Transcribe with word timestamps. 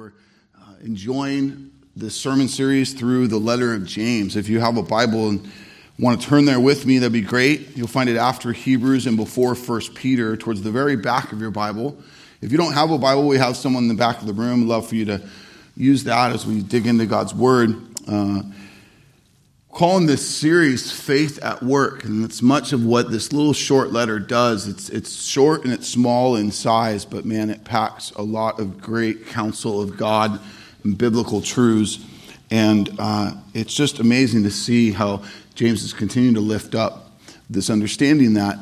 We're 0.00 0.12
uh, 0.58 0.76
enjoying 0.82 1.72
this 1.94 2.14
sermon 2.14 2.48
series 2.48 2.94
through 2.94 3.26
the 3.26 3.36
letter 3.36 3.74
of 3.74 3.84
James. 3.84 4.34
If 4.34 4.48
you 4.48 4.58
have 4.58 4.78
a 4.78 4.82
Bible 4.82 5.28
and 5.28 5.46
want 5.98 6.18
to 6.18 6.26
turn 6.26 6.46
there 6.46 6.58
with 6.58 6.86
me, 6.86 6.96
that'd 6.96 7.12
be 7.12 7.20
great. 7.20 7.76
You'll 7.76 7.86
find 7.86 8.08
it 8.08 8.16
after 8.16 8.50
Hebrews 8.54 9.06
and 9.06 9.14
before 9.14 9.54
First 9.54 9.94
Peter, 9.94 10.38
towards 10.38 10.62
the 10.62 10.70
very 10.70 10.96
back 10.96 11.32
of 11.32 11.40
your 11.42 11.50
Bible. 11.50 11.98
If 12.40 12.50
you 12.50 12.56
don't 12.56 12.72
have 12.72 12.90
a 12.90 12.96
Bible, 12.96 13.28
we 13.28 13.36
have 13.36 13.58
someone 13.58 13.82
in 13.82 13.88
the 13.88 13.94
back 13.94 14.22
of 14.22 14.26
the 14.26 14.32
room. 14.32 14.66
Love 14.66 14.88
for 14.88 14.94
you 14.94 15.04
to 15.04 15.20
use 15.76 16.02
that 16.04 16.32
as 16.32 16.46
we 16.46 16.62
dig 16.62 16.86
into 16.86 17.04
God's 17.04 17.34
Word. 17.34 17.76
Uh, 18.08 18.40
calling 19.72 20.06
this 20.06 20.28
series 20.28 20.90
Faith 20.90 21.38
at 21.42 21.62
Work, 21.62 22.04
and 22.04 22.24
it's 22.24 22.42
much 22.42 22.72
of 22.72 22.84
what 22.84 23.10
this 23.10 23.32
little 23.32 23.52
short 23.52 23.92
letter 23.92 24.18
does. 24.18 24.66
It's, 24.66 24.88
it's 24.90 25.22
short 25.24 25.64
and 25.64 25.72
it's 25.72 25.88
small 25.88 26.36
in 26.36 26.50
size, 26.50 27.04
but 27.04 27.24
man, 27.24 27.50
it 27.50 27.64
packs 27.64 28.10
a 28.12 28.22
lot 28.22 28.58
of 28.58 28.80
great 28.80 29.26
counsel 29.26 29.80
of 29.80 29.96
God 29.96 30.40
and 30.82 30.98
biblical 30.98 31.40
truths. 31.40 32.04
And 32.50 32.90
uh, 32.98 33.32
it's 33.54 33.72
just 33.72 34.00
amazing 34.00 34.42
to 34.42 34.50
see 34.50 34.90
how 34.90 35.22
James 35.54 35.84
is 35.84 35.92
continuing 35.92 36.34
to 36.34 36.40
lift 36.40 36.74
up 36.74 37.12
this 37.48 37.70
understanding 37.70 38.34
that 38.34 38.58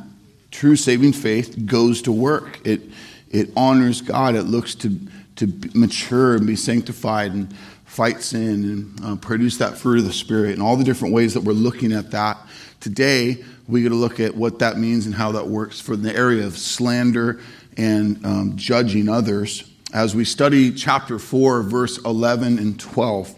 true 0.51 0.77
saving 0.77 1.15
faith 1.15 1.67
goes 1.67 2.03
to 2.03 2.13
work. 2.13 2.61
It, 2.67 2.83
it 3.31 3.51
honors 3.57 4.03
God, 4.03 4.35
it 4.35 4.45
looks 4.45 4.75
to, 4.77 4.99
to 5.37 5.53
mature 5.75 6.37
and 6.37 6.47
be 6.47 6.57
sanctified 6.57 7.33
and 7.33 7.55
fight 7.89 8.23
sin 8.23 8.65
and 8.65 9.05
uh, 9.05 9.17
produce 9.17 9.57
that 9.59 9.77
fruit 9.77 9.99
of 9.99 10.05
the 10.05 10.13
Spirit, 10.13 10.53
and 10.53 10.63
all 10.63 10.77
the 10.77 10.85
different 10.85 11.13
ways 11.15 11.35
that 11.35 11.41
we're 11.41 11.53
looking 11.53 11.93
at 11.93 12.11
that. 12.13 12.39
Today, 12.81 13.43
we 13.67 13.83
get 13.83 13.89
to 13.89 13.95
look 13.95 14.21
at 14.21 14.37
what 14.37 14.61
that 14.61 14.79
means 14.79 15.07
and 15.07 15.15
how 15.15 15.33
that 15.33 15.49
works 15.49 15.81
for 15.81 15.97
the 15.97 16.15
area 16.15 16.47
of 16.47 16.57
slander 16.57 17.41
and 17.77 18.25
um, 18.25 18.57
judging 18.57 19.09
others. 19.09 19.69
As 19.93 20.15
we 20.15 20.25
study 20.25 20.71
chapter 20.71 21.19
4, 21.19 21.63
verse 21.63 21.99
11 22.05 22.59
and 22.59 22.79
12, 22.79 23.35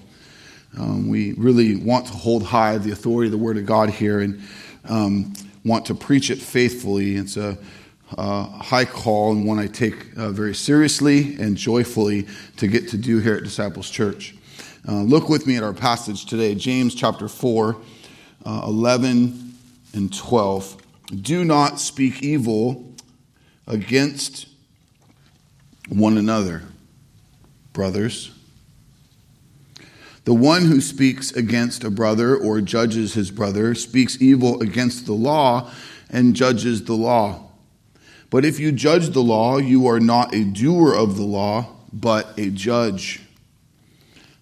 um, 0.79 1.09
we 1.09 1.33
really 1.35 1.77
want 1.77 2.07
to 2.09 2.13
hold 2.13 2.43
high 2.43 2.77
the 2.77 2.91
authority 2.91 3.29
of 3.29 3.33
the 3.33 3.39
Word 3.39 3.57
of 3.57 3.67
God 3.67 3.89
here 3.89 4.21
and 4.21 4.43
um, 4.89 5.33
want 5.65 5.87
to 5.87 5.95
preach 5.95 6.29
it 6.29 6.39
faithfully. 6.39 7.15
It's 7.15 7.37
a 7.37 7.57
uh, 8.19 8.45
high 8.45 8.85
call 8.85 9.33
and 9.33 9.47
one 9.47 9.59
I 9.59 9.69
take 9.69 10.17
uh, 10.19 10.31
very 10.31 10.55
seriously 10.55 11.37
and 11.37 11.57
joyfully 11.57 12.27
to 12.57 12.67
get 12.67 12.89
to 12.89 12.99
do 12.99 13.19
here 13.19 13.37
at 13.37 13.45
Disciples 13.45 13.89
Church. 13.89 14.35
Uh, 14.89 15.03
look 15.03 15.29
with 15.29 15.47
me 15.47 15.57
at 15.57 15.63
our 15.63 15.75
passage 15.75 16.25
today, 16.25 16.55
James 16.55 16.95
chapter 16.95 17.29
4, 17.29 17.77
uh, 18.47 18.63
11 18.65 19.55
and 19.93 20.17
12. 20.17 20.77
Do 21.21 21.45
not 21.45 21.79
speak 21.79 22.23
evil 22.23 22.95
against 23.67 24.49
one 25.91 26.17
another, 26.17 26.63
brothers. 27.75 28.31
The 30.25 30.33
one 30.33 30.65
who 30.65 30.81
speaks 30.81 31.31
against 31.33 31.85
a 31.85 31.91
brother 31.91 32.35
or 32.35 32.63
judges 32.63 33.15
his 33.15 33.31
brother 33.31 33.75
speaks 33.75 34.21
evil 34.21 34.63
against 34.63 35.05
the 35.05 35.13
law 35.13 35.71
and 36.09 36.35
judges 36.35 36.85
the 36.85 36.95
law. 36.95 37.51
But 38.31 38.47
if 38.47 38.59
you 38.59 38.73
judge 38.73 39.11
the 39.11 39.23
law, 39.23 39.59
you 39.59 39.87
are 39.89 40.01
not 40.01 40.35
a 40.35 40.45
doer 40.45 40.95
of 40.95 41.17
the 41.17 41.25
law, 41.25 41.67
but 41.93 42.33
a 42.39 42.49
judge. 42.51 43.21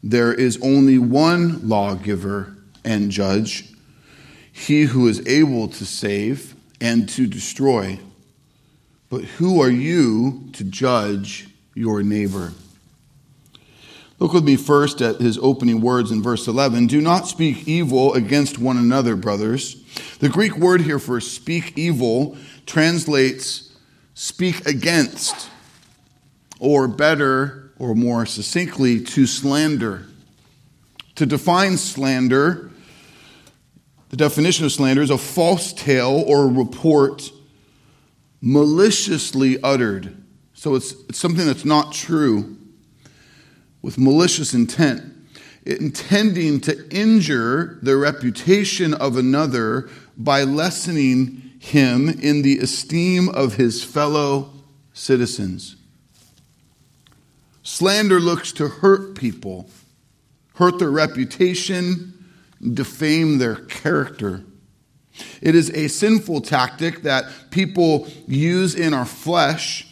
There 0.02 0.32
is 0.32 0.58
only 0.62 0.98
one 0.98 1.68
lawgiver 1.68 2.56
and 2.84 3.10
judge, 3.10 3.64
he 4.52 4.82
who 4.84 5.08
is 5.08 5.26
able 5.26 5.68
to 5.68 5.84
save 5.84 6.54
and 6.80 7.08
to 7.10 7.26
destroy. 7.26 7.98
But 9.10 9.24
who 9.24 9.60
are 9.60 9.70
you 9.70 10.50
to 10.52 10.64
judge 10.64 11.48
your 11.74 12.02
neighbor? 12.02 12.52
Look 14.18 14.32
with 14.32 14.44
me 14.44 14.56
first 14.56 15.00
at 15.00 15.20
his 15.20 15.38
opening 15.38 15.80
words 15.80 16.10
in 16.10 16.22
verse 16.22 16.48
11. 16.48 16.88
Do 16.88 17.00
not 17.00 17.28
speak 17.28 17.68
evil 17.68 18.14
against 18.14 18.58
one 18.58 18.76
another, 18.76 19.14
brothers. 19.14 19.76
The 20.18 20.28
Greek 20.28 20.56
word 20.56 20.80
here 20.80 20.98
for 20.98 21.20
speak 21.20 21.78
evil 21.78 22.36
translates 22.66 23.76
speak 24.14 24.66
against, 24.66 25.48
or 26.58 26.88
better, 26.88 27.67
or 27.78 27.94
more 27.94 28.26
succinctly, 28.26 29.02
to 29.02 29.26
slander. 29.26 30.06
To 31.16 31.26
define 31.26 31.76
slander, 31.76 32.70
the 34.10 34.16
definition 34.16 34.64
of 34.64 34.72
slander 34.72 35.02
is 35.02 35.10
a 35.10 35.18
false 35.18 35.72
tale 35.72 36.24
or 36.26 36.48
report 36.48 37.30
maliciously 38.40 39.60
uttered. 39.62 40.16
So 40.54 40.74
it's, 40.74 40.92
it's 41.08 41.18
something 41.18 41.46
that's 41.46 41.64
not 41.64 41.92
true 41.92 42.56
with 43.82 43.98
malicious 43.98 44.54
intent, 44.54 45.02
intending 45.64 46.60
to 46.62 46.88
injure 46.90 47.78
the 47.82 47.96
reputation 47.96 48.94
of 48.94 49.16
another 49.16 49.88
by 50.16 50.42
lessening 50.42 51.52
him 51.58 52.08
in 52.08 52.42
the 52.42 52.58
esteem 52.58 53.28
of 53.28 53.54
his 53.54 53.84
fellow 53.84 54.52
citizens. 54.92 55.76
Slander 57.68 58.18
looks 58.18 58.50
to 58.52 58.66
hurt 58.66 59.14
people, 59.14 59.68
hurt 60.54 60.78
their 60.78 60.90
reputation, 60.90 62.14
defame 62.72 63.36
their 63.36 63.56
character. 63.56 64.42
It 65.42 65.54
is 65.54 65.68
a 65.72 65.88
sinful 65.88 66.40
tactic 66.40 67.02
that 67.02 67.26
people 67.50 68.08
use 68.26 68.74
in 68.74 68.94
our 68.94 69.04
flesh 69.04 69.86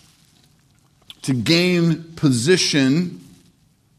to 1.21 1.35
gain 1.35 2.15
position 2.15 3.21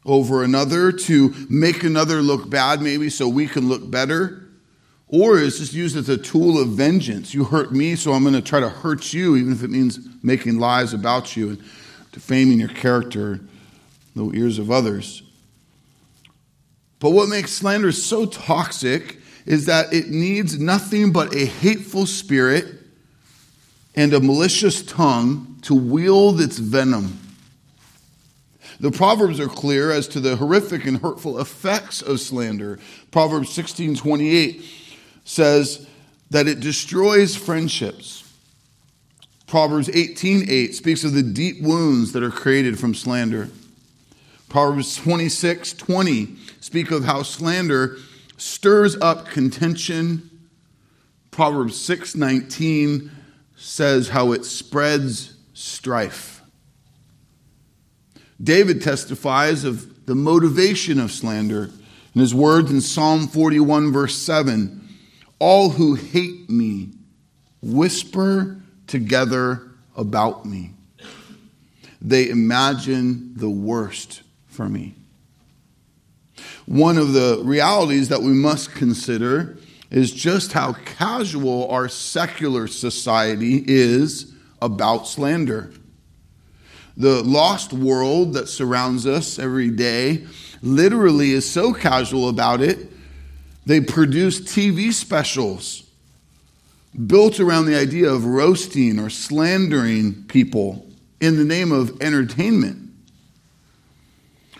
over 0.03 0.43
another, 0.43 0.91
to 0.91 1.35
make 1.47 1.83
another 1.83 2.23
look 2.23 2.49
bad, 2.49 2.81
maybe 2.81 3.11
so 3.11 3.29
we 3.29 3.45
can 3.45 3.69
look 3.69 3.91
better. 3.91 4.49
Or 5.07 5.37
is 5.37 5.59
just 5.59 5.73
used 5.73 5.95
as 5.95 6.09
a 6.09 6.17
tool 6.17 6.59
of 6.59 6.69
vengeance. 6.69 7.35
You 7.35 7.43
hurt 7.43 7.71
me, 7.71 7.95
so 7.95 8.13
I'm 8.13 8.23
going 8.23 8.33
to 8.33 8.41
try 8.41 8.59
to 8.59 8.69
hurt 8.69 9.13
you, 9.13 9.35
even 9.35 9.53
if 9.53 9.61
it 9.61 9.69
means 9.69 9.99
making 10.23 10.57
lies 10.57 10.93
about 10.93 11.37
you 11.37 11.49
and 11.49 11.63
defaming 12.11 12.59
your 12.59 12.69
character 12.69 13.39
the 14.17 14.38
ears 14.38 14.59
of 14.59 14.69
others. 14.69 15.23
But 17.00 17.11
what 17.11 17.29
makes 17.29 17.51
slander 17.51 17.91
so 17.91 18.25
toxic 18.25 19.19
is 19.45 19.66
that 19.67 19.94
it 19.94 20.09
needs 20.09 20.59
nothing 20.59 21.11
but 21.11 21.33
a 21.33 21.45
hateful 21.45 22.05
spirit 22.05 22.66
and 23.95 24.13
a 24.13 24.19
malicious 24.19 24.83
tongue 24.83 25.57
to 25.63 25.73
wield 25.73 26.41
its 26.41 26.57
venom. 26.57 27.19
The 28.79 28.91
Proverbs 28.91 29.39
are 29.39 29.47
clear 29.47 29.91
as 29.91 30.07
to 30.09 30.19
the 30.19 30.35
horrific 30.35 30.85
and 30.85 30.99
hurtful 30.99 31.39
effects 31.39 32.01
of 32.01 32.19
slander. 32.19 32.78
Proverbs 33.11 33.49
16:28 33.49 34.63
says 35.23 35.88
that 36.29 36.47
it 36.47 36.59
destroys 36.59 37.35
friendships. 37.35 38.23
Proverbs 39.47 39.89
18:8 39.89 40.75
speaks 40.75 41.03
of 41.03 41.13
the 41.13 41.23
deep 41.23 41.61
wounds 41.61 42.11
that 42.11 42.22
are 42.22 42.29
created 42.29 42.78
from 42.78 42.94
slander. 42.94 43.49
Proverbs 44.50 44.96
26 44.96 45.74
20 45.74 46.35
speak 46.62 46.91
of 46.91 47.03
how 47.03 47.24
slander 47.24 47.97
stirs 48.38 48.96
up 48.97 49.28
contention. 49.28 50.30
Proverbs 51.31 51.80
6 51.80 52.16
19 52.16 53.12
says 53.56 54.09
how 54.09 54.31
it 54.31 54.46
spreads 54.46 55.35
strife. 55.53 56.41
David 58.41 58.81
testifies 58.81 59.63
of 59.63 60.06
the 60.06 60.16
motivation 60.16 61.00
of 61.00 61.12
slander 61.12 61.69
in 62.14 62.22
his 62.22 62.34
words 62.34 62.72
in 62.72 62.81
Psalm 62.81 63.28
41, 63.28 63.91
verse 63.91 64.16
7 64.16 64.88
All 65.40 65.72
who 65.72 65.96
hate 65.96 66.50
me 66.50 66.90
whisper 67.62 68.62
together 68.85 69.72
about 69.96 70.46
me. 70.46 70.72
They 72.00 72.29
imagine 72.29 73.34
the 73.35 73.50
worst 73.50 74.22
for 74.57 74.68
me. 74.68 74.95
One 76.66 76.97
of 76.97 77.14
the 77.14 77.40
realities 77.43 78.09
that 78.09 78.23
we 78.23 78.34
must 78.34 78.73
consider 78.73 79.58
is 79.91 80.11
just 80.11 80.52
how 80.52 80.73
casual 80.73 81.70
our 81.70 81.87
secular 81.87 82.67
society 82.67 83.64
is 83.66 84.34
about 84.61 85.08
slander. 85.08 85.72
The 86.97 87.23
lost 87.23 87.72
world 87.72 88.34
that 88.34 88.49
surrounds 88.49 89.05
us 89.05 89.37
every 89.37 89.70
day 89.70 90.26
literally 90.64 91.31
is 91.31 91.49
so 91.49 91.72
casual 91.72 92.28
about 92.28 92.59
it, 92.59 92.90
they 93.67 93.79
produce 93.79 94.41
TV 94.41 94.91
specials 94.91 95.84
built 97.05 97.40
around 97.40 97.67
the 97.67 97.79
idea 97.79 98.09
of 98.09 98.26
roasting 98.26 98.97
or 98.97 99.11
slandering 99.11 100.23
people 100.23 100.87
in 101.22 101.37
the 101.37 101.43
name 101.43 101.72
of 101.72 102.02
entertainment. 102.02 102.86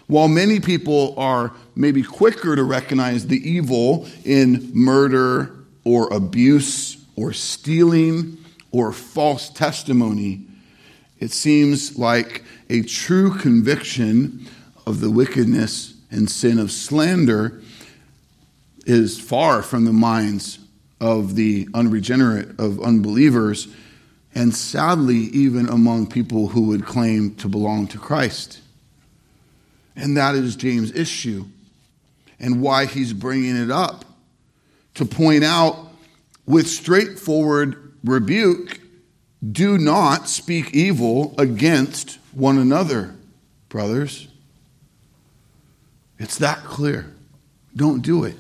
While 0.08 0.30
many 0.30 0.60
people 0.62 1.14
are 1.18 1.52
maybe 1.76 2.02
quicker 2.02 2.56
to 2.56 2.64
recognize 2.64 3.28
the 3.28 3.50
evil 3.50 4.08
in 4.24 4.72
murder 4.74 5.54
or 5.84 6.12
abuse 6.14 6.98
or 7.16 7.34
stealing 7.34 8.38
or 8.72 8.94
false 8.94 9.50
testimony, 9.50 10.46
it 11.20 11.32
seems 11.32 11.98
like 11.98 12.44
a 12.70 12.84
true 12.84 13.38
conviction 13.38 14.48
of 14.86 15.02
the 15.02 15.12
wickedness 15.12 15.96
and 16.10 16.30
sin 16.30 16.58
of 16.58 16.72
slander 16.72 17.62
is 18.86 19.20
far 19.20 19.62
from 19.62 19.84
the 19.84 19.94
minds 19.94 20.60
of 21.02 21.36
the 21.36 21.68
unregenerate, 21.74 22.58
of 22.60 22.82
unbelievers, 22.82 23.68
and 24.34 24.56
sadly, 24.56 25.16
even 25.16 25.68
among 25.68 26.08
people 26.08 26.48
who 26.48 26.62
would 26.62 26.86
claim 26.86 27.36
to 27.36 27.50
belong 27.50 27.88
to 27.88 27.98
Christ. 27.98 28.62
And 29.98 30.16
that 30.16 30.36
is 30.36 30.56
James' 30.56 30.92
issue 30.92 31.46
and 32.40 32.62
why 32.62 32.86
he's 32.86 33.12
bringing 33.12 33.58
it 33.58 33.72
up 33.72 34.06
to 34.94 35.06
point 35.06 35.44
out 35.44 35.76
with 36.46 36.68
straightforward 36.68 37.94
rebuke 38.04 38.80
do 39.52 39.78
not 39.78 40.30
speak 40.30 40.74
evil 40.74 41.34
against 41.38 42.20
one 42.32 42.58
another, 42.58 43.16
brothers. 43.70 44.28
It's 46.20 46.38
that 46.38 46.64
clear. 46.64 47.14
Don't 47.76 48.02
do 48.02 48.24
it. 48.24 48.36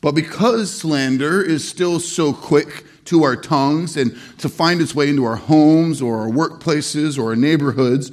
But 0.00 0.12
because 0.12 0.74
slander 0.74 1.42
is 1.42 1.68
still 1.68 1.98
so 2.00 2.32
quick 2.32 2.84
to 3.06 3.24
our 3.24 3.36
tongues 3.36 3.96
and 3.96 4.16
to 4.38 4.48
find 4.48 4.80
its 4.80 4.94
way 4.94 5.08
into 5.08 5.24
our 5.24 5.36
homes 5.36 6.00
or 6.00 6.18
our 6.20 6.28
workplaces 6.28 7.18
or 7.18 7.30
our 7.30 7.36
neighborhoods, 7.36 8.10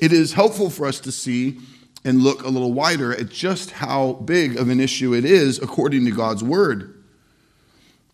it 0.00 0.12
is 0.12 0.32
helpful 0.32 0.70
for 0.70 0.86
us 0.86 0.98
to 1.00 1.12
see 1.12 1.58
and 2.04 2.22
look 2.22 2.42
a 2.42 2.48
little 2.48 2.72
wider 2.72 3.12
at 3.12 3.28
just 3.28 3.70
how 3.70 4.14
big 4.14 4.56
of 4.56 4.68
an 4.68 4.80
issue 4.80 5.14
it 5.14 5.24
is 5.24 5.58
according 5.58 6.04
to 6.06 6.10
God's 6.10 6.42
word. 6.42 7.02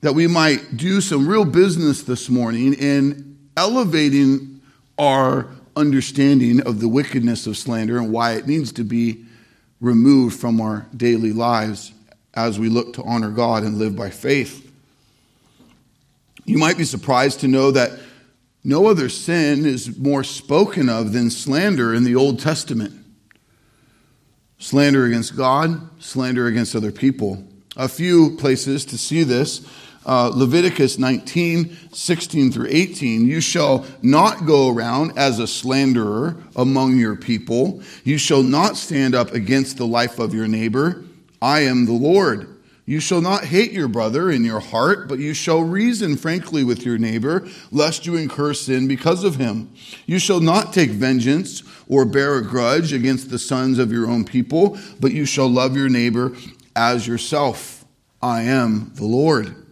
That 0.00 0.14
we 0.14 0.26
might 0.26 0.76
do 0.76 1.00
some 1.00 1.28
real 1.28 1.44
business 1.44 2.02
this 2.02 2.28
morning 2.28 2.74
in 2.74 3.38
elevating 3.56 4.60
our 4.98 5.48
understanding 5.76 6.60
of 6.66 6.80
the 6.80 6.88
wickedness 6.88 7.46
of 7.46 7.56
slander 7.56 7.98
and 7.98 8.12
why 8.12 8.32
it 8.32 8.46
needs 8.46 8.72
to 8.72 8.84
be 8.84 9.24
removed 9.80 10.38
from 10.38 10.60
our 10.60 10.86
daily 10.96 11.32
lives 11.32 11.92
as 12.34 12.58
we 12.58 12.68
look 12.68 12.94
to 12.94 13.02
honor 13.02 13.30
God 13.30 13.62
and 13.62 13.78
live 13.78 13.94
by 13.94 14.10
faith. 14.10 14.62
You 16.44 16.58
might 16.58 16.78
be 16.78 16.84
surprised 16.84 17.40
to 17.40 17.48
know 17.48 17.70
that 17.72 17.98
no 18.66 18.88
other 18.88 19.08
sin 19.08 19.64
is 19.64 19.96
more 19.96 20.24
spoken 20.24 20.88
of 20.88 21.12
than 21.12 21.30
slander 21.30 21.94
in 21.94 22.02
the 22.02 22.16
Old 22.16 22.40
Testament. 22.40 22.92
Slander 24.58 25.06
against 25.06 25.36
God, 25.36 25.88
slander 26.02 26.48
against 26.48 26.74
other 26.74 26.90
people. 26.90 27.46
A 27.76 27.86
few 27.86 28.36
places 28.38 28.84
to 28.86 28.98
see 28.98 29.22
this. 29.22 29.64
Uh, 30.04 30.32
Leviticus 30.34 30.98
19, 30.98 31.76
16 31.92 32.50
through 32.50 32.66
18. 32.68 33.28
You 33.28 33.40
shall 33.40 33.86
not 34.02 34.46
go 34.46 34.68
around 34.68 35.16
as 35.16 35.38
a 35.38 35.46
slanderer 35.46 36.36
among 36.56 36.98
your 36.98 37.14
people. 37.14 37.80
You 38.02 38.18
shall 38.18 38.42
not 38.42 38.76
stand 38.76 39.14
up 39.14 39.32
against 39.32 39.76
the 39.76 39.86
life 39.86 40.18
of 40.18 40.34
your 40.34 40.48
neighbor. 40.48 41.04
I 41.40 41.60
am 41.60 41.86
the 41.86 41.92
Lord. 41.92 42.55
You 42.88 43.00
shall 43.00 43.20
not 43.20 43.46
hate 43.46 43.72
your 43.72 43.88
brother 43.88 44.30
in 44.30 44.44
your 44.44 44.60
heart, 44.60 45.08
but 45.08 45.18
you 45.18 45.34
shall 45.34 45.60
reason 45.60 46.16
frankly 46.16 46.62
with 46.62 46.86
your 46.86 46.98
neighbor, 46.98 47.48
lest 47.72 48.06
you 48.06 48.14
incur 48.14 48.54
sin 48.54 48.86
because 48.86 49.24
of 49.24 49.36
him. 49.36 49.74
You 50.06 50.20
shall 50.20 50.38
not 50.38 50.72
take 50.72 50.90
vengeance 50.90 51.64
or 51.88 52.04
bear 52.04 52.36
a 52.36 52.44
grudge 52.44 52.92
against 52.92 53.28
the 53.28 53.40
sons 53.40 53.80
of 53.80 53.90
your 53.90 54.06
own 54.06 54.24
people, 54.24 54.78
but 55.00 55.10
you 55.10 55.24
shall 55.24 55.48
love 55.48 55.76
your 55.76 55.88
neighbor 55.88 56.36
as 56.76 57.08
yourself. 57.08 57.84
I 58.22 58.42
am 58.42 58.92
the 58.94 59.04
Lord. 59.04 59.66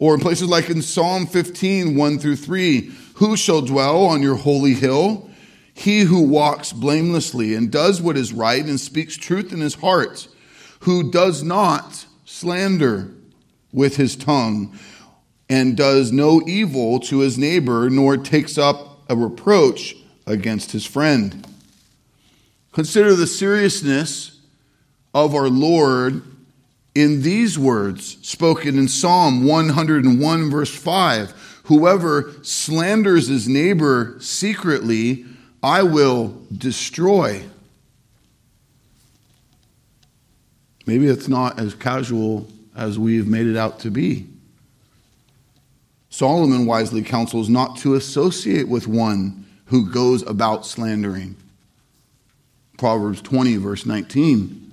Or 0.00 0.14
in 0.14 0.20
places 0.20 0.48
like 0.48 0.70
in 0.70 0.82
Psalm 0.82 1.28
15, 1.28 1.96
1 1.96 2.18
through 2.18 2.36
3, 2.36 2.92
who 3.14 3.36
shall 3.36 3.62
dwell 3.62 4.04
on 4.06 4.20
your 4.20 4.34
holy 4.34 4.74
hill? 4.74 5.30
He 5.72 6.00
who 6.00 6.22
walks 6.22 6.72
blamelessly 6.72 7.54
and 7.54 7.70
does 7.70 8.02
what 8.02 8.16
is 8.16 8.32
right 8.32 8.64
and 8.64 8.80
speaks 8.80 9.16
truth 9.16 9.52
in 9.52 9.60
his 9.60 9.74
heart 9.74 10.26
who 10.84 11.10
does 11.10 11.42
not 11.42 12.04
slander 12.26 13.08
with 13.72 13.96
his 13.96 14.14
tongue 14.16 14.78
and 15.48 15.78
does 15.78 16.12
no 16.12 16.42
evil 16.46 17.00
to 17.00 17.20
his 17.20 17.38
neighbor, 17.38 17.88
nor 17.88 18.18
takes 18.18 18.58
up 18.58 19.00
a 19.08 19.16
reproach 19.16 19.96
against 20.26 20.72
his 20.72 20.84
friend. 20.84 21.46
Consider 22.72 23.14
the 23.14 23.26
seriousness 23.26 24.40
of 25.14 25.34
our 25.34 25.48
Lord 25.48 26.22
in 26.94 27.22
these 27.22 27.58
words 27.58 28.18
spoken 28.20 28.78
in 28.78 28.88
Psalm 28.88 29.44
101, 29.44 30.50
verse 30.50 30.74
5 30.74 31.60
Whoever 31.64 32.34
slanders 32.42 33.28
his 33.28 33.48
neighbor 33.48 34.16
secretly, 34.20 35.24
I 35.62 35.82
will 35.82 36.42
destroy. 36.54 37.42
Maybe 40.86 41.06
it's 41.06 41.28
not 41.28 41.58
as 41.58 41.74
casual 41.74 42.46
as 42.76 42.98
we've 42.98 43.26
made 43.26 43.46
it 43.46 43.56
out 43.56 43.80
to 43.80 43.90
be. 43.90 44.26
Solomon 46.10 46.66
wisely 46.66 47.02
counsels 47.02 47.48
not 47.48 47.76
to 47.78 47.94
associate 47.94 48.68
with 48.68 48.86
one 48.86 49.46
who 49.66 49.90
goes 49.90 50.22
about 50.22 50.66
slandering. 50.66 51.36
Proverbs 52.78 53.20
20, 53.22 53.56
verse 53.56 53.86
19. 53.86 54.72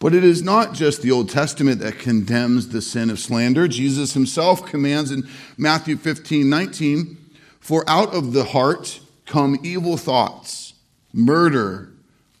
But 0.00 0.14
it 0.14 0.24
is 0.24 0.42
not 0.42 0.74
just 0.74 1.02
the 1.02 1.10
Old 1.10 1.28
Testament 1.28 1.80
that 1.80 1.98
condemns 1.98 2.68
the 2.68 2.80
sin 2.80 3.10
of 3.10 3.18
slander. 3.18 3.66
Jesus 3.66 4.14
himself 4.14 4.64
commands 4.64 5.10
in 5.10 5.28
Matthew 5.56 5.96
15, 5.96 6.48
19, 6.48 7.16
For 7.60 7.84
out 7.88 8.14
of 8.14 8.32
the 8.32 8.44
heart 8.44 9.00
come 9.26 9.58
evil 9.62 9.96
thoughts, 9.96 10.74
murder, 11.12 11.90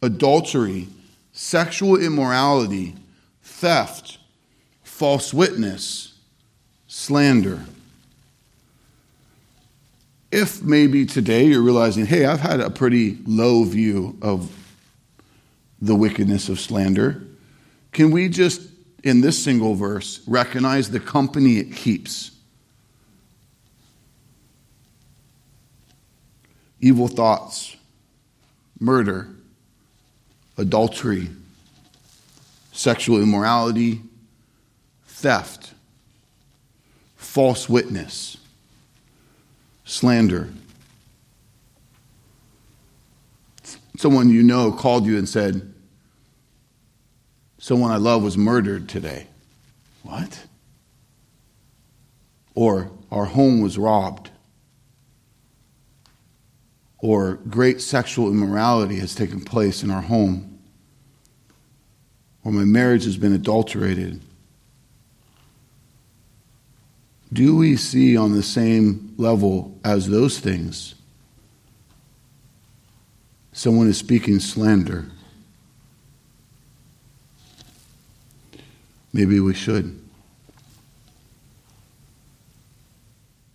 adultery, 0.00 0.88
sexual 1.38 1.96
immorality, 1.96 2.96
theft, 3.44 4.18
false 4.82 5.32
witness, 5.32 6.14
slander. 6.88 7.64
If 10.32 10.64
maybe 10.64 11.06
today 11.06 11.44
you're 11.44 11.62
realizing, 11.62 12.06
hey, 12.06 12.24
I've 12.24 12.40
had 12.40 12.58
a 12.58 12.68
pretty 12.68 13.18
low 13.24 13.62
view 13.62 14.18
of 14.20 14.50
the 15.80 15.94
wickedness 15.94 16.48
of 16.48 16.58
slander, 16.58 17.22
can 17.92 18.10
we 18.10 18.28
just, 18.28 18.62
in 19.04 19.20
this 19.20 19.40
single 19.40 19.76
verse, 19.76 20.20
recognize 20.26 20.90
the 20.90 20.98
company 20.98 21.58
it 21.58 21.72
keeps? 21.72 22.32
Evil 26.80 27.06
thoughts, 27.06 27.76
murder, 28.80 29.28
adultery, 30.58 31.28
sexual 32.72 33.22
immorality, 33.22 34.02
theft, 35.06 35.72
false 37.16 37.68
witness, 37.68 38.36
slander. 39.84 40.50
Someone 43.96 44.28
you 44.28 44.42
know 44.42 44.70
called 44.70 45.06
you 45.06 45.16
and 45.16 45.28
said, 45.28 45.72
Someone 47.60 47.90
I 47.90 47.96
love 47.96 48.22
was 48.22 48.38
murdered 48.38 48.88
today. 48.88 49.26
What? 50.04 50.46
Or 52.54 52.90
our 53.10 53.24
home 53.24 53.60
was 53.60 53.76
robbed. 53.76 54.30
Or 57.00 57.34
great 57.48 57.80
sexual 57.80 58.28
immorality 58.28 58.96
has 58.96 59.14
taken 59.14 59.44
place 59.44 59.82
in 59.82 59.90
our 59.90 60.02
home 60.02 60.48
or 62.48 62.52
my 62.52 62.64
marriage 62.64 63.04
has 63.04 63.18
been 63.18 63.34
adulterated. 63.34 64.22
Do 67.30 67.56
we 67.56 67.76
see 67.76 68.16
on 68.16 68.32
the 68.32 68.42
same 68.42 69.12
level 69.18 69.78
as 69.84 70.08
those 70.08 70.38
things? 70.38 70.94
Someone 73.52 73.86
is 73.86 73.98
speaking 73.98 74.40
slander. 74.40 75.04
Maybe 79.12 79.40
we 79.40 79.52
should. 79.52 79.97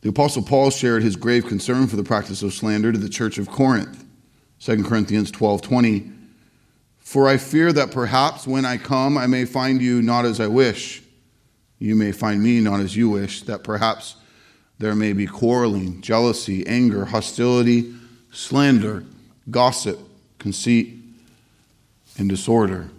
The 0.03 0.10
Apostle 0.10 0.43
Paul 0.43 0.69
shared 0.69 1.01
his 1.01 1.15
grave 1.15 1.45
concern 1.45 1.88
for 1.88 1.95
the 1.95 2.03
practice 2.03 2.43
of 2.43 2.53
slander 2.53 2.91
to 2.91 2.98
the 2.98 3.07
church 3.07 3.38
of 3.38 3.50
Corinth. 3.50 4.03
2 4.60 4.83
Corinthians 4.83 5.31
12:20 5.31 6.12
For 7.00 7.29
I 7.29 7.38
fear 7.38 7.72
that 7.72 7.91
perhaps 7.91 8.45
when 8.45 8.65
I 8.65 8.75
come, 8.75 9.17
I 9.17 9.27
may 9.27 9.45
find 9.45 9.81
you 9.81 10.01
not 10.01 10.25
as 10.25 10.41
I 10.41 10.48
wish. 10.48 11.01
You 11.79 11.95
may 11.95 12.12
find 12.12 12.43
me 12.43 12.60
not 12.60 12.81
as 12.81 12.98
you 12.98 13.10
wish, 13.10 13.43
that 13.43 13.63
perhaps 13.63 14.17
there 14.77 14.93
may 14.93 15.13
be 15.13 15.25
quarreling, 15.25 16.01
jealousy, 16.01 16.67
anger, 16.67 17.05
hostility, 17.05 17.93
slander, 18.29 19.05
gossip, 19.50 20.00
conceit, 20.38 20.98
and 22.17 22.27
disorder. 22.27 22.89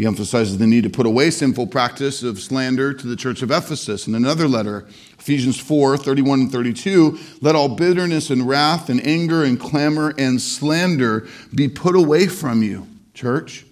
He 0.00 0.06
emphasizes 0.06 0.56
the 0.56 0.66
need 0.66 0.84
to 0.84 0.88
put 0.88 1.04
away 1.04 1.30
sinful 1.30 1.66
practice 1.66 2.22
of 2.22 2.40
slander 2.40 2.94
to 2.94 3.06
the 3.06 3.16
church 3.16 3.42
of 3.42 3.50
Ephesus. 3.50 4.06
In 4.06 4.14
another 4.14 4.48
letter, 4.48 4.86
Ephesians 5.18 5.60
4 5.60 5.98
31 5.98 6.40
and 6.40 6.50
32, 6.50 7.18
let 7.42 7.54
all 7.54 7.68
bitterness 7.68 8.30
and 8.30 8.48
wrath 8.48 8.88
and 8.88 9.06
anger 9.06 9.44
and 9.44 9.60
clamor 9.60 10.14
and 10.16 10.40
slander 10.40 11.28
be 11.54 11.68
put 11.68 11.94
away 11.94 12.28
from 12.28 12.62
you, 12.62 12.88
church. 13.12 13.66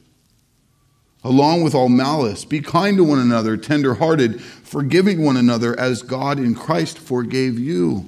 Along 1.24 1.62
with 1.62 1.74
all 1.74 1.88
malice, 1.88 2.44
be 2.44 2.60
kind 2.60 2.98
to 2.98 3.04
one 3.04 3.20
another, 3.20 3.56
tenderhearted, 3.56 4.38
forgiving 4.42 5.24
one 5.24 5.38
another 5.38 5.80
as 5.80 6.02
God 6.02 6.38
in 6.38 6.54
Christ 6.54 6.98
forgave 6.98 7.58
you. 7.58 8.04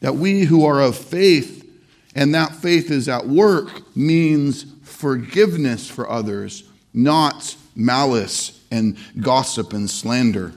That 0.00 0.16
we 0.16 0.42
who 0.42 0.66
are 0.66 0.82
of 0.82 0.98
faith 0.98 1.66
and 2.14 2.34
that 2.34 2.54
faith 2.54 2.90
is 2.90 3.08
at 3.08 3.26
work 3.26 3.96
means 3.96 4.66
forgiveness 5.02 5.90
for 5.90 6.08
others, 6.08 6.62
not 6.94 7.56
malice 7.74 8.60
and 8.70 8.96
gossip 9.18 9.72
and 9.72 9.90
slander. 9.90 10.52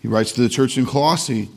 He 0.00 0.06
writes 0.06 0.30
to 0.32 0.40
the 0.40 0.48
church 0.48 0.78
in 0.78 0.86
Colossae, 0.86 1.48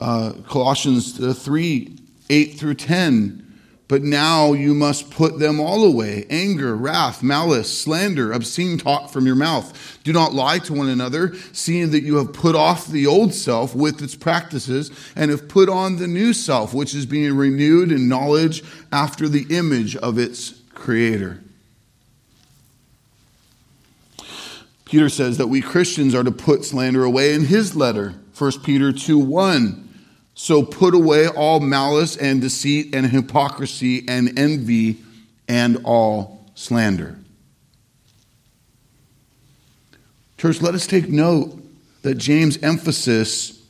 uh, 0.00 0.32
Colossians 0.48 1.20
uh, 1.20 1.34
3 1.34 1.98
8 2.30 2.58
through 2.58 2.76
10. 2.76 3.45
But 3.88 4.02
now 4.02 4.52
you 4.52 4.74
must 4.74 5.10
put 5.10 5.38
them 5.38 5.60
all 5.60 5.84
away 5.84 6.26
anger, 6.28 6.74
wrath, 6.74 7.22
malice, 7.22 7.72
slander, 7.76 8.32
obscene 8.32 8.78
talk 8.78 9.10
from 9.10 9.26
your 9.26 9.36
mouth. 9.36 9.98
Do 10.02 10.12
not 10.12 10.34
lie 10.34 10.58
to 10.60 10.72
one 10.72 10.88
another, 10.88 11.34
seeing 11.52 11.92
that 11.92 12.02
you 12.02 12.16
have 12.16 12.32
put 12.32 12.56
off 12.56 12.88
the 12.88 13.06
old 13.06 13.32
self 13.32 13.76
with 13.76 14.02
its 14.02 14.16
practices 14.16 14.90
and 15.14 15.30
have 15.30 15.48
put 15.48 15.68
on 15.68 15.96
the 15.96 16.08
new 16.08 16.32
self, 16.32 16.74
which 16.74 16.94
is 16.94 17.06
being 17.06 17.36
renewed 17.36 17.92
in 17.92 18.08
knowledge 18.08 18.64
after 18.90 19.28
the 19.28 19.46
image 19.50 19.94
of 19.96 20.18
its 20.18 20.60
creator. 20.74 21.40
Peter 24.84 25.08
says 25.08 25.38
that 25.38 25.48
we 25.48 25.60
Christians 25.60 26.14
are 26.14 26.24
to 26.24 26.32
put 26.32 26.64
slander 26.64 27.04
away 27.04 27.34
in 27.34 27.44
his 27.44 27.76
letter, 27.76 28.14
1 28.36 28.60
Peter 28.64 28.92
2 28.92 29.18
1. 29.18 29.85
So 30.38 30.62
put 30.62 30.94
away 30.94 31.28
all 31.28 31.60
malice 31.60 32.14
and 32.14 32.42
deceit 32.42 32.94
and 32.94 33.06
hypocrisy 33.06 34.04
and 34.06 34.38
envy 34.38 34.98
and 35.48 35.78
all 35.82 36.44
slander. 36.54 37.18
Church, 40.36 40.60
let 40.60 40.74
us 40.74 40.86
take 40.86 41.08
note 41.08 41.58
that 42.02 42.16
James' 42.16 42.62
emphasis 42.62 43.64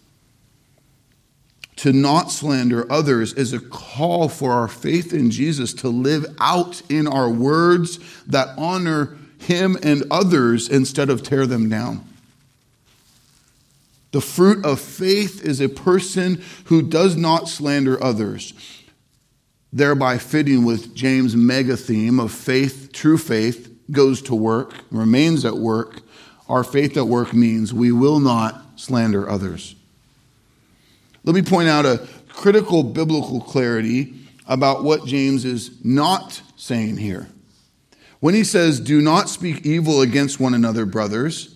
to 1.76 1.92
not 1.92 2.32
slander 2.32 2.90
others 2.90 3.32
is 3.34 3.52
a 3.52 3.60
call 3.60 4.28
for 4.28 4.50
our 4.52 4.66
faith 4.66 5.12
in 5.12 5.30
Jesus 5.30 5.72
to 5.74 5.88
live 5.88 6.26
out 6.40 6.82
in 6.90 7.06
our 7.06 7.30
words 7.30 8.00
that 8.26 8.48
honor 8.58 9.16
him 9.38 9.76
and 9.84 10.02
others 10.10 10.68
instead 10.68 11.10
of 11.10 11.22
tear 11.22 11.46
them 11.46 11.68
down. 11.68 12.04
The 14.12 14.20
fruit 14.20 14.64
of 14.64 14.80
faith 14.80 15.44
is 15.44 15.60
a 15.60 15.68
person 15.68 16.42
who 16.66 16.82
does 16.82 17.16
not 17.16 17.48
slander 17.48 18.02
others, 18.02 18.54
thereby 19.72 20.18
fitting 20.18 20.64
with 20.64 20.94
James' 20.94 21.36
mega 21.36 21.76
theme 21.76 22.18
of 22.20 22.32
faith, 22.32 22.90
true 22.92 23.18
faith 23.18 23.72
goes 23.90 24.22
to 24.22 24.34
work, 24.34 24.74
remains 24.90 25.44
at 25.44 25.56
work. 25.56 26.00
Our 26.48 26.64
faith 26.64 26.96
at 26.96 27.06
work 27.06 27.34
means 27.34 27.74
we 27.74 27.92
will 27.92 28.20
not 28.20 28.62
slander 28.76 29.28
others. 29.28 29.74
Let 31.24 31.34
me 31.34 31.42
point 31.42 31.68
out 31.68 31.84
a 31.84 32.06
critical 32.28 32.82
biblical 32.84 33.40
clarity 33.40 34.14
about 34.46 34.84
what 34.84 35.06
James 35.06 35.44
is 35.44 35.84
not 35.84 36.40
saying 36.56 36.98
here. 36.98 37.28
When 38.20 38.34
he 38.34 38.44
says, 38.44 38.80
Do 38.80 39.00
not 39.00 39.28
speak 39.28 39.66
evil 39.66 40.00
against 40.00 40.38
one 40.38 40.54
another, 40.54 40.86
brothers, 40.86 41.55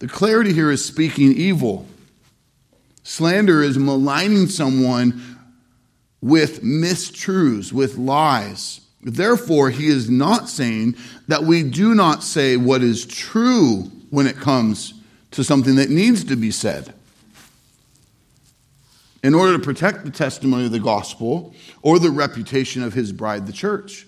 the 0.00 0.08
clarity 0.08 0.52
here 0.52 0.70
is 0.70 0.84
speaking 0.84 1.32
evil. 1.32 1.86
Slander 3.02 3.62
is 3.62 3.78
maligning 3.78 4.48
someone 4.48 5.38
with 6.20 6.62
mistruths, 6.62 7.72
with 7.72 7.96
lies. 7.96 8.80
Therefore, 9.02 9.70
he 9.70 9.86
is 9.86 10.10
not 10.10 10.48
saying 10.48 10.96
that 11.28 11.44
we 11.44 11.62
do 11.62 11.94
not 11.94 12.22
say 12.22 12.56
what 12.56 12.82
is 12.82 13.06
true 13.06 13.90
when 14.10 14.26
it 14.26 14.36
comes 14.36 14.94
to 15.32 15.44
something 15.44 15.76
that 15.76 15.90
needs 15.90 16.24
to 16.24 16.36
be 16.36 16.50
said. 16.50 16.94
In 19.22 19.34
order 19.34 19.52
to 19.52 19.62
protect 19.62 20.04
the 20.04 20.10
testimony 20.10 20.64
of 20.64 20.72
the 20.72 20.80
gospel 20.80 21.54
or 21.82 21.98
the 21.98 22.10
reputation 22.10 22.82
of 22.82 22.94
his 22.94 23.12
bride, 23.12 23.46
the 23.46 23.52
church. 23.52 24.06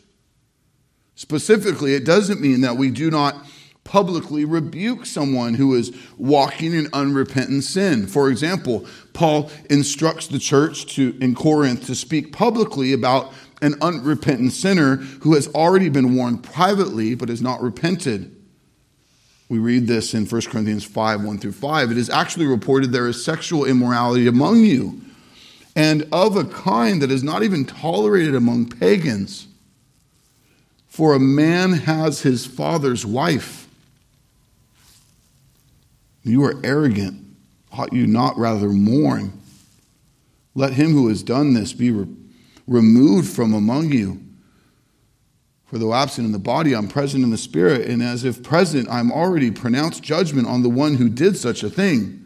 Specifically, 1.17 1.95
it 1.95 2.07
doesn't 2.07 2.41
mean 2.41 2.63
that 2.63 2.77
we 2.77 2.91
do 2.91 3.11
not 3.11 3.47
publicly 3.93 4.43
rebuke 4.43 5.05
someone 5.05 5.53
who 5.53 5.75
is 5.75 5.95
walking 6.17 6.73
in 6.73 6.89
unrepentant 6.95 7.63
sin. 7.63 8.07
For 8.07 8.31
example, 8.31 8.87
Paul 9.13 9.51
instructs 9.69 10.29
the 10.29 10.39
church 10.39 10.87
to, 10.95 11.15
in 11.21 11.35
Corinth 11.35 11.85
to 11.89 11.95
speak 11.95 12.33
publicly 12.33 12.95
about 12.95 13.35
an 13.61 13.75
unrepentant 13.83 14.55
sinner 14.55 14.97
who 14.97 15.35
has 15.35 15.47
already 15.49 15.91
been 15.91 16.15
warned 16.15 16.43
privately 16.43 17.15
but 17.15 17.29
has 17.29 17.43
not 17.43 17.61
repented. 17.61 18.35
We 19.51 19.59
read 19.59 19.89
this 19.89 20.15
in 20.15 20.25
1 20.25 20.41
Corinthians 20.51 20.85
5 20.85 21.23
1 21.23 21.39
through 21.39 21.53
5. 21.53 21.91
It 21.91 21.99
is 21.99 22.09
actually 22.09 22.47
reported 22.47 22.93
there 22.93 23.09
is 23.09 23.23
sexual 23.23 23.67
immorality 23.67 24.27
among 24.27 24.65
you, 24.65 25.03
and 25.77 26.09
of 26.11 26.39
a 26.39 26.45
kind 26.45 27.03
that 27.03 27.11
is 27.11 27.23
not 27.23 27.43
even 27.43 27.67
tolerated 27.67 28.35
among 28.35 28.71
pagans. 28.71 29.49
For 30.87 31.13
a 31.13 31.21
man 31.21 31.75
has 31.75 32.23
his 32.23 32.47
father's 32.47 33.05
wife 33.05 33.62
you 36.23 36.45
are 36.45 36.61
arrogant. 36.65 37.19
Ought 37.73 37.93
you 37.93 38.07
not 38.07 38.37
rather 38.37 38.69
mourn? 38.69 39.41
Let 40.55 40.75
him 40.75 40.93
who 40.93 41.09
has 41.09 41.23
done 41.23 41.55
this 41.55 41.73
be 41.73 41.91
re- 41.91 42.07
removed 42.67 43.35
from 43.35 43.55
among 43.55 43.93
you. 43.93 44.21
For 45.67 45.79
though 45.79 45.95
absent 45.95 46.27
in 46.27 46.33
the 46.33 46.39
body, 46.39 46.75
I'm 46.75 46.89
present 46.89 47.25
in 47.25 47.31
the 47.31 47.39
spirit, 47.39 47.89
and 47.89 48.03
as 48.03 48.25
if 48.25 48.43
present, 48.43 48.91
I'm 48.91 49.11
already 49.11 49.51
pronounced 49.51 50.03
judgment 50.03 50.47
on 50.47 50.63
the 50.63 50.69
one 50.69 50.97
who 50.97 51.09
did 51.09 51.37
such 51.37 51.63
a 51.63 51.71
thing. 51.71 52.19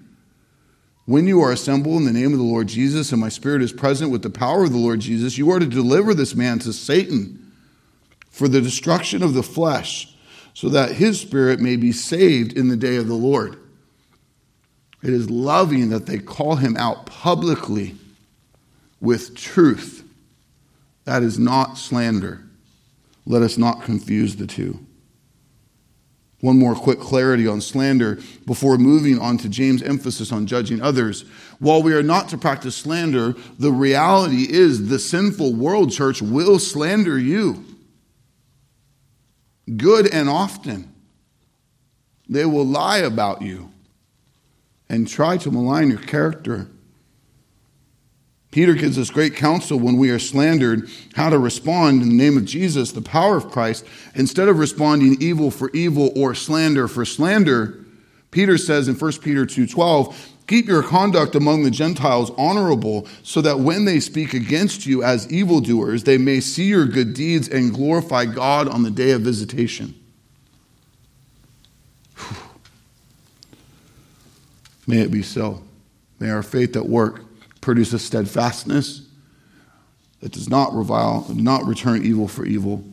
When 1.04 1.28
you 1.28 1.40
are 1.42 1.52
assembled 1.52 1.98
in 1.98 2.04
the 2.06 2.12
name 2.12 2.32
of 2.32 2.38
the 2.38 2.44
Lord 2.44 2.66
Jesus, 2.66 3.12
and 3.12 3.20
my 3.20 3.28
spirit 3.28 3.62
is 3.62 3.72
present 3.72 4.10
with 4.10 4.22
the 4.22 4.30
power 4.30 4.64
of 4.64 4.72
the 4.72 4.78
Lord 4.78 4.98
Jesus, 4.98 5.38
you 5.38 5.48
are 5.52 5.60
to 5.60 5.66
deliver 5.66 6.12
this 6.12 6.34
man 6.34 6.58
to 6.60 6.72
Satan 6.72 7.52
for 8.28 8.48
the 8.48 8.60
destruction 8.60 9.22
of 9.22 9.32
the 9.32 9.44
flesh, 9.44 10.12
so 10.52 10.68
that 10.68 10.92
his 10.92 11.20
spirit 11.20 11.60
may 11.60 11.76
be 11.76 11.92
saved 11.92 12.52
in 12.52 12.66
the 12.66 12.76
day 12.76 12.96
of 12.96 13.06
the 13.06 13.14
Lord. 13.14 13.60
It 15.06 15.12
is 15.12 15.30
loving 15.30 15.90
that 15.90 16.06
they 16.06 16.18
call 16.18 16.56
him 16.56 16.76
out 16.76 17.06
publicly 17.06 17.94
with 19.00 19.36
truth. 19.36 20.02
That 21.04 21.22
is 21.22 21.38
not 21.38 21.78
slander. 21.78 22.42
Let 23.24 23.42
us 23.42 23.56
not 23.56 23.84
confuse 23.84 24.34
the 24.34 24.48
two. 24.48 24.84
One 26.40 26.58
more 26.58 26.74
quick 26.74 26.98
clarity 26.98 27.46
on 27.46 27.60
slander 27.60 28.18
before 28.46 28.78
moving 28.78 29.20
on 29.20 29.38
to 29.38 29.48
James' 29.48 29.80
emphasis 29.80 30.32
on 30.32 30.48
judging 30.48 30.82
others. 30.82 31.24
While 31.60 31.84
we 31.84 31.94
are 31.94 32.02
not 32.02 32.28
to 32.30 32.36
practice 32.36 32.74
slander, 32.74 33.36
the 33.60 33.70
reality 33.70 34.48
is 34.50 34.88
the 34.88 34.98
sinful 34.98 35.54
world 35.54 35.92
church 35.92 36.20
will 36.20 36.58
slander 36.58 37.16
you. 37.16 37.64
Good 39.76 40.12
and 40.12 40.28
often. 40.28 40.92
They 42.28 42.44
will 42.44 42.66
lie 42.66 42.98
about 42.98 43.42
you 43.42 43.70
and 44.88 45.08
try 45.08 45.36
to 45.36 45.50
malign 45.50 45.88
your 45.88 45.98
character. 45.98 46.68
Peter 48.50 48.74
gives 48.74 48.98
us 48.98 49.10
great 49.10 49.36
counsel 49.36 49.78
when 49.78 49.98
we 49.98 50.08
are 50.08 50.18
slandered, 50.18 50.88
how 51.14 51.28
to 51.28 51.38
respond 51.38 52.00
in 52.02 52.08
the 52.08 52.14
name 52.14 52.38
of 52.38 52.44
Jesus, 52.46 52.92
the 52.92 53.02
power 53.02 53.36
of 53.36 53.50
Christ. 53.50 53.84
Instead 54.14 54.48
of 54.48 54.58
responding 54.58 55.16
evil 55.20 55.50
for 55.50 55.70
evil 55.74 56.10
or 56.16 56.34
slander 56.34 56.88
for 56.88 57.04
slander, 57.04 57.84
Peter 58.30 58.56
says 58.56 58.88
in 58.88 58.94
1 58.94 59.20
Peter 59.20 59.44
2:12, 59.44 60.14
"Keep 60.46 60.68
your 60.68 60.82
conduct 60.82 61.34
among 61.34 61.64
the 61.64 61.70
Gentiles 61.70 62.30
honorable, 62.38 63.06
so 63.22 63.42
that 63.42 63.60
when 63.60 63.84
they 63.84 64.00
speak 64.00 64.32
against 64.32 64.86
you 64.86 65.02
as 65.02 65.30
evildoers, 65.30 66.04
they 66.04 66.16
may 66.16 66.40
see 66.40 66.64
your 66.64 66.86
good 66.86 67.12
deeds 67.12 67.48
and 67.48 67.74
glorify 67.74 68.24
God 68.24 68.68
on 68.68 68.84
the 68.84 68.90
day 68.90 69.10
of 69.10 69.22
visitation." 69.22 69.94
May 74.86 75.00
it 75.00 75.10
be 75.10 75.22
so. 75.22 75.62
May 76.20 76.30
our 76.30 76.42
faith 76.42 76.76
at 76.76 76.86
work 76.86 77.22
produce 77.60 77.92
a 77.92 77.98
steadfastness 77.98 79.02
that 80.20 80.32
does 80.32 80.48
not 80.48 80.74
revile, 80.74 81.26
not 81.34 81.64
return 81.66 82.04
evil 82.04 82.28
for 82.28 82.46
evil 82.46 82.84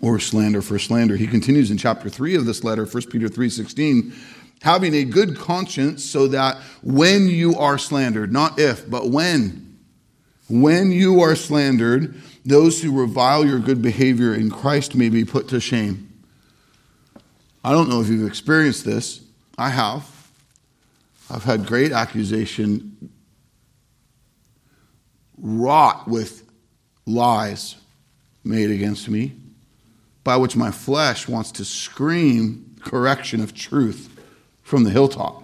or 0.00 0.18
slander 0.20 0.62
for 0.62 0.78
slander. 0.78 1.16
He 1.16 1.26
continues 1.26 1.70
in 1.70 1.78
chapter 1.78 2.08
3 2.08 2.34
of 2.34 2.46
this 2.46 2.62
letter, 2.62 2.86
1 2.86 3.10
Peter 3.10 3.28
3:16, 3.28 4.12
having 4.62 4.94
a 4.94 5.04
good 5.04 5.36
conscience 5.36 6.04
so 6.04 6.28
that 6.28 6.56
when 6.82 7.28
you 7.28 7.56
are 7.56 7.78
slandered, 7.78 8.32
not 8.32 8.58
if, 8.58 8.88
but 8.90 9.10
when 9.10 9.64
When 10.48 10.90
you 10.90 11.20
are 11.20 11.36
slandered, 11.36 12.14
those 12.44 12.82
who 12.82 12.98
revile 12.98 13.44
your 13.46 13.58
good 13.58 13.82
behavior 13.82 14.34
in 14.34 14.50
Christ 14.50 14.94
may 14.94 15.10
be 15.10 15.24
put 15.24 15.48
to 15.48 15.60
shame. 15.60 16.08
I 17.62 17.72
don't 17.72 17.90
know 17.90 18.00
if 18.00 18.08
you've 18.08 18.26
experienced 18.26 18.86
this. 18.86 19.20
I 19.58 19.68
have. 19.68 20.17
I've 21.30 21.44
had 21.44 21.66
great 21.66 21.92
accusation 21.92 23.10
wrought 25.36 26.08
with 26.08 26.44
lies 27.06 27.76
made 28.44 28.70
against 28.70 29.08
me, 29.08 29.34
by 30.24 30.36
which 30.36 30.56
my 30.56 30.70
flesh 30.70 31.28
wants 31.28 31.52
to 31.52 31.64
scream 31.64 32.76
correction 32.80 33.40
of 33.40 33.54
truth 33.54 34.08
from 34.62 34.84
the 34.84 34.90
hilltop. 34.90 35.42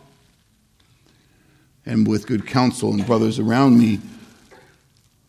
And 1.86 2.06
with 2.06 2.26
good 2.26 2.46
counsel 2.46 2.92
and 2.92 3.06
brothers 3.06 3.38
around 3.38 3.78
me, 3.78 4.00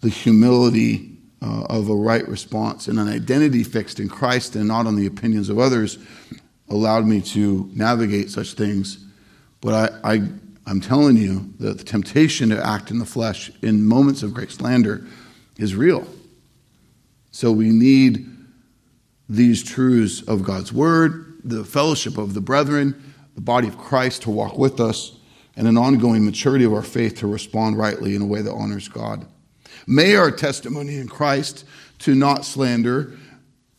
the 0.01 0.09
humility 0.09 1.17
uh, 1.41 1.63
of 1.69 1.89
a 1.89 1.95
right 1.95 2.27
response 2.27 2.87
and 2.87 2.99
an 2.99 3.09
identity 3.09 3.63
fixed 3.63 3.99
in 3.99 4.07
Christ 4.07 4.55
and 4.55 4.67
not 4.67 4.87
on 4.87 4.95
the 4.95 5.05
opinions 5.05 5.49
of 5.49 5.59
others 5.59 5.97
allowed 6.69 7.05
me 7.05 7.21
to 7.21 7.69
navigate 7.73 8.29
such 8.31 8.53
things. 8.53 9.05
But 9.61 9.99
I, 10.03 10.13
I, 10.13 10.29
I'm 10.65 10.81
telling 10.81 11.17
you 11.17 11.53
that 11.59 11.77
the 11.77 11.83
temptation 11.83 12.49
to 12.49 12.65
act 12.65 12.89
in 12.89 12.99
the 12.99 13.05
flesh 13.05 13.51
in 13.61 13.85
moments 13.85 14.23
of 14.23 14.33
great 14.33 14.51
slander 14.51 15.05
is 15.57 15.75
real. 15.75 16.07
So 17.31 17.51
we 17.51 17.69
need 17.69 18.27
these 19.29 19.63
truths 19.63 20.21
of 20.21 20.43
God's 20.43 20.73
word, 20.73 21.39
the 21.43 21.63
fellowship 21.63 22.17
of 22.17 22.33
the 22.33 22.41
brethren, 22.41 23.13
the 23.35 23.41
body 23.41 23.67
of 23.67 23.77
Christ 23.77 24.23
to 24.23 24.31
walk 24.31 24.57
with 24.57 24.79
us, 24.79 25.17
and 25.55 25.67
an 25.67 25.77
ongoing 25.77 26.25
maturity 26.25 26.65
of 26.65 26.73
our 26.73 26.81
faith 26.81 27.15
to 27.17 27.27
respond 27.27 27.77
rightly 27.77 28.15
in 28.15 28.21
a 28.21 28.25
way 28.25 28.41
that 28.41 28.51
honors 28.51 28.87
God. 28.87 29.25
May 29.87 30.15
our 30.15 30.31
testimony 30.31 30.97
in 30.97 31.07
Christ 31.07 31.65
to 31.99 32.15
not 32.15 32.43
slander 32.43 33.17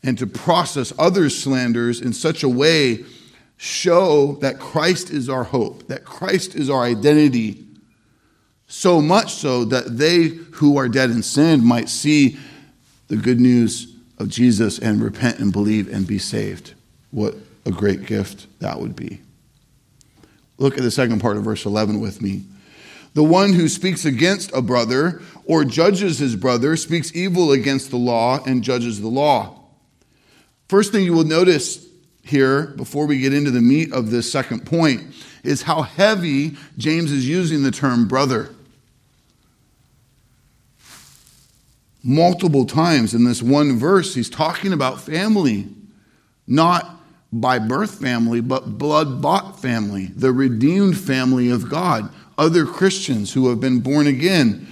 and 0.02 0.16
to 0.18 0.26
process 0.26 0.92
others' 0.98 1.36
slanders 1.36 2.00
in 2.00 2.12
such 2.12 2.42
a 2.42 2.48
way 2.48 3.04
show 3.56 4.32
that 4.40 4.58
Christ 4.58 5.10
is 5.10 5.28
our 5.28 5.44
hope, 5.44 5.88
that 5.88 6.04
Christ 6.04 6.54
is 6.54 6.68
our 6.68 6.82
identity, 6.82 7.64
so 8.66 9.00
much 9.00 9.34
so 9.34 9.64
that 9.66 9.98
they 9.98 10.24
who 10.26 10.76
are 10.76 10.88
dead 10.88 11.10
in 11.10 11.22
sin 11.22 11.64
might 11.64 11.88
see 11.88 12.38
the 13.08 13.16
good 13.16 13.40
news 13.40 13.94
of 14.18 14.28
Jesus 14.28 14.78
and 14.78 15.02
repent 15.02 15.38
and 15.38 15.52
believe 15.52 15.92
and 15.92 16.06
be 16.06 16.18
saved. 16.18 16.74
What 17.10 17.34
a 17.64 17.70
great 17.70 18.06
gift 18.06 18.46
that 18.60 18.80
would 18.80 18.96
be. 18.96 19.20
Look 20.58 20.76
at 20.76 20.82
the 20.82 20.90
second 20.90 21.20
part 21.20 21.36
of 21.36 21.44
verse 21.44 21.64
11 21.64 22.00
with 22.00 22.22
me. 22.22 22.42
The 23.14 23.22
one 23.24 23.52
who 23.54 23.68
speaks 23.68 24.04
against 24.04 24.52
a 24.52 24.60
brother 24.60 25.22
or 25.44 25.64
judges 25.64 26.18
his 26.18 26.36
brother 26.36 26.76
speaks 26.76 27.14
evil 27.14 27.52
against 27.52 27.90
the 27.90 27.96
law 27.96 28.42
and 28.44 28.62
judges 28.62 29.00
the 29.00 29.08
law. 29.08 29.58
First 30.68 30.92
thing 30.92 31.04
you 31.04 31.14
will 31.14 31.24
notice 31.24 31.85
here, 32.28 32.68
before 32.76 33.06
we 33.06 33.20
get 33.20 33.32
into 33.32 33.50
the 33.50 33.60
meat 33.60 33.92
of 33.92 34.10
this 34.10 34.30
second 34.30 34.66
point, 34.66 35.02
is 35.44 35.62
how 35.62 35.82
heavy 35.82 36.56
James 36.76 37.12
is 37.12 37.28
using 37.28 37.62
the 37.62 37.70
term 37.70 38.08
brother. 38.08 38.50
Multiple 42.02 42.66
times 42.66 43.14
in 43.14 43.24
this 43.24 43.42
one 43.42 43.78
verse, 43.78 44.14
he's 44.14 44.30
talking 44.30 44.72
about 44.72 45.00
family, 45.00 45.68
not 46.46 47.00
by 47.32 47.58
birth 47.58 48.00
family, 48.00 48.40
but 48.40 48.78
blood 48.78 49.20
bought 49.20 49.60
family, 49.60 50.06
the 50.06 50.32
redeemed 50.32 50.98
family 50.98 51.50
of 51.50 51.68
God, 51.68 52.12
other 52.38 52.64
Christians 52.64 53.32
who 53.32 53.48
have 53.48 53.60
been 53.60 53.80
born 53.80 54.06
again. 54.06 54.66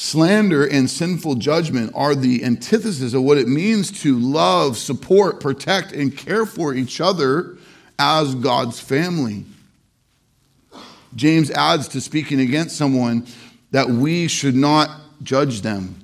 Slander 0.00 0.64
and 0.64 0.88
sinful 0.88 1.34
judgment 1.34 1.90
are 1.92 2.14
the 2.14 2.44
antithesis 2.44 3.14
of 3.14 3.24
what 3.24 3.36
it 3.36 3.48
means 3.48 3.90
to 4.02 4.16
love, 4.16 4.78
support, 4.78 5.40
protect, 5.40 5.90
and 5.90 6.16
care 6.16 6.46
for 6.46 6.72
each 6.72 7.00
other 7.00 7.58
as 7.98 8.36
God's 8.36 8.78
family. 8.78 9.44
James 11.16 11.50
adds 11.50 11.88
to 11.88 12.00
speaking 12.00 12.38
against 12.38 12.76
someone 12.76 13.26
that 13.72 13.90
we 13.90 14.28
should 14.28 14.54
not 14.54 14.88
judge 15.24 15.62
them. 15.62 15.96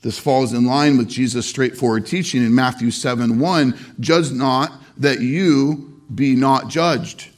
This 0.00 0.18
falls 0.18 0.54
in 0.54 0.64
line 0.64 0.96
with 0.96 1.08
Jesus' 1.10 1.46
straightforward 1.46 2.06
teaching 2.06 2.42
in 2.42 2.54
Matthew 2.54 2.90
7 2.90 3.38
1 3.38 3.78
Judge 4.00 4.30
not 4.30 4.72
that 4.96 5.20
you 5.20 6.00
be 6.14 6.36
not 6.36 6.68
judged. 6.68 7.28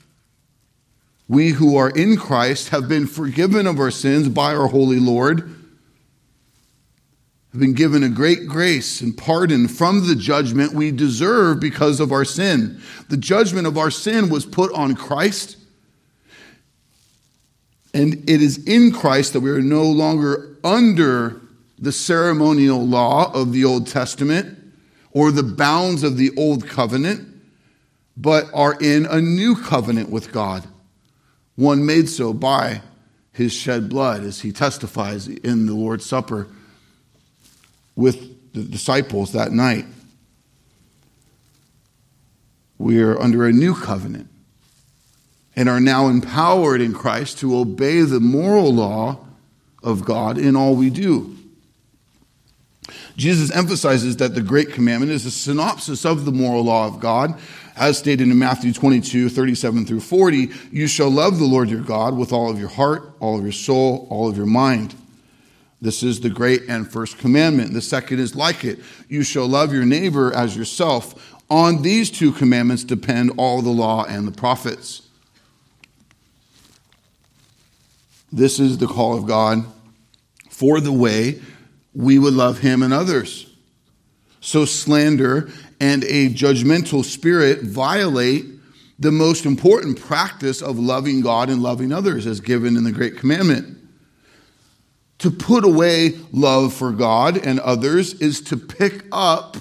We 1.28 1.50
who 1.50 1.76
are 1.76 1.90
in 1.90 2.16
Christ 2.16 2.70
have 2.70 2.88
been 2.88 3.06
forgiven 3.06 3.66
of 3.66 3.78
our 3.78 3.90
sins 3.90 4.28
by 4.28 4.54
our 4.54 4.66
holy 4.66 4.98
Lord, 4.98 5.40
have 7.52 7.60
been 7.60 7.74
given 7.74 8.02
a 8.02 8.08
great 8.08 8.46
grace 8.46 9.00
and 9.00 9.16
pardon 9.16 9.68
from 9.68 10.06
the 10.06 10.14
judgment 10.14 10.72
we 10.72 10.90
deserve 10.90 11.60
because 11.60 12.00
of 12.00 12.10
our 12.10 12.24
sin. 12.24 12.80
The 13.10 13.16
judgment 13.16 13.66
of 13.66 13.76
our 13.76 13.90
sin 13.90 14.30
was 14.30 14.46
put 14.46 14.72
on 14.72 14.94
Christ. 14.94 15.58
And 17.94 18.28
it 18.28 18.40
is 18.40 18.64
in 18.64 18.90
Christ 18.90 19.34
that 19.34 19.40
we 19.40 19.50
are 19.50 19.60
no 19.60 19.84
longer 19.84 20.56
under 20.64 21.42
the 21.78 21.92
ceremonial 21.92 22.86
law 22.86 23.30
of 23.34 23.52
the 23.52 23.66
Old 23.66 23.86
Testament 23.86 24.58
or 25.10 25.30
the 25.30 25.42
bounds 25.42 26.02
of 26.02 26.16
the 26.16 26.30
Old 26.38 26.66
Covenant, 26.66 27.28
but 28.16 28.46
are 28.54 28.78
in 28.80 29.04
a 29.04 29.20
new 29.20 29.56
covenant 29.56 30.08
with 30.08 30.32
God 30.32 30.66
one 31.56 31.84
made 31.84 32.08
so 32.08 32.32
by 32.32 32.82
his 33.32 33.52
shed 33.52 33.88
blood, 33.88 34.22
as 34.22 34.40
he 34.40 34.52
testifies 34.52 35.28
in 35.28 35.66
the 35.66 35.74
Lord's 35.74 36.04
Supper 36.04 36.48
with 37.96 38.52
the 38.52 38.62
disciples 38.62 39.32
that 39.32 39.52
night. 39.52 39.86
We 42.78 43.00
are 43.00 43.18
under 43.20 43.46
a 43.46 43.52
new 43.52 43.74
covenant 43.74 44.28
and 45.54 45.68
are 45.68 45.80
now 45.80 46.08
empowered 46.08 46.80
in 46.80 46.92
Christ 46.92 47.38
to 47.38 47.56
obey 47.56 48.02
the 48.02 48.20
moral 48.20 48.72
law 48.72 49.24
of 49.82 50.04
God 50.04 50.38
in 50.38 50.56
all 50.56 50.74
we 50.74 50.90
do. 50.90 51.36
Jesus 53.16 53.50
emphasizes 53.50 54.16
that 54.16 54.34
the 54.34 54.40
Great 54.42 54.72
Commandment 54.72 55.12
is 55.12 55.26
a 55.26 55.30
synopsis 55.30 56.04
of 56.04 56.24
the 56.24 56.32
moral 56.32 56.64
law 56.64 56.86
of 56.86 57.00
God 57.00 57.38
as 57.76 57.98
stated 57.98 58.28
in 58.28 58.38
Matthew 58.38 58.72
22, 58.72 59.28
37 59.28 59.86
through 59.86 60.00
40, 60.00 60.50
you 60.70 60.86
shall 60.86 61.10
love 61.10 61.38
the 61.38 61.44
Lord 61.44 61.70
your 61.70 61.80
God 61.80 62.16
with 62.16 62.32
all 62.32 62.50
of 62.50 62.58
your 62.58 62.68
heart, 62.68 63.12
all 63.20 63.38
of 63.38 63.42
your 63.42 63.52
soul, 63.52 64.06
all 64.10 64.28
of 64.28 64.36
your 64.36 64.46
mind. 64.46 64.94
This 65.80 66.02
is 66.02 66.20
the 66.20 66.30
great 66.30 66.62
and 66.68 66.90
first 66.90 67.18
commandment. 67.18 67.72
The 67.72 67.80
second 67.80 68.20
is 68.20 68.36
like 68.36 68.64
it. 68.64 68.78
You 69.08 69.22
shall 69.22 69.48
love 69.48 69.72
your 69.72 69.84
neighbor 69.84 70.32
as 70.32 70.56
yourself. 70.56 71.36
On 71.50 71.82
these 71.82 72.10
two 72.10 72.32
commandments 72.32 72.84
depend 72.84 73.32
all 73.36 73.62
the 73.62 73.70
law 73.70 74.04
and 74.04 74.26
the 74.26 74.32
prophets. 74.32 75.02
This 78.32 78.60
is 78.60 78.78
the 78.78 78.86
call 78.86 79.16
of 79.16 79.26
God 79.26 79.64
for 80.48 80.80
the 80.80 80.92
way 80.92 81.42
we 81.94 82.18
would 82.18 82.34
love 82.34 82.58
him 82.58 82.82
and 82.82 82.92
others. 82.92 83.50
So 84.40 84.64
slander 84.64 85.50
and 85.82 86.04
a 86.04 86.28
judgmental 86.28 87.04
spirit 87.04 87.60
violate 87.62 88.44
the 89.00 89.10
most 89.10 89.44
important 89.44 90.00
practice 90.00 90.62
of 90.62 90.78
loving 90.78 91.22
God 91.22 91.50
and 91.50 91.60
loving 91.60 91.92
others 91.92 92.24
as 92.24 92.38
given 92.38 92.76
in 92.76 92.84
the 92.84 92.92
Great 92.92 93.16
Commandment. 93.16 93.78
To 95.18 95.30
put 95.32 95.64
away 95.64 96.20
love 96.30 96.72
for 96.72 96.92
God 96.92 97.36
and 97.36 97.58
others 97.58 98.14
is 98.14 98.40
to 98.42 98.56
pick 98.56 99.04
up 99.10 99.56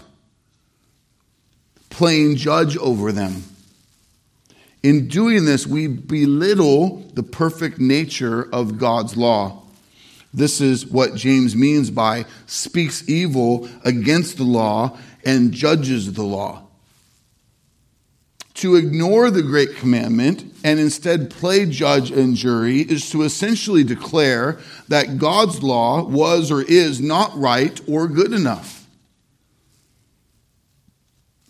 playing 1.90 2.36
judge 2.36 2.78
over 2.78 3.12
them. 3.12 3.44
In 4.84 5.08
doing 5.08 5.46
this, 5.46 5.66
we 5.66 5.88
belittle 5.88 6.98
the 7.16 7.24
perfect 7.24 7.80
nature 7.80 8.48
of 8.54 8.78
God's 8.78 9.18
law. 9.18 9.64
This 10.36 10.62
is 10.62 10.86
what 10.86 11.16
James 11.16 11.56
means 11.56 11.90
by 11.90 12.26
speaks 12.46 13.10
evil 13.10 13.68
against 13.84 14.38
the 14.38 14.44
law 14.44 14.98
and 15.26 15.52
judges 15.52 16.14
the 16.14 16.24
law. 16.24 16.64
To 18.56 18.76
ignore 18.76 19.32
the 19.32 19.42
great 19.42 19.76
commandment 19.76 20.44
and 20.64 20.80
instead 20.80 21.32
play 21.32 21.66
judge 21.66 22.12
and 22.12 22.36
jury 22.36 22.82
is 22.82 23.10
to 23.10 23.24
essentially 23.24 23.84
declare 23.84 24.60
that 24.88 25.18
God's 25.18 25.64
law 25.64 26.04
was 26.04 26.52
or 26.52 26.62
is 26.62 27.02
not 27.02 27.36
right 27.36 27.80
or 27.88 28.08
good 28.08 28.34
enough. 28.34 28.86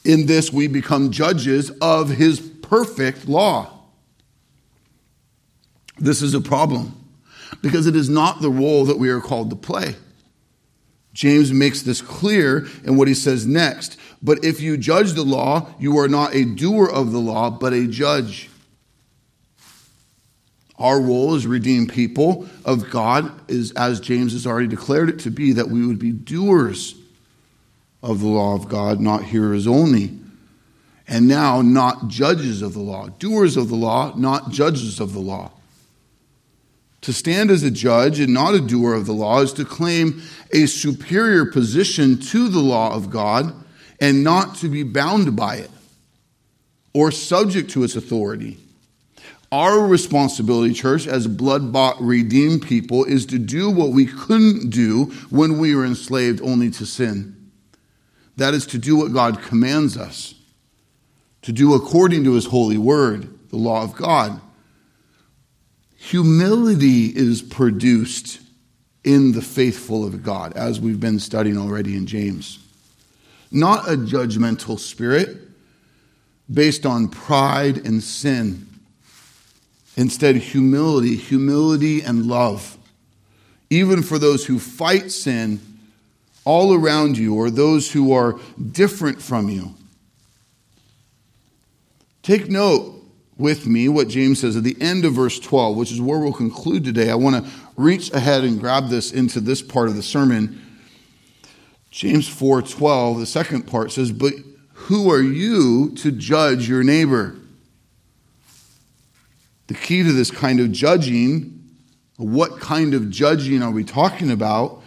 In 0.04 0.26
this, 0.26 0.54
we 0.54 0.68
become 0.68 1.12
judges 1.12 1.70
of 1.82 2.10
his 2.10 2.40
perfect 2.40 3.28
law. 3.28 3.82
This 5.98 6.22
is 6.22 6.34
a 6.34 6.42
problem 6.42 6.96
because 7.62 7.86
it 7.86 7.96
is 7.96 8.10
not 8.10 8.42
the 8.42 8.50
role 8.50 8.86
that 8.86 8.98
we 8.98 9.10
are 9.10 9.22
called 9.22 9.50
to 9.50 9.56
play. 9.56 9.96
James 11.14 11.52
makes 11.52 11.82
this 11.82 12.02
clear 12.02 12.68
in 12.84 12.96
what 12.96 13.08
he 13.08 13.14
says 13.14 13.46
next. 13.46 13.98
But 14.22 14.44
if 14.44 14.62
you 14.62 14.78
judge 14.78 15.14
the 15.14 15.24
law, 15.24 15.68
you 15.80 15.98
are 15.98 16.08
not 16.08 16.34
a 16.34 16.46
doer 16.46 16.88
of 16.88 17.12
the 17.12 17.20
law, 17.20 17.50
but 17.50 17.74
a 17.74 17.88
judge. 17.88 18.50
Our 20.78 21.00
role 21.00 21.36
as 21.36 21.46
redeemed 21.46 21.92
people 21.92 22.48
of 22.66 22.90
God 22.90 23.32
is, 23.50 23.72
as 23.74 24.00
James 24.00 24.34
has 24.34 24.48
already 24.48 24.68
declared 24.68 25.10
it 25.10 25.20
to 25.20 25.32
be, 25.32 25.54
that 25.54 25.70
we 25.70 25.86
would 25.86 26.00
be 26.00 26.12
doers 26.12 26.96
of 28.02 28.20
the 28.20 28.28
law 28.28 28.56
of 28.56 28.68
God, 28.68 29.00
not 29.00 29.24
hearers 29.24 29.68
only. 29.68 30.18
And 31.08 31.28
now, 31.28 31.62
not 31.62 32.08
judges 32.08 32.62
of 32.62 32.74
the 32.74 32.80
law. 32.80 33.10
Doers 33.20 33.58
of 33.58 33.70
the 33.70 33.76
law, 33.76 34.14
not 34.16 34.50
judges 34.50 35.00
of 35.00 35.14
the 35.14 35.20
law. 35.20 35.52
To 37.02 37.14
stand 37.14 37.50
as 37.50 37.64
a 37.64 37.72
judge 37.72 38.20
and 38.20 38.34
not 38.34 38.54
a 38.54 38.62
doer 38.62 38.94
of 38.94 39.08
the 39.08 39.14
law 39.14 39.42
is 39.42 39.54
to 39.54 39.66
claim 39.66 40.22
a 40.52 40.68
superior 40.68 41.46
position 41.46 42.20
to 42.20 42.48
the 42.48 42.60
law 42.60 42.94
of 42.94 43.10
God 43.10 43.54
and 44.00 44.24
not 44.24 44.56
to 44.58 44.70
be 44.70 44.84
bound 44.84 45.36
by 45.36 45.56
it 45.58 45.72
or 46.94 47.12
subject 47.12 47.72
to 47.72 47.84
its 47.84 47.96
authority. 47.96 48.58
Our 49.52 49.86
responsibility, 49.86 50.74
church, 50.74 51.08
as 51.08 51.28
blood 51.28 51.74
bought, 51.74 52.00
redeemed 52.00 52.62
people, 52.62 53.04
is 53.04 53.26
to 53.28 53.40
do 53.40 53.70
what 53.70 53.90
we 53.90 54.06
couldn't 54.06 54.70
do 54.70 55.06
when 55.30 55.58
we 55.58 55.76
were 55.76 55.86
enslaved 55.86 56.42
only 56.42 56.70
to 56.72 56.86
sin. 56.86 57.52
That 58.38 58.54
is 58.54 58.66
to 58.68 58.78
do 58.78 58.96
what 58.96 59.12
God 59.12 59.42
commands 59.42 59.98
us, 59.98 60.36
to 61.42 61.52
do 61.52 61.74
according 61.74 62.24
to 62.24 62.34
his 62.34 62.46
holy 62.46 62.78
word, 62.78 63.28
the 63.50 63.58
law 63.58 63.84
of 63.84 63.94
God. 63.96 64.40
Humility 66.02 67.06
is 67.08 67.42
produced 67.42 68.40
in 69.04 69.32
the 69.32 69.42
faithful 69.42 70.06
of 70.06 70.24
God, 70.24 70.54
as 70.54 70.80
we've 70.80 71.00
been 71.00 71.20
studying 71.20 71.58
already 71.58 71.96
in 71.96 72.06
James. 72.06 72.60
Not 73.52 73.90
a 73.90 73.96
judgmental 73.96 74.80
spirit 74.80 75.38
based 76.52 76.86
on 76.86 77.08
pride 77.08 77.78
and 77.86 78.04
sin 78.04 78.68
Instead, 79.98 80.38
humility, 80.38 81.16
humility 81.16 82.02
and 82.02 82.26
love. 82.26 82.78
Even 83.70 84.02
for 84.02 84.18
those 84.18 84.46
who 84.46 84.60
fight 84.60 85.12
sin 85.12 85.60
all 86.46 86.74
around 86.74 87.18
you 87.18 87.36
or 87.36 87.50
those 87.50 87.92
who 87.92 88.14
are 88.14 88.40
different 88.72 89.22
from 89.22 89.50
you. 89.50 89.76
Take 92.24 92.50
note 92.50 93.01
with 93.42 93.66
me 93.66 93.90
what 93.90 94.08
James 94.08 94.40
says 94.40 94.56
at 94.56 94.64
the 94.64 94.80
end 94.80 95.04
of 95.04 95.14
verse 95.14 95.40
12, 95.40 95.76
which 95.76 95.92
is 95.92 96.00
where 96.00 96.20
we'll 96.20 96.32
conclude 96.32 96.86
today. 96.86 97.10
I 97.10 97.16
want 97.16 97.44
to 97.44 97.52
reach 97.76 98.14
ahead 98.14 98.44
and 98.44 98.60
grab 98.60 98.90
this 98.90 99.12
into 99.12 99.42
this 99.42 99.62
part 99.62 99.90
of 99.90 99.96
the 99.96 100.04
sermon. 100.04 100.62
James 101.90 102.30
4:12, 102.30 103.20
the 103.20 103.26
second 103.26 103.68
part 103.68 103.92
says, 103.92 104.12
"But 104.12 104.34
who 104.74 105.12
are 105.12 105.22
you 105.22 105.90
to 105.98 106.12
judge 106.12 106.70
your 106.70 106.84
neighbor?" 106.84 107.36
The 109.68 109.74
key 109.74 110.04
to 110.04 110.14
this 110.14 110.32
kind 110.32 110.60
of 110.60 110.72
judging, 110.72 111.64
what 112.18 112.60
kind 112.60 112.94
of 112.94 113.10
judging 113.10 113.64
are 113.64 113.72
we 113.72 113.84
talking 113.84 114.30
about? 114.30 114.84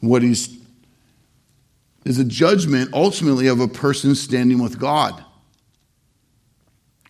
What 0.00 0.22
he's 0.22 0.50
is 2.04 2.18
a 2.18 2.24
judgment 2.24 2.90
ultimately 2.92 3.46
of 3.46 3.60
a 3.60 3.68
person 3.68 4.14
standing 4.14 4.60
with 4.62 4.78
God. 4.78 5.24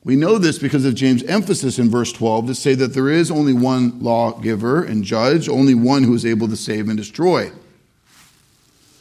We 0.05 0.17
know 0.17 0.39
this 0.39 0.59
because 0.59 0.85
of 0.85 0.97
James' 0.97 1.23
emphasis 1.25 1.79
in 1.79 1.89
verse 1.89 2.13
12 2.13 2.49
to 2.49 2.55
say 2.55 2.75
that 2.75 2.93
there 2.93 3.09
is 3.09 3.31
only 3.31 3.53
one 3.53 4.01
lawgiver 4.01 4.83
and 4.83 5.05
judge, 5.05 5.49
only 5.49 5.75
one 5.75 6.03
who 6.03 6.15
is 6.15 6.27
able 6.27 6.49
to 6.49 6.57
save 6.57 6.89
and 6.89 6.97
destroy. 6.97 7.53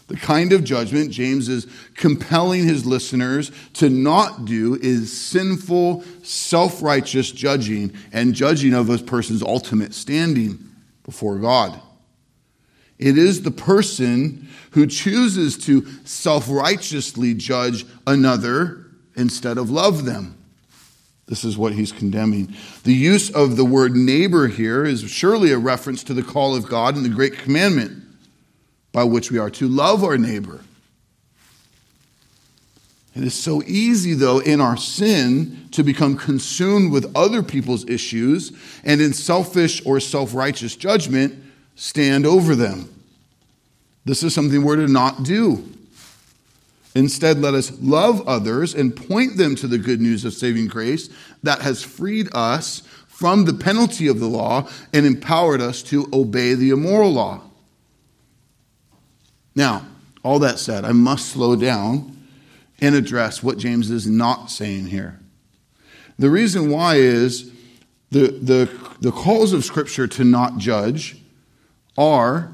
The 0.08 0.18
kind 0.18 0.52
of 0.52 0.64
judgment 0.64 1.10
James 1.10 1.48
is 1.48 1.68
compelling 1.96 2.66
his 2.66 2.86
listeners 2.86 3.50
to 3.76 3.90
not 3.90 4.46
do 4.46 4.78
is 4.82 5.12
sinful, 5.12 6.04
self 6.22 6.84
righteous 6.84 7.32
judging 7.32 7.94
and 8.12 8.36
judging 8.36 8.74
of 8.74 8.90
a 8.90 8.98
person's 8.98 9.42
ultimate 9.42 9.94
standing 9.94 10.60
before 11.04 11.40
God. 11.40 11.82
It 13.00 13.18
is 13.18 13.42
the 13.42 13.52
person 13.52 14.50
who 14.72 14.86
chooses 14.86 15.58
to 15.66 15.88
self 16.04 16.48
righteously 16.50 17.34
judge 17.34 17.86
another 18.06 18.88
instead 19.16 19.58
of 19.58 19.70
love 19.72 20.06
them. 20.06 20.38
This 21.32 21.46
is 21.46 21.58
what 21.58 21.72
he's 21.72 21.94
condemning. 21.94 22.54
The 22.84 22.94
use 22.94 23.30
of 23.32 23.56
the 23.56 23.64
word 23.64 23.96
neighbor 23.96 24.50
here 24.50 24.84
is 24.84 25.10
surely 25.10 25.54
a 25.54 25.58
reference 25.58 26.04
to 26.04 26.14
the 26.14 26.24
call 26.24 26.58
of 26.58 26.68
God 26.68 26.98
in 26.98 27.04
the 27.04 27.10
Great 27.10 27.38
Commandment 27.38 28.04
by 28.92 29.06
which 29.06 29.32
we 29.32 29.38
are 29.38 29.50
to 29.52 29.70
love 29.70 30.04
our 30.04 30.18
neighbor. 30.18 30.60
It 33.16 33.24
is 33.24 33.34
so 33.34 33.64
easy, 33.64 34.14
though, 34.14 34.40
in 34.40 34.60
our 34.60 34.76
sin 34.76 35.70
to 35.72 35.84
become 35.84 36.18
consumed 36.18 36.92
with 36.92 37.16
other 37.16 37.42
people's 37.42 37.88
issues 37.88 38.52
and 38.84 39.00
in 39.00 39.14
selfish 39.14 39.82
or 39.86 40.02
self 40.02 40.34
righteous 40.34 40.76
judgment 40.76 41.42
stand 41.76 42.26
over 42.26 42.56
them. 42.56 42.94
This 44.04 44.22
is 44.22 44.34
something 44.34 44.64
we're 44.64 44.76
to 44.76 44.88
not 44.90 45.24
do. 45.24 45.64
Instead, 46.94 47.40
let 47.40 47.54
us 47.54 47.72
love 47.80 48.28
others 48.28 48.74
and 48.74 48.96
point 48.96 49.38
them 49.38 49.56
to 49.56 49.68
the 49.68 49.78
good 49.78 50.02
news 50.02 50.26
of 50.26 50.34
saving 50.34 50.68
grace 50.68 51.10
that 51.42 51.62
has 51.62 51.84
freed 51.84 52.28
us 52.34 52.82
from 53.08 53.46
the 53.46 53.54
penalty 53.54 54.08
of 54.08 54.20
the 54.20 54.28
law 54.28 54.68
and 54.94 55.06
empowered 55.06 55.62
us 55.62 55.82
to 55.84 56.10
obey 56.12 56.54
the 56.54 56.72
immoral 56.72 57.14
law. 57.14 57.42
Now, 59.56 59.86
all 60.24 60.40
that 60.40 60.60
said, 60.60 60.86
I 60.86 60.92
must 60.92 61.30
slow 61.30 61.56
down 61.56 62.18
and 62.80 62.96
address 62.96 63.42
what 63.44 63.58
James 63.58 63.90
is 63.90 64.08
not 64.08 64.50
saying 64.50 64.88
here. 64.88 65.20
The 66.18 66.30
reason 66.30 66.70
why 66.70 66.96
is 66.96 67.52
the, 68.10 68.28
the, 68.32 68.70
the 69.00 69.12
calls 69.12 69.54
of 69.54 69.64
Scripture 69.64 70.08
to 70.08 70.24
not 70.24 70.58
judge 70.58 71.18
are 71.98 72.52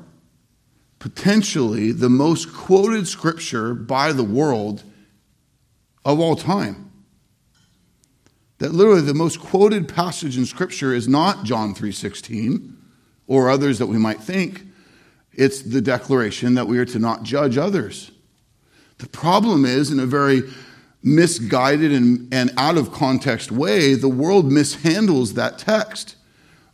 potentially 1.00 1.92
the 1.92 2.10
most 2.10 2.54
quoted 2.54 3.08
Scripture 3.08 3.74
by 3.74 4.12
the 4.12 4.24
world 4.24 4.84
of 6.04 6.20
all 6.20 6.36
time. 6.36 6.92
That 8.60 8.74
literally 8.74 9.02
the 9.02 9.14
most 9.14 9.40
quoted 9.40 9.88
passage 9.88 10.38
in 10.38 10.46
Scripture 10.46 10.94
is 10.94 11.08
not 11.08 11.44
John 11.44 11.76
3.16 11.76 12.74
or 13.28 13.50
others 13.50 13.78
that 13.80 13.88
we 13.88 13.98
might 13.98 14.20
think. 14.20 14.64
It's 15.34 15.62
the 15.62 15.82
declaration 15.82 16.56
that 16.56 16.68
we 16.68 16.80
are 16.80 16.86
to 16.86 16.98
not 16.98 17.24
judge 17.24 17.58
others. 17.58 18.12
The 18.98 19.10
problem 19.10 19.66
is, 19.66 19.92
in 19.92 20.00
a 20.00 20.08
very 20.08 20.42
misguided 21.04 21.92
and, 21.92 22.34
and 22.34 22.52
out 22.58 22.78
of 22.78 22.92
context 22.92 23.52
way, 23.52 23.94
the 23.94 24.10
world 24.10 24.50
mishandles 24.50 25.34
that 25.34 25.60
text 25.60 26.16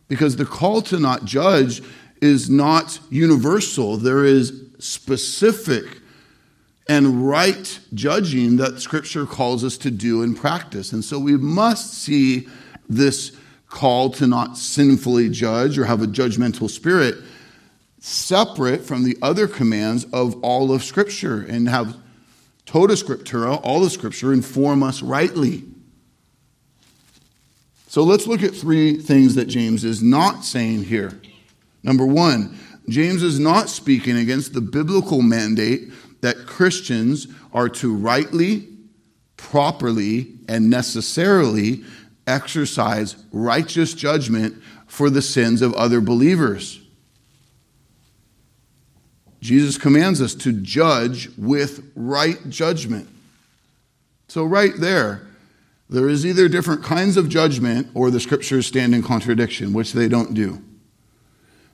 because 0.07 0.37
the 0.37 0.45
call 0.45 0.81
to 0.83 0.99
not 0.99 1.25
judge 1.25 1.81
is 2.23 2.49
not 2.49 3.01
universal. 3.09 3.97
There 3.97 4.23
is 4.23 4.61
specific 4.79 5.83
and 6.87 7.27
right 7.27 7.79
judging 7.93 8.55
that 8.57 8.79
Scripture 8.79 9.25
calls 9.25 9.61
us 9.61 9.77
to 9.79 9.91
do 9.91 10.23
and 10.23 10.35
practice. 10.35 10.93
And 10.93 11.03
so 11.03 11.19
we 11.19 11.35
must 11.35 11.93
see 11.93 12.47
this 12.87 13.35
call 13.67 14.09
to 14.11 14.25
not 14.25 14.57
sinfully 14.57 15.29
judge 15.29 15.77
or 15.77 15.83
have 15.83 16.01
a 16.01 16.07
judgmental 16.07 16.69
spirit 16.69 17.17
separate 17.99 18.85
from 18.85 19.03
the 19.03 19.17
other 19.21 19.45
commands 19.45 20.05
of 20.13 20.41
all 20.41 20.71
of 20.71 20.81
Scripture 20.81 21.41
and 21.41 21.67
have 21.67 21.97
tota 22.65 22.93
scriptura, 22.93 23.59
all 23.63 23.83
of 23.83 23.91
Scripture, 23.91 24.31
inform 24.31 24.81
us 24.81 25.01
rightly. 25.01 25.63
So 27.87 28.03
let's 28.03 28.27
look 28.27 28.43
at 28.43 28.55
three 28.55 28.97
things 28.97 29.35
that 29.35 29.45
James 29.45 29.83
is 29.83 30.01
not 30.01 30.45
saying 30.45 30.85
here. 30.85 31.19
Number 31.83 32.05
one, 32.05 32.57
James 32.89 33.23
is 33.23 33.39
not 33.39 33.69
speaking 33.69 34.17
against 34.17 34.53
the 34.53 34.61
biblical 34.61 35.21
mandate 35.21 35.91
that 36.21 36.45
Christians 36.45 37.27
are 37.53 37.69
to 37.69 37.93
rightly, 37.93 38.67
properly, 39.37 40.33
and 40.47 40.69
necessarily 40.69 41.83
exercise 42.25 43.15
righteous 43.31 43.93
judgment 43.93 44.61
for 44.87 45.09
the 45.09 45.21
sins 45.21 45.61
of 45.61 45.73
other 45.73 45.99
believers. 45.99 46.79
Jesus 49.41 49.77
commands 49.77 50.21
us 50.21 50.33
to 50.35 50.53
judge 50.53 51.29
with 51.37 51.91
right 51.95 52.49
judgment. 52.49 53.09
So, 54.29 54.45
right 54.45 54.71
there, 54.77 55.27
there 55.89 56.07
is 56.07 56.25
either 56.25 56.47
different 56.47 56.83
kinds 56.83 57.17
of 57.17 57.27
judgment 57.27 57.89
or 57.93 58.09
the 58.09 58.21
scriptures 58.21 58.65
stand 58.65 58.95
in 58.95 59.03
contradiction, 59.03 59.73
which 59.73 59.91
they 59.91 60.07
don't 60.07 60.33
do. 60.33 60.63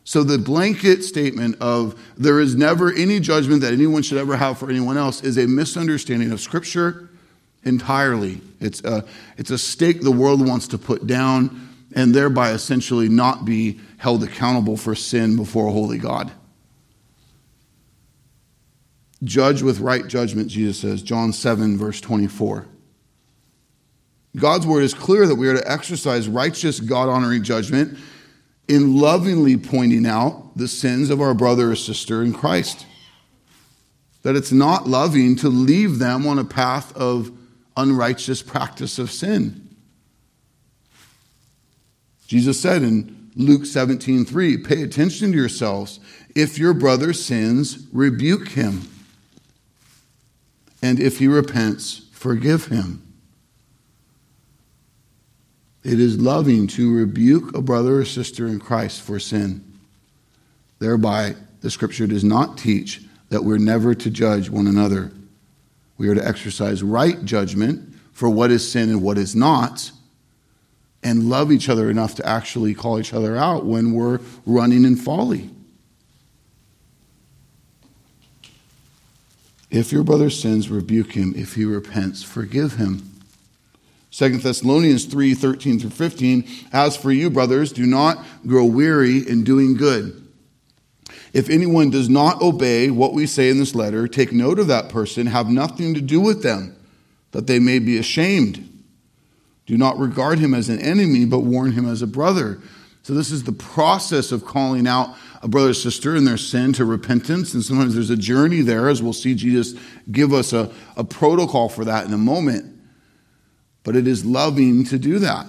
So, 0.09 0.23
the 0.23 0.39
blanket 0.39 1.03
statement 1.03 1.57
of 1.61 1.93
there 2.17 2.39
is 2.39 2.55
never 2.55 2.91
any 2.91 3.19
judgment 3.19 3.61
that 3.61 3.73
anyone 3.73 4.01
should 4.01 4.17
ever 4.17 4.35
have 4.35 4.57
for 4.57 4.67
anyone 4.67 4.97
else 4.97 5.21
is 5.21 5.37
a 5.37 5.45
misunderstanding 5.45 6.31
of 6.31 6.41
scripture 6.41 7.11
entirely. 7.63 8.41
It's 8.59 8.83
a, 8.83 9.05
it's 9.37 9.51
a 9.51 9.57
stake 9.59 10.01
the 10.01 10.11
world 10.11 10.47
wants 10.47 10.67
to 10.69 10.79
put 10.79 11.05
down 11.05 11.69
and 11.93 12.15
thereby 12.15 12.53
essentially 12.53 13.07
not 13.07 13.45
be 13.45 13.81
held 13.97 14.23
accountable 14.23 14.77
for 14.77 14.95
sin 14.95 15.35
before 15.35 15.67
a 15.67 15.71
holy 15.71 15.99
God. 15.99 16.31
Judge 19.23 19.61
with 19.61 19.79
right 19.79 20.07
judgment, 20.07 20.47
Jesus 20.47 20.79
says, 20.79 21.03
John 21.03 21.31
7, 21.31 21.77
verse 21.77 22.01
24. 22.01 22.65
God's 24.37 24.65
word 24.65 24.81
is 24.81 24.95
clear 24.95 25.27
that 25.27 25.35
we 25.35 25.47
are 25.49 25.55
to 25.55 25.71
exercise 25.71 26.27
righteous, 26.27 26.79
God 26.79 27.09
honoring 27.09 27.43
judgment 27.43 27.99
in 28.69 28.97
lovingly 28.97 29.57
pointing 29.57 30.05
out 30.05 30.51
the 30.55 30.67
sins 30.67 31.09
of 31.09 31.19
our 31.19 31.33
brother 31.33 31.71
or 31.71 31.75
sister 31.75 32.21
in 32.21 32.31
Christ. 32.31 32.85
That 34.21 34.35
it's 34.35 34.51
not 34.51 34.87
loving 34.87 35.35
to 35.37 35.49
leave 35.49 35.97
them 35.97 36.27
on 36.27 36.37
a 36.37 36.45
path 36.45 36.95
of 36.95 37.31
unrighteous 37.75 38.43
practice 38.43 38.99
of 38.99 39.11
sin. 39.11 39.67
Jesus 42.27 42.61
said 42.61 42.83
in 42.83 43.31
Luke 43.35 43.65
17, 43.65 44.23
3, 44.23 44.57
pay 44.57 44.83
attention 44.83 45.31
to 45.31 45.37
yourselves. 45.37 45.99
If 46.35 46.59
your 46.59 46.73
brother 46.73 47.11
sins, 47.11 47.87
rebuke 47.91 48.49
him. 48.49 48.87
And 50.81 50.99
if 50.99 51.17
he 51.17 51.27
repents, 51.27 52.07
forgive 52.11 52.65
him. 52.65 53.08
It 55.83 55.99
is 55.99 56.19
loving 56.19 56.67
to 56.67 56.93
rebuke 56.93 57.55
a 57.55 57.61
brother 57.61 57.99
or 57.99 58.05
sister 58.05 58.47
in 58.47 58.59
Christ 58.59 59.01
for 59.01 59.19
sin. 59.19 59.63
Thereby, 60.79 61.35
the 61.61 61.71
scripture 61.71 62.07
does 62.07 62.23
not 62.23 62.57
teach 62.57 63.01
that 63.29 63.43
we're 63.43 63.57
never 63.57 63.93
to 63.93 64.09
judge 64.09 64.49
one 64.49 64.67
another. 64.67 65.11
We 65.97 66.07
are 66.09 66.15
to 66.15 66.25
exercise 66.25 66.83
right 66.83 67.23
judgment 67.23 67.93
for 68.11 68.29
what 68.29 68.51
is 68.51 68.69
sin 68.69 68.89
and 68.89 69.01
what 69.01 69.17
is 69.17 69.35
not, 69.35 69.91
and 71.01 71.29
love 71.29 71.51
each 71.51 71.69
other 71.69 71.89
enough 71.89 72.15
to 72.15 72.25
actually 72.25 72.73
call 72.73 72.99
each 72.99 73.13
other 73.13 73.37
out 73.37 73.65
when 73.65 73.93
we're 73.93 74.19
running 74.45 74.83
in 74.83 74.97
folly. 74.97 75.49
If 79.69 79.91
your 79.91 80.03
brother 80.03 80.29
sins, 80.29 80.69
rebuke 80.69 81.13
him. 81.13 81.33
If 81.37 81.53
he 81.53 81.63
repents, 81.63 82.23
forgive 82.23 82.73
him. 82.73 83.08
2 84.11 84.37
Thessalonians 84.37 85.05
3 85.05 85.33
13 85.33 85.79
through 85.79 85.89
15. 85.91 86.47
As 86.71 86.97
for 86.97 87.11
you, 87.11 87.29
brothers, 87.29 87.71
do 87.71 87.85
not 87.85 88.23
grow 88.45 88.65
weary 88.65 89.17
in 89.27 89.43
doing 89.43 89.75
good. 89.75 90.27
If 91.31 91.49
anyone 91.49 91.91
does 91.91 92.09
not 92.09 92.41
obey 92.41 92.89
what 92.89 93.13
we 93.13 93.27
say 93.27 93.49
in 93.49 93.59
this 93.59 93.75
letter, 93.75 94.07
take 94.07 94.31
note 94.31 94.57
of 94.57 94.67
that 94.67 94.89
person, 94.89 95.27
have 95.27 95.47
nothing 95.47 95.93
to 95.93 96.01
do 96.01 96.19
with 96.19 96.41
them, 96.41 96.75
that 97.31 97.45
they 97.45 97.59
may 97.59 97.77
be 97.77 97.97
ashamed. 97.97 98.65
Do 99.67 99.77
not 99.77 99.99
regard 99.99 100.39
him 100.39 100.55
as 100.55 100.69
an 100.69 100.79
enemy, 100.79 101.25
but 101.25 101.41
warn 101.41 101.73
him 101.73 101.87
as 101.87 102.01
a 102.01 102.07
brother. 102.07 102.59
So, 103.03 103.13
this 103.13 103.31
is 103.31 103.43
the 103.43 103.51
process 103.51 104.31
of 104.31 104.43
calling 104.43 104.87
out 104.87 105.15
a 105.43 105.47
brother 105.47 105.69
or 105.69 105.73
sister 105.75 106.15
in 106.15 106.25
their 106.25 106.37
sin 106.37 106.73
to 106.73 106.85
repentance. 106.85 107.53
And 107.53 107.63
sometimes 107.63 107.93
there's 107.93 108.09
a 108.09 108.17
journey 108.17 108.61
there, 108.61 108.89
as 108.89 109.03
we'll 109.03 109.13
see 109.13 109.35
Jesus 109.35 109.79
give 110.11 110.33
us 110.33 110.51
a, 110.51 110.71
a 110.97 111.03
protocol 111.03 111.69
for 111.69 111.85
that 111.85 112.05
in 112.05 112.13
a 112.13 112.17
moment 112.17 112.78
but 113.89 113.95
it 113.95 114.07
is 114.07 114.23
loving 114.23 114.83
to 114.83 114.99
do 114.99 115.17
that. 115.17 115.47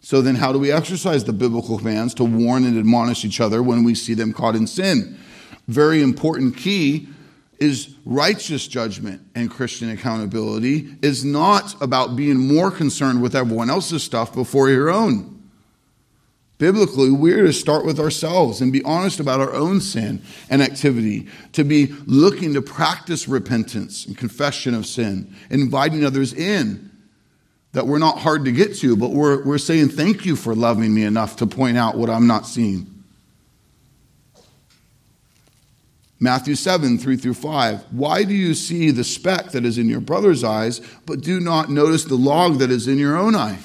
So 0.00 0.22
then, 0.22 0.34
how 0.34 0.50
do 0.50 0.58
we 0.58 0.72
exercise 0.72 1.24
the 1.24 1.34
biblical 1.34 1.76
commands 1.76 2.14
to 2.14 2.24
warn 2.24 2.64
and 2.64 2.78
admonish 2.78 3.22
each 3.26 3.38
other 3.38 3.62
when 3.62 3.84
we 3.84 3.94
see 3.94 4.14
them 4.14 4.32
caught 4.32 4.56
in 4.56 4.66
sin? 4.66 5.18
Very 5.68 6.00
important 6.00 6.56
key 6.56 7.06
is 7.58 7.94
righteous 8.06 8.66
judgment 8.66 9.20
and 9.34 9.50
Christian 9.50 9.90
accountability 9.90 10.88
is 11.02 11.22
not 11.22 11.78
about 11.82 12.16
being 12.16 12.38
more 12.38 12.70
concerned 12.70 13.20
with 13.20 13.36
everyone 13.36 13.68
else's 13.68 14.02
stuff 14.02 14.32
before 14.32 14.70
your 14.70 14.88
own. 14.88 15.35
Biblically, 16.58 17.10
we're 17.10 17.44
to 17.44 17.52
start 17.52 17.84
with 17.84 18.00
ourselves 18.00 18.62
and 18.62 18.72
be 18.72 18.82
honest 18.82 19.20
about 19.20 19.40
our 19.40 19.52
own 19.52 19.80
sin 19.80 20.22
and 20.48 20.62
activity, 20.62 21.28
to 21.52 21.64
be 21.64 21.88
looking 22.06 22.54
to 22.54 22.62
practice 22.62 23.28
repentance 23.28 24.06
and 24.06 24.16
confession 24.16 24.74
of 24.74 24.86
sin, 24.86 25.34
inviting 25.50 26.04
others 26.04 26.32
in. 26.32 26.90
That 27.72 27.86
we're 27.86 27.98
not 27.98 28.20
hard 28.20 28.46
to 28.46 28.52
get 28.52 28.76
to, 28.76 28.96
but 28.96 29.10
we're, 29.10 29.44
we're 29.44 29.58
saying, 29.58 29.90
Thank 29.90 30.24
you 30.24 30.34
for 30.34 30.54
loving 30.54 30.94
me 30.94 31.04
enough 31.04 31.36
to 31.36 31.46
point 31.46 31.76
out 31.76 31.98
what 31.98 32.08
I'm 32.08 32.26
not 32.26 32.46
seeing. 32.46 32.96
Matthew 36.18 36.54
7, 36.54 36.96
3 36.96 37.16
through 37.18 37.34
5. 37.34 37.92
Why 37.92 38.24
do 38.24 38.32
you 38.32 38.54
see 38.54 38.90
the 38.90 39.04
speck 39.04 39.50
that 39.50 39.66
is 39.66 39.76
in 39.76 39.90
your 39.90 40.00
brother's 40.00 40.42
eyes, 40.42 40.80
but 41.04 41.20
do 41.20 41.38
not 41.38 41.68
notice 41.68 42.04
the 42.04 42.14
log 42.14 42.60
that 42.60 42.70
is 42.70 42.88
in 42.88 42.96
your 42.96 43.14
own 43.14 43.34
eye? 43.34 43.58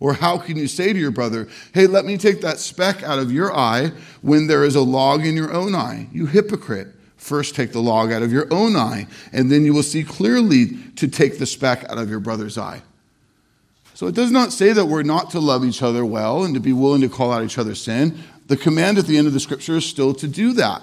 Or 0.00 0.14
how 0.14 0.38
can 0.38 0.56
you 0.56 0.68
say 0.68 0.92
to 0.92 0.98
your 0.98 1.10
brother, 1.10 1.48
Hey, 1.74 1.86
let 1.86 2.04
me 2.04 2.16
take 2.16 2.40
that 2.42 2.58
speck 2.58 3.02
out 3.02 3.18
of 3.18 3.32
your 3.32 3.54
eye 3.54 3.92
when 4.22 4.46
there 4.46 4.64
is 4.64 4.76
a 4.76 4.80
log 4.80 5.26
in 5.26 5.36
your 5.36 5.52
own 5.52 5.74
eye? 5.74 6.08
You 6.12 6.26
hypocrite. 6.26 6.88
First 7.16 7.56
take 7.56 7.72
the 7.72 7.82
log 7.82 8.12
out 8.12 8.22
of 8.22 8.32
your 8.32 8.46
own 8.52 8.76
eye, 8.76 9.08
and 9.32 9.50
then 9.50 9.64
you 9.64 9.74
will 9.74 9.82
see 9.82 10.04
clearly 10.04 10.76
to 10.96 11.08
take 11.08 11.38
the 11.38 11.46
speck 11.46 11.84
out 11.88 11.98
of 11.98 12.08
your 12.08 12.20
brother's 12.20 12.56
eye. 12.56 12.82
So 13.92 14.06
it 14.06 14.14
does 14.14 14.30
not 14.30 14.52
say 14.52 14.72
that 14.72 14.86
we're 14.86 15.02
not 15.02 15.32
to 15.32 15.40
love 15.40 15.64
each 15.64 15.82
other 15.82 16.04
well 16.04 16.44
and 16.44 16.54
to 16.54 16.60
be 16.60 16.72
willing 16.72 17.00
to 17.00 17.08
call 17.08 17.32
out 17.32 17.42
each 17.42 17.58
other's 17.58 17.82
sin. 17.82 18.16
The 18.46 18.56
command 18.56 18.98
at 18.98 19.06
the 19.06 19.18
end 19.18 19.26
of 19.26 19.32
the 19.32 19.40
scripture 19.40 19.78
is 19.78 19.84
still 19.84 20.14
to 20.14 20.28
do 20.28 20.52
that. 20.52 20.80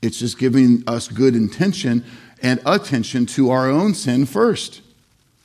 It's 0.00 0.20
just 0.20 0.38
giving 0.38 0.84
us 0.86 1.08
good 1.08 1.34
intention 1.34 2.04
and 2.40 2.60
attention 2.64 3.26
to 3.26 3.50
our 3.50 3.68
own 3.68 3.94
sin 3.94 4.26
first. 4.26 4.82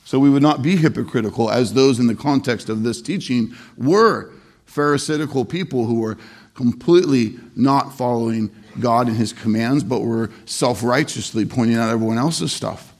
So 0.08 0.18
we 0.18 0.30
would 0.30 0.42
not 0.42 0.62
be 0.62 0.74
hypocritical 0.74 1.50
as 1.50 1.74
those 1.74 1.98
in 1.98 2.06
the 2.06 2.14
context 2.14 2.70
of 2.70 2.82
this 2.82 3.02
teaching 3.02 3.54
were 3.76 4.32
Pharisaical 4.64 5.44
people 5.44 5.84
who 5.84 6.00
were 6.00 6.16
completely 6.54 7.38
not 7.54 7.94
following 7.94 8.50
God 8.80 9.08
and 9.08 9.18
his 9.18 9.34
commands, 9.34 9.84
but 9.84 10.00
were 10.00 10.30
self 10.46 10.82
righteously 10.82 11.44
pointing 11.44 11.76
out 11.76 11.90
everyone 11.90 12.16
else's 12.16 12.54
stuff. 12.54 12.94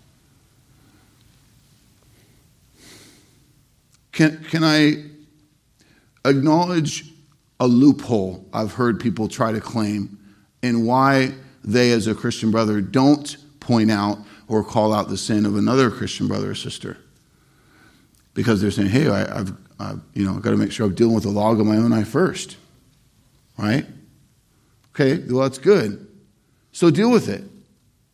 Can, 4.12 4.44
can 4.50 4.62
I 4.62 5.04
acknowledge 6.26 7.10
a 7.58 7.66
loophole 7.66 8.44
I've 8.52 8.74
heard 8.74 9.00
people 9.00 9.28
try 9.28 9.50
to 9.50 9.62
claim 9.62 10.18
in 10.62 10.84
why 10.84 11.32
they, 11.64 11.90
as 11.92 12.06
a 12.06 12.14
Christian 12.14 12.50
brother, 12.50 12.82
don't 12.82 13.34
point 13.60 13.90
out 13.90 14.18
or 14.48 14.64
call 14.64 14.92
out 14.92 15.08
the 15.08 15.16
sin 15.16 15.46
of 15.46 15.56
another 15.56 15.90
Christian 15.90 16.26
brother 16.26 16.50
or 16.50 16.54
sister. 16.54 16.96
Because 18.34 18.60
they're 18.60 18.70
saying, 18.70 18.88
hey, 18.88 19.08
I, 19.08 19.18
have 19.18 19.56
I've, 19.78 20.00
you 20.14 20.24
know, 20.24 20.34
got 20.38 20.50
to 20.50 20.56
make 20.56 20.72
sure 20.72 20.86
I'm 20.86 20.94
dealing 20.94 21.14
with 21.14 21.24
the 21.24 21.30
log 21.30 21.60
of 21.60 21.66
my 21.66 21.76
own 21.76 21.92
eye 21.92 22.04
first. 22.04 22.56
Right? 23.58 23.86
Okay, 24.94 25.18
well, 25.28 25.42
that's 25.42 25.58
good. 25.58 26.06
So 26.72 26.90
deal 26.90 27.10
with 27.10 27.28
it. 27.28 27.44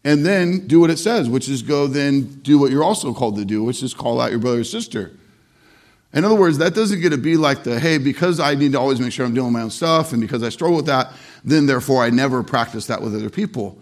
And 0.05 0.25
then 0.25 0.67
do 0.67 0.81
what 0.81 0.91
it 0.91 0.99
says, 0.99 1.29
which 1.31 1.49
is 1.49 1.63
go 1.63 1.87
then 1.87 2.23
do 2.43 2.59
what 2.59 2.71
you're 2.71 2.85
also 2.85 3.15
called 3.15 3.37
to 3.37 3.45
do, 3.45 3.65
which 3.65 3.83
is 3.83 3.95
call 3.95 4.21
out 4.21 4.31
your 4.31 4.41
brother 4.41 4.61
or 4.61 4.65
sister. 4.65 5.13
In 6.13 6.25
other 6.25 6.35
words, 6.35 6.59
that 6.59 6.75
doesn't 6.75 7.01
get 7.01 7.11
to 7.11 7.19
be 7.19 7.37
like 7.37 7.65
the, 7.65 7.81
hey, 7.81 7.99
because 7.99 8.39
I 8.39 8.55
need 8.55 8.73
to 8.73 8.79
always 8.79 9.01
make 9.01 9.13
sure 9.13 9.25
I'm 9.25 9.35
doing 9.35 9.53
my 9.53 9.63
own 9.63 9.71
stuff 9.71 10.13
and 10.13 10.21
because 10.21 10.43
I 10.43 10.51
struggle 10.51 10.77
with 10.77 10.87
that, 10.87 11.13
then 11.43 11.67
therefore 11.67 12.05
I 12.05 12.11
never 12.11 12.43
practice 12.43 12.87
that 12.87 13.03
with 13.03 13.15
other 13.15 13.31
people. 13.31 13.79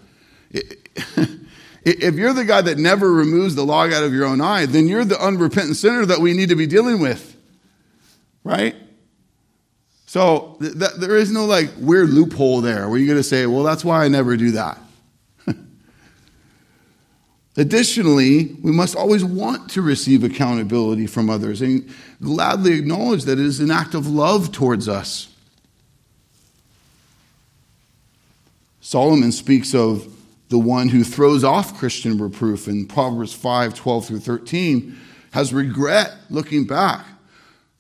It, 0.51 0.89
If 1.85 2.15
you're 2.15 2.33
the 2.33 2.45
guy 2.45 2.61
that 2.63 2.79
never 2.79 3.13
removes 3.13 3.57
the 3.57 3.65
log 3.65 3.93
out 3.93 4.05
of 4.05 4.13
your 4.13 4.25
own 4.25 4.41
eye, 4.41 4.67
then 4.67 4.87
you're 4.87 5.05
the 5.05 5.21
unrepentant 5.21 5.77
sinner 5.77 6.07
that 6.07 6.21
we 6.21 6.33
need 6.33 6.49
to 6.51 6.57
be 6.57 6.67
dealing 6.67 7.01
with. 7.01 7.37
Right? 8.45 8.77
So 10.07 10.57
th- 10.61 10.79
th- 10.79 10.93
there 10.99 11.17
is 11.17 11.33
no 11.33 11.47
like 11.47 11.71
weird 11.79 12.11
loophole 12.11 12.61
there 12.61 12.89
where 12.89 12.99
you're 12.99 13.07
going 13.07 13.19
to 13.19 13.25
say, 13.25 13.47
well, 13.47 13.63
that's 13.63 13.85
why 13.85 14.05
I 14.05 14.09
never 14.09 14.37
do 14.37 14.53
that. 14.53 14.79
Additionally, 17.57 18.57
we 18.63 18.71
must 18.71 18.95
always 18.95 19.25
want 19.25 19.71
to 19.71 19.83
receive 19.83 20.23
accountability 20.23 21.07
from 21.07 21.31
others 21.31 21.63
and 21.63 21.89
gladly 22.21 22.75
acknowledge 22.75 23.25
that 23.25 23.39
it 23.39 23.45
is 23.47 23.59
an 23.59 23.71
act 23.71 23.95
of 23.95 24.07
love 24.07 24.53
towards 24.53 24.89
us. 24.89 25.35
Solomon 28.83 29.33
speaks 29.33 29.75
of 29.75 30.07
the 30.53 30.59
one 30.59 30.91
who 30.91 31.03
throws 31.03 31.45
off 31.45 31.79
Christian 31.79 32.19
reproof 32.19 32.69
in 32.69 32.87
Proverbs 32.87 33.33
5 33.33 33.73
12 33.73 34.07
through 34.07 34.21
13 34.21 35.01
has 35.33 35.51
regret 35.51 36.13
looking 36.29 36.67
back. 36.67 37.07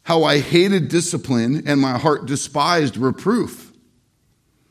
How 0.04 0.24
I 0.24 0.38
hated 0.38 0.88
discipline 0.88 1.64
and 1.66 1.78
my 1.78 1.98
heart 1.98 2.24
despised 2.24 2.96
reproof. 2.96 3.72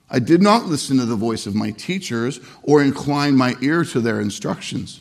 I 0.10 0.18
did 0.18 0.42
not 0.42 0.66
listen 0.66 0.98
to 0.98 1.06
the 1.06 1.16
voice 1.16 1.46
of 1.46 1.54
my 1.54 1.70
teachers 1.70 2.40
or 2.64 2.82
incline 2.82 3.36
my 3.36 3.56
ear 3.62 3.86
to 3.86 4.02
their 4.02 4.20
instructions. 4.20 5.00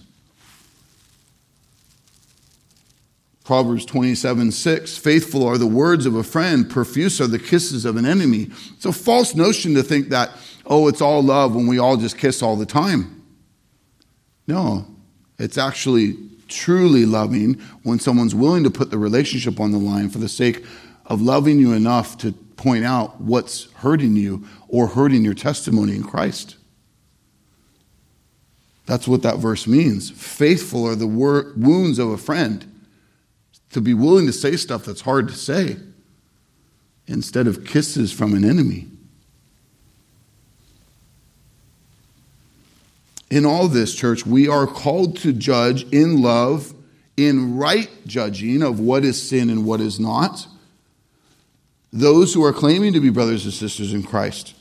Proverbs 3.44 3.86
27 3.86 4.52
6 4.52 4.98
Faithful 4.98 5.46
are 5.46 5.56
the 5.56 5.66
words 5.66 6.04
of 6.04 6.14
a 6.14 6.22
friend, 6.22 6.68
profuse 6.68 7.18
are 7.18 7.26
the 7.26 7.38
kisses 7.38 7.86
of 7.86 7.96
an 7.96 8.04
enemy. 8.04 8.50
It's 8.74 8.84
a 8.84 8.92
false 8.92 9.34
notion 9.34 9.74
to 9.74 9.82
think 9.82 10.10
that 10.10 10.32
oh, 10.70 10.86
it's 10.86 11.02
all 11.02 11.20
love 11.20 11.54
when 11.54 11.66
we 11.66 11.78
all 11.78 11.96
just 11.96 12.16
kiss 12.16 12.42
all 12.42 12.56
the 12.56 12.64
time. 12.64 13.22
No, 14.46 14.86
it's 15.38 15.58
actually 15.58 16.16
truly 16.48 17.04
loving 17.04 17.54
when 17.82 17.98
someone's 17.98 18.34
willing 18.34 18.64
to 18.64 18.70
put 18.70 18.90
the 18.90 18.98
relationship 18.98 19.60
on 19.60 19.72
the 19.72 19.78
line 19.78 20.08
for 20.08 20.18
the 20.18 20.28
sake 20.28 20.64
of 21.06 21.20
loving 21.20 21.58
you 21.58 21.72
enough 21.72 22.16
to 22.18 22.32
point 22.32 22.84
out 22.84 23.20
what's 23.20 23.70
hurting 23.72 24.16
you 24.16 24.46
or 24.68 24.86
hurting 24.86 25.24
your 25.24 25.34
testimony 25.34 25.96
in 25.96 26.04
Christ. 26.04 26.56
That's 28.86 29.08
what 29.08 29.22
that 29.22 29.38
verse 29.38 29.66
means. 29.66 30.10
Faithful 30.10 30.86
are 30.86 30.96
the 30.96 31.06
wor- 31.06 31.52
wounds 31.56 31.98
of 31.98 32.10
a 32.10 32.18
friend. 32.18 32.66
To 33.70 33.80
be 33.80 33.94
willing 33.94 34.26
to 34.26 34.32
say 34.32 34.56
stuff 34.56 34.84
that's 34.84 35.02
hard 35.02 35.28
to 35.28 35.34
say 35.34 35.76
instead 37.06 37.46
of 37.46 37.64
kisses 37.64 38.12
from 38.12 38.34
an 38.34 38.44
enemy. 38.44 38.89
In 43.30 43.46
all 43.46 43.68
this, 43.68 43.94
church, 43.94 44.26
we 44.26 44.48
are 44.48 44.66
called 44.66 45.16
to 45.18 45.32
judge 45.32 45.84
in 45.92 46.20
love, 46.20 46.74
in 47.16 47.56
right 47.56 47.88
judging 48.06 48.62
of 48.62 48.80
what 48.80 49.04
is 49.04 49.28
sin 49.28 49.50
and 49.50 49.64
what 49.64 49.80
is 49.80 50.00
not, 50.00 50.48
those 51.92 52.34
who 52.34 52.44
are 52.44 52.52
claiming 52.52 52.92
to 52.92 53.00
be 53.00 53.10
brothers 53.10 53.44
and 53.44 53.54
sisters 53.54 53.92
in 53.92 54.02
Christ. 54.02 54.54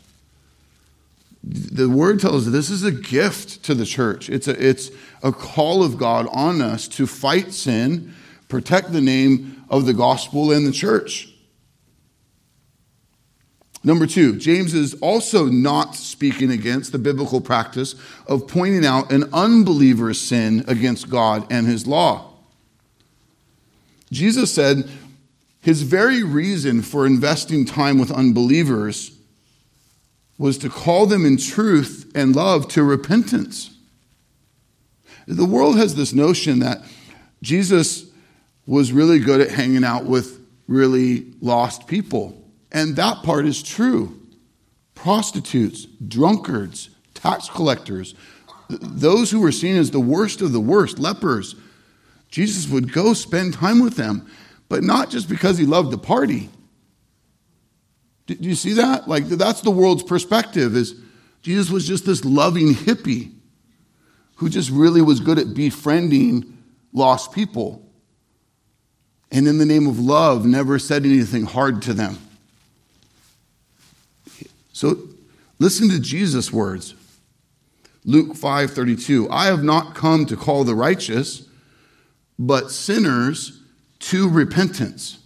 The 1.44 1.90
word 1.90 2.20
tells 2.20 2.48
us 2.48 2.52
this 2.52 2.70
is 2.70 2.84
a 2.84 2.92
gift 2.92 3.64
to 3.64 3.74
the 3.74 3.86
church. 3.86 4.30
It's 4.30 4.48
a, 4.48 4.68
it's 4.68 4.92
a 5.24 5.32
call 5.32 5.84
of 5.84 5.98
God 5.98 6.28
on 6.32 6.62
us 6.62 6.88
to 6.90 7.08
fight 7.08 7.54
sin, 7.54 8.14
protect 8.50 8.92
the 8.92 9.02
name 9.02 9.64
of 9.70 9.86
the 9.86 9.94
gospel 9.94 10.52
and 10.52 10.68
the 10.68 10.72
church. 10.72 11.34
Number 13.84 14.06
two, 14.06 14.36
James 14.36 14.74
is 14.74 14.94
also 14.96 15.46
not 15.46 15.96
speaking 15.96 16.52
against 16.52 16.92
the 16.92 16.98
biblical 16.98 17.40
practice 17.40 17.96
of 18.28 18.48
pointing 18.48 18.86
out 18.86 19.12
an 19.12 19.30
unbeliever's 19.34 20.20
sin 20.20 20.66
against 20.68 21.10
God 21.10 21.48
and 21.50 21.66
his 21.66 21.88
law. 21.88 22.34
Jesus 24.12 24.54
said 24.54 24.90
his 25.62 25.84
very 25.84 26.24
reason 26.24 26.82
for 26.82 27.06
investing 27.06 27.64
time 27.64 28.00
with 28.00 28.12
unbelievers 28.12 29.12
was 30.38 30.58
to 30.58 30.70
call 30.70 31.06
them 31.06 31.26
in 31.26 31.38
truth 31.38 32.12
and 32.16 32.36
love 32.36 32.68
to 32.70 32.84
repentance. 32.84 33.76
The 35.28 35.46
world 35.46 35.78
has 35.78 35.96
this 35.96 36.14
notion 36.14 36.60
that 36.60 36.82
Jesus 37.42 38.10
was 38.66 38.92
really 38.92 39.20
good 39.20 39.42
at 39.42 39.52
hanging 39.52 39.84
out 39.84 40.06
with 40.06 40.40
really 40.68 41.28
lost 41.42 41.88
people. 41.88 42.39
And 42.72 42.96
that 42.96 43.24
part 43.24 43.46
is 43.46 43.64
true. 43.64 44.20
Prostitutes, 44.96 45.86
drunkards, 45.86 46.90
tax 47.14 47.50
collectors, 47.50 48.16
those 48.70 49.32
who 49.32 49.40
were 49.40 49.52
seen 49.52 49.76
as 49.76 49.92
the 49.92 50.00
worst 50.00 50.42
of 50.42 50.52
the 50.52 50.60
worst, 50.60 51.00
lepers, 51.00 51.56
Jesus 52.30 52.70
would 52.70 52.94
go 52.94 53.14
spend 53.14 53.56
time 53.56 53.80
with 53.80 53.96
them, 53.96 54.30
but 54.68 54.84
not 54.84 55.10
just 55.10 55.28
because 55.28 55.58
he 55.58 55.66
loved 55.66 55.92
the 55.92 55.98
party. 55.98 56.50
Do 58.28 58.36
you 58.40 58.54
see 58.54 58.74
that? 58.74 59.08
Like 59.08 59.28
that's 59.28 59.62
the 59.62 59.72
world's 59.72 60.04
perspective 60.04 60.76
is 60.76 60.96
Jesus 61.42 61.72
was 61.72 61.88
just 61.88 62.06
this 62.06 62.24
loving 62.24 62.76
hippie 62.76 63.34
who 64.36 64.50
just 64.50 64.70
really 64.70 65.02
was 65.02 65.20
good 65.20 65.40
at 65.40 65.56
befriending 65.56 66.58
lost 66.94 67.32
people. 67.32 67.86
And 69.32 69.48
in 69.48 69.58
the 69.58 69.66
name 69.66 69.88
of 69.88 70.00
love, 70.00 70.46
never 70.46 70.78
said 70.78 71.06
anything 71.06 71.44
hard 71.44 71.82
to 71.84 71.94
them. 71.94 72.18
So 74.80 74.98
listen 75.60 75.90
to 75.90 76.00
Jesus' 76.00 76.54
words. 76.54 76.94
Luke 78.06 78.34
5:32. 78.34 79.28
I 79.30 79.48
have 79.48 79.62
not 79.62 79.94
come 79.94 80.26
to 80.28 80.38
call 80.38 80.64
the 80.64 80.74
righteous, 80.74 81.44
but 82.40 82.72
sinners 82.72 83.60
to 84.00 84.30
repentance. 84.30 85.18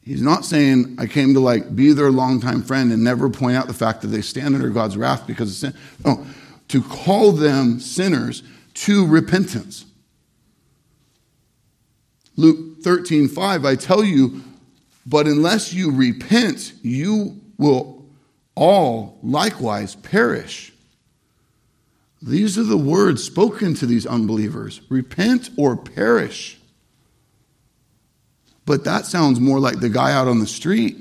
He's 0.00 0.22
not 0.22 0.46
saying 0.46 0.94
I 0.96 1.06
came 1.06 1.34
to 1.34 1.40
like 1.40 1.76
be 1.76 1.92
their 1.92 2.10
longtime 2.10 2.62
friend 2.62 2.90
and 2.90 3.04
never 3.04 3.28
point 3.28 3.58
out 3.58 3.66
the 3.66 3.74
fact 3.74 4.00
that 4.00 4.08
they 4.08 4.22
stand 4.22 4.54
under 4.54 4.70
God's 4.70 4.96
wrath 4.96 5.26
because 5.26 5.50
of 5.50 5.56
sin. 5.56 5.74
No, 6.06 6.24
to 6.68 6.80
call 6.80 7.32
them 7.32 7.80
sinners 7.80 8.42
to 8.86 9.06
repentance. 9.06 9.84
Luke 12.34 12.80
13:5 12.82 13.66
I 13.66 13.76
tell 13.76 14.02
you, 14.02 14.40
but 15.04 15.26
unless 15.26 15.74
you 15.74 15.90
repent, 15.90 16.72
you 16.80 17.41
will 17.62 18.04
all 18.54 19.18
likewise 19.22 19.94
perish. 19.94 20.72
These 22.20 22.58
are 22.58 22.64
the 22.64 22.76
words 22.76 23.24
spoken 23.24 23.74
to 23.74 23.86
these 23.86 24.06
unbelievers 24.06 24.80
repent 24.88 25.50
or 25.56 25.76
perish. 25.76 26.58
But 28.64 28.84
that 28.84 29.06
sounds 29.06 29.40
more 29.40 29.58
like 29.58 29.80
the 29.80 29.88
guy 29.88 30.12
out 30.12 30.28
on 30.28 30.38
the 30.38 30.46
street 30.46 30.96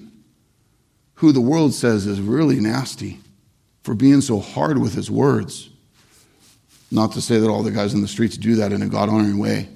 who 1.16 1.32
the 1.32 1.42
world 1.42 1.74
says 1.74 2.08
is 2.08 2.20
really 2.20 2.60
nasty 2.60 3.20
for 3.84 3.94
being 3.94 4.22
so 4.22 4.40
hard 4.40 4.80
with 4.80 4.96
his 4.96 5.12
words. 5.12 5.70
Not 6.90 7.12
to 7.14 7.22
say 7.22 7.38
that 7.38 7.50
all 7.50 7.62
the 7.64 7.72
guys 7.72 7.94
in 7.94 8.02
the 8.02 8.08
streets 8.08 8.38
do 8.38 8.56
that 8.56 8.72
in 8.72 8.82
a 8.82 8.88
God 8.88 9.10
honoring 9.10 9.38
way. 9.38 9.70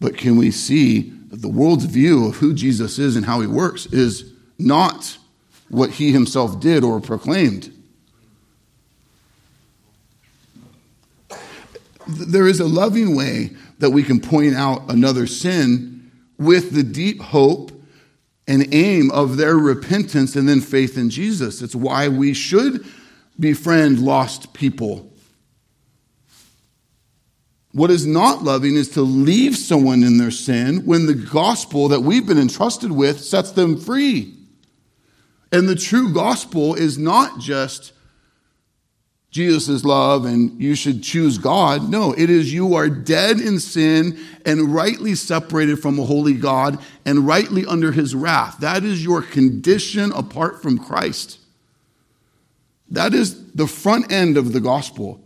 But 0.00 0.16
can 0.16 0.36
we 0.36 0.50
see 0.50 1.12
that 1.30 1.42
the 1.42 1.48
world's 1.48 1.84
view 1.84 2.26
of 2.26 2.36
who 2.36 2.52
Jesus 2.54 2.98
is 2.98 3.14
and 3.14 3.24
how 3.24 3.40
he 3.40 3.46
works 3.46 3.86
is 3.86 4.32
not 4.58 5.18
what 5.68 5.90
he 5.90 6.12
himself 6.12 6.60
did 6.60 6.82
or 6.82 7.00
proclaimed. 7.00 7.72
There 12.06 12.46
is 12.46 12.58
a 12.58 12.66
loving 12.66 13.14
way 13.14 13.50
that 13.78 13.90
we 13.90 14.02
can 14.02 14.20
point 14.20 14.54
out 14.54 14.90
another 14.90 15.26
sin 15.26 16.10
with 16.38 16.72
the 16.72 16.82
deep 16.82 17.20
hope 17.20 17.72
and 18.46 18.74
aim 18.74 19.10
of 19.10 19.36
their 19.36 19.56
repentance 19.56 20.34
and 20.34 20.48
then 20.48 20.62
faith 20.62 20.96
in 20.96 21.10
Jesus. 21.10 21.60
It's 21.60 21.74
why 21.74 22.08
we 22.08 22.32
should 22.32 22.86
befriend 23.38 23.98
lost 23.98 24.54
people. 24.54 25.12
What 27.72 27.90
is 27.90 28.06
not 28.06 28.42
loving 28.42 28.74
is 28.74 28.88
to 28.90 29.02
leave 29.02 29.56
someone 29.56 30.02
in 30.02 30.16
their 30.16 30.30
sin 30.30 30.86
when 30.86 31.04
the 31.06 31.14
gospel 31.14 31.88
that 31.88 32.00
we've 32.00 32.26
been 32.26 32.38
entrusted 32.38 32.90
with 32.90 33.20
sets 33.20 33.52
them 33.52 33.78
free. 33.78 34.37
And 35.50 35.68
the 35.68 35.76
true 35.76 36.12
gospel 36.12 36.74
is 36.74 36.98
not 36.98 37.40
just 37.40 37.92
Jesus' 39.30 39.84
love 39.84 40.24
and 40.24 40.60
you 40.60 40.74
should 40.74 41.02
choose 41.02 41.38
God. 41.38 41.88
No, 41.90 42.12
it 42.12 42.30
is 42.30 42.52
you 42.52 42.74
are 42.74 42.88
dead 42.88 43.38
in 43.40 43.60
sin 43.60 44.18
and 44.44 44.74
rightly 44.74 45.14
separated 45.14 45.80
from 45.80 45.98
a 45.98 46.04
holy 46.04 46.34
God 46.34 46.78
and 47.04 47.26
rightly 47.26 47.64
under 47.66 47.92
his 47.92 48.14
wrath. 48.14 48.58
That 48.60 48.84
is 48.84 49.04
your 49.04 49.22
condition 49.22 50.12
apart 50.12 50.62
from 50.62 50.78
Christ. 50.78 51.38
That 52.90 53.12
is 53.12 53.52
the 53.52 53.66
front 53.66 54.10
end 54.10 54.38
of 54.38 54.52
the 54.52 54.60
gospel. 54.60 55.20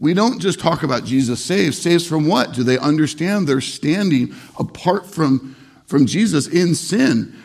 We 0.00 0.14
don't 0.14 0.38
just 0.38 0.60
talk 0.60 0.84
about 0.84 1.04
Jesus 1.04 1.44
saves. 1.44 1.76
Saves 1.76 2.06
from 2.06 2.28
what? 2.28 2.52
Do 2.52 2.62
they 2.62 2.78
understand 2.78 3.48
they're 3.48 3.60
standing 3.60 4.32
apart 4.56 5.06
from, 5.06 5.56
from 5.86 6.06
Jesus 6.06 6.46
in 6.46 6.76
sin? 6.76 7.36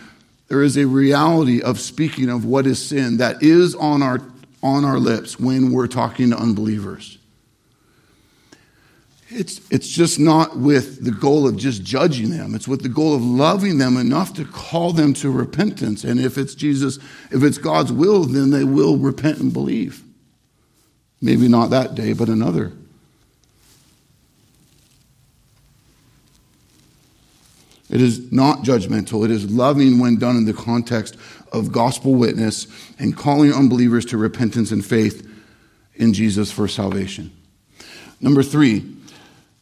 There 0.54 0.62
is 0.62 0.78
a 0.78 0.86
reality 0.86 1.64
of 1.64 1.80
speaking 1.80 2.30
of 2.30 2.46
what 2.46 2.68
is 2.68 2.80
sin 2.80 3.18
that 3.18 3.42
is 3.42 3.74
on 3.74 4.04
our, 4.04 4.20
on 4.62 4.86
our 4.86 5.00
lips 5.00 5.40
when 5.40 5.72
we're 5.72 5.88
talking 5.88 6.30
to 6.30 6.38
unbelievers. 6.38 7.18
It's, 9.30 9.60
it's 9.72 9.88
just 9.88 10.20
not 10.20 10.56
with 10.56 11.04
the 11.04 11.10
goal 11.10 11.48
of 11.48 11.58
just 11.58 11.82
judging 11.82 12.30
them. 12.30 12.54
It's 12.54 12.68
with 12.68 12.84
the 12.84 12.88
goal 12.88 13.16
of 13.16 13.24
loving 13.24 13.80
them 13.80 13.98
enough 13.98 14.36
to 14.36 14.46
call 14.46 14.94
them 14.94 15.16
to 15.16 15.32
repentance. 15.32 16.04
And 16.04 16.20
if 16.20 16.38
it's 16.38 16.54
Jesus, 16.54 17.00
if 17.32 17.42
it's 17.42 17.58
God's 17.58 17.92
will, 17.92 18.24
then 18.24 18.52
they 18.52 18.64
will 18.64 18.98
repent 18.98 19.40
and 19.40 19.52
believe. 19.52 20.04
Maybe 21.20 21.48
not 21.48 21.72
that 21.72 21.96
day, 21.96 22.14
but 22.14 22.30
another. 22.30 22.74
It 27.90 28.02
is 28.02 28.32
not 28.32 28.60
judgmental. 28.60 29.26
It 29.26 29.32
is 29.32 29.52
loving 29.52 30.00
when 30.00 30.18
done 30.18 30.38
in 30.38 30.46
the 30.46 30.54
context 30.54 31.16
of 31.52 31.72
gospel 31.72 32.16
witness 32.16 32.68
and 32.98 33.16
calling 33.16 33.54
unbelievers 33.54 34.06
to 34.06 34.18
repentance 34.18 34.72
and 34.72 34.84
faith 34.84 35.30
in 35.96 36.14
Jesus 36.14 36.52
for 36.52 36.68
salvation. 36.68 37.32
Number 38.20 38.42
three, 38.42 38.84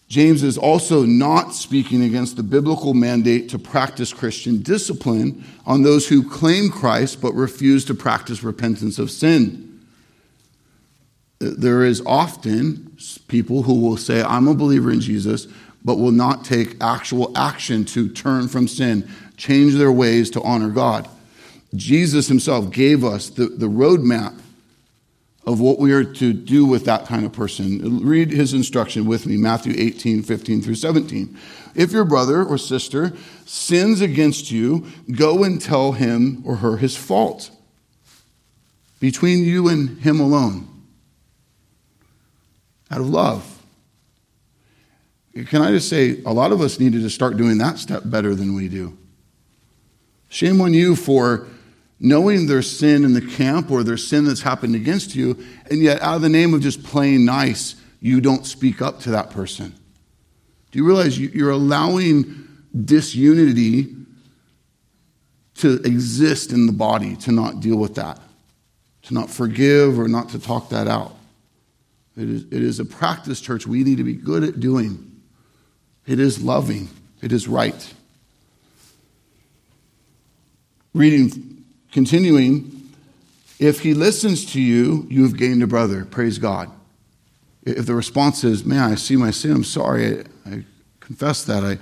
James 0.07 0.43
is 0.43 0.57
also 0.57 1.03
not 1.05 1.53
speaking 1.53 2.03
against 2.03 2.35
the 2.35 2.43
biblical 2.43 2.93
mandate 2.93 3.47
to 3.49 3.57
practice 3.57 4.11
Christian 4.13 4.61
discipline 4.61 5.43
on 5.65 5.83
those 5.83 6.07
who 6.07 6.29
claim 6.29 6.69
Christ 6.69 7.21
but 7.21 7.33
refuse 7.33 7.85
to 7.85 7.95
practice 7.95 8.43
repentance 8.43 8.99
of 8.99 9.09
sin. 9.09 9.67
There 11.39 11.83
is 11.83 12.03
often 12.05 12.97
people 13.29 13.63
who 13.63 13.79
will 13.79 13.97
say, 13.97 14.21
I'm 14.21 14.47
a 14.47 14.53
believer 14.53 14.91
in 14.91 14.99
Jesus, 14.99 15.47
but 15.83 15.95
will 15.95 16.11
not 16.11 16.45
take 16.45 16.81
actual 16.81 17.35
action 17.37 17.85
to 17.85 18.09
turn 18.09 18.47
from 18.47 18.67
sin, 18.67 19.09
change 19.37 19.73
their 19.75 19.91
ways 19.91 20.29
to 20.31 20.41
honor 20.41 20.69
God. 20.69 21.07
Jesus 21.75 22.27
himself 22.27 22.71
gave 22.71 23.03
us 23.03 23.29
the, 23.29 23.45
the 23.45 23.67
roadmap 23.67 24.37
of 25.45 25.59
what 25.59 25.79
we 25.79 25.91
are 25.91 26.03
to 26.03 26.33
do 26.33 26.65
with 26.65 26.85
that 26.85 27.05
kind 27.05 27.25
of 27.25 27.33
person. 27.33 28.05
Read 28.05 28.31
his 28.31 28.53
instruction 28.53 29.05
with 29.05 29.25
me, 29.25 29.37
Matthew 29.37 29.73
18, 29.75 30.21
15 30.21 30.61
through 30.61 30.75
17. 30.75 31.35
If 31.73 31.91
your 31.91 32.05
brother 32.05 32.43
or 32.43 32.57
sister 32.57 33.13
sins 33.45 34.01
against 34.01 34.51
you, 34.51 34.85
go 35.11 35.43
and 35.43 35.59
tell 35.59 35.93
him 35.93 36.43
or 36.45 36.57
her 36.57 36.77
his 36.77 36.95
fault 36.95 37.49
between 38.99 39.43
you 39.43 39.67
and 39.67 39.97
him 39.99 40.19
alone. 40.19 40.67
out 42.91 42.99
of 42.99 43.09
love. 43.09 43.50
Can 45.33 45.61
I 45.61 45.71
just 45.71 45.87
say, 45.89 46.21
a 46.25 46.33
lot 46.33 46.51
of 46.51 46.59
us 46.59 46.79
needed 46.79 47.01
to 47.03 47.09
start 47.09 47.37
doing 47.37 47.57
that 47.59 47.77
step 47.77 48.03
better 48.05 48.35
than 48.35 48.53
we 48.53 48.67
do. 48.67 48.97
Shame 50.27 50.59
on 50.61 50.73
you 50.73 50.95
for 50.95 51.47
knowing 51.99 52.47
there's 52.47 52.69
sin 52.69 53.05
in 53.05 53.13
the 53.13 53.21
camp 53.21 53.69
or 53.69 53.83
there's 53.83 54.05
sin 54.05 54.25
that's 54.25 54.41
happened 54.41 54.75
against 54.75 55.15
you, 55.15 55.37
and 55.69 55.81
yet 55.81 56.01
out 56.01 56.15
of 56.15 56.21
the 56.21 56.29
name 56.29 56.53
of 56.53 56.61
just 56.61 56.83
playing 56.83 57.23
nice, 57.23 57.75
you 58.01 58.19
don't 58.19 58.45
speak 58.45 58.81
up 58.81 58.99
to 59.01 59.11
that 59.11 59.29
person. 59.29 59.73
Do 60.71 60.79
you 60.79 60.85
realize 60.85 61.19
you're 61.19 61.51
allowing 61.51 62.47
disunity 62.85 63.95
to 65.55 65.75
exist 65.83 66.51
in 66.51 66.65
the 66.65 66.71
body, 66.71 67.15
to 67.17 67.31
not 67.31 67.59
deal 67.59 67.77
with 67.77 67.95
that, 67.95 68.19
to 69.03 69.13
not 69.13 69.29
forgive 69.29 69.99
or 69.99 70.07
not 70.07 70.29
to 70.29 70.39
talk 70.39 70.69
that 70.69 70.87
out? 70.87 71.15
It 72.17 72.29
is, 72.29 72.43
it 72.45 72.63
is 72.63 72.79
a 72.79 72.85
practice, 72.85 73.39
church, 73.39 73.67
we 73.67 73.83
need 73.83 73.97
to 73.97 74.03
be 74.03 74.13
good 74.13 74.43
at 74.43 74.59
doing. 74.59 75.10
It 76.11 76.19
is 76.19 76.43
loving, 76.43 76.89
it 77.21 77.31
is 77.31 77.47
right. 77.47 77.93
Reading, 80.93 81.63
continuing, 81.93 82.91
if 83.59 83.79
he 83.79 83.93
listens 83.93 84.45
to 84.51 84.59
you, 84.59 85.07
you 85.09 85.23
have 85.23 85.37
gained 85.37 85.63
a 85.63 85.67
brother. 85.67 86.03
Praise 86.03 86.37
God. 86.37 86.69
If 87.63 87.85
the 87.85 87.95
response 87.95 88.43
is, 88.43 88.65
man, 88.65 88.91
I 88.91 88.95
see 88.95 89.15
my 89.15 89.31
sin, 89.31 89.51
I'm 89.51 89.63
sorry, 89.63 90.19
I, 90.19 90.23
I 90.49 90.65
confess 90.99 91.45
that, 91.45 91.63
I, 91.63 91.77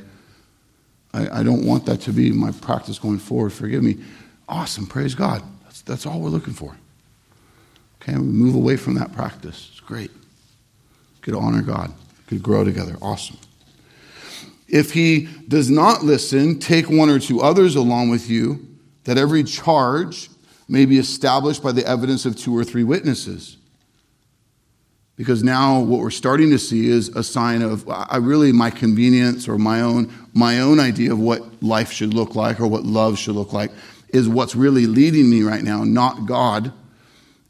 I, 1.12 1.40
I, 1.40 1.44
don't 1.44 1.66
want 1.66 1.88
that 1.88 2.02
to 2.02 2.14
be 2.14 2.32
my 2.32 2.52
practice 2.52 3.00
going 3.00 3.18
forward, 3.18 3.52
forgive 3.52 3.82
me. 3.82 3.98
Awesome, 4.48 4.86
praise 4.86 5.16
God. 5.16 5.42
That's, 5.64 5.82
that's 5.82 6.06
all 6.06 6.20
we're 6.20 6.30
looking 6.30 6.54
for. 6.54 6.76
Okay, 8.00 8.14
we 8.14 8.20
move 8.20 8.54
away 8.54 8.78
from 8.78 8.94
that 8.94 9.12
practice. 9.12 9.70
It's 9.72 9.80
great. 9.80 10.12
Could 11.24 11.34
honor 11.34 11.64
God, 11.64 11.92
could 12.28 12.44
grow 12.44 12.64
together. 12.64 12.96
Awesome. 13.02 13.38
If 14.70 14.94
he 14.94 15.28
does 15.48 15.70
not 15.70 16.04
listen, 16.04 16.60
take 16.60 16.90
one 16.90 17.10
or 17.10 17.20
two 17.20 17.42
others 17.42 17.76
along 17.76 18.10
with 18.10 18.30
you, 18.30 18.68
that 19.06 19.18
every 19.18 19.44
charge 19.44 20.30
may 20.68 20.86
be 20.86 21.00
established 21.00 21.64
by 21.64 21.72
the 21.72 21.86
evidence 21.86 22.26
of 22.26 22.36
two 22.38 22.56
or 22.56 22.64
three 22.64 22.84
witnesses. 22.84 23.58
Because 25.16 25.44
now 25.44 25.80
what 25.80 26.00
we're 26.00 26.12
starting 26.12 26.52
to 26.52 26.60
see 26.60 26.88
is 26.88 27.10
a 27.10 27.24
sign 27.24 27.62
of 27.62 27.90
I 27.90 28.18
really 28.18 28.54
my 28.54 28.70
convenience 28.70 29.50
or 29.50 29.58
my 29.58 29.82
own 29.82 30.14
my 30.34 30.62
own 30.62 30.80
idea 30.80 31.12
of 31.12 31.20
what 31.20 31.62
life 31.62 31.92
should 31.92 32.14
look 32.14 32.36
like 32.36 32.62
or 32.62 32.68
what 32.68 32.84
love 32.84 33.18
should 33.18 33.36
look 33.36 33.52
like 33.52 33.72
is 34.10 34.30
what's 34.30 34.56
really 34.56 34.86
leading 34.86 35.30
me 35.30 35.42
right 35.42 35.64
now, 35.64 35.84
not 35.84 36.26
God. 36.26 36.72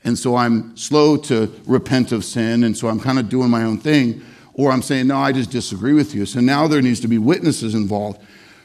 And 0.04 0.18
so 0.18 0.36
I'm 0.36 0.76
slow 0.76 1.18
to 1.18 1.54
repent 1.68 2.12
of 2.12 2.24
sin, 2.26 2.64
and 2.64 2.76
so 2.76 2.88
I'm 2.88 3.00
kind 3.00 3.20
of 3.20 3.30
doing 3.30 3.50
my 3.50 3.64
own 3.64 3.78
thing 3.78 4.24
or 4.54 4.72
I'm 4.72 4.82
saying, 4.82 5.08
no, 5.08 5.18
I 5.18 5.32
just 5.32 5.52
disagree 5.52 5.94
with 5.94 6.14
you. 6.14 6.26
So 6.26 6.40
now 6.40 6.68
there 6.68 6.82
needs 6.82 7.00
to 7.02 7.08
be 7.08 7.18
witnesses 7.18 7.74
involved. 7.74 8.22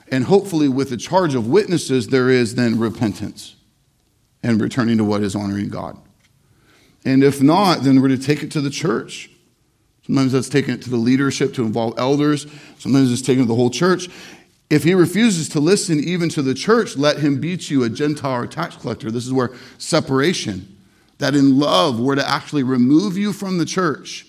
And 0.08 0.24
hopefully, 0.24 0.68
with 0.68 0.90
the 0.90 0.96
charge 0.96 1.34
of 1.34 1.46
witnesses, 1.48 2.08
there 2.08 2.28
is 2.28 2.54
then 2.54 2.78
repentance 2.78 3.56
and 4.42 4.60
returning 4.60 4.98
to 4.98 5.04
what 5.04 5.22
is 5.22 5.34
honoring 5.34 5.68
God. 5.68 5.98
And 7.04 7.22
if 7.22 7.42
not, 7.42 7.82
then 7.82 8.00
we're 8.00 8.08
to 8.08 8.18
take 8.18 8.42
it 8.42 8.50
to 8.52 8.60
the 8.60 8.70
church. 8.70 9.30
Sometimes 10.06 10.32
that's 10.32 10.48
taking 10.48 10.74
it 10.74 10.82
to 10.82 10.90
the 10.90 10.96
leadership 10.96 11.54
to 11.54 11.62
involve 11.64 11.94
elders. 11.98 12.46
Sometimes 12.78 13.10
it's 13.10 13.22
taking 13.22 13.44
to 13.44 13.48
the 13.48 13.54
whole 13.54 13.70
church. 13.70 14.08
If 14.70 14.84
he 14.84 14.94
refuses 14.94 15.48
to 15.50 15.60
listen 15.60 16.02
even 16.02 16.28
to 16.30 16.42
the 16.42 16.54
church, 16.54 16.96
let 16.96 17.18
him 17.18 17.40
beat 17.40 17.70
you, 17.70 17.84
a 17.84 17.90
Gentile 17.90 18.42
or 18.42 18.46
tax 18.46 18.76
collector. 18.76 19.10
This 19.10 19.26
is 19.26 19.32
where 19.32 19.50
separation, 19.78 20.76
that 21.18 21.34
in 21.34 21.58
love, 21.58 22.00
we're 22.00 22.14
to 22.14 22.28
actually 22.28 22.62
remove 22.62 23.16
you 23.16 23.32
from 23.32 23.58
the 23.58 23.64
church 23.64 24.26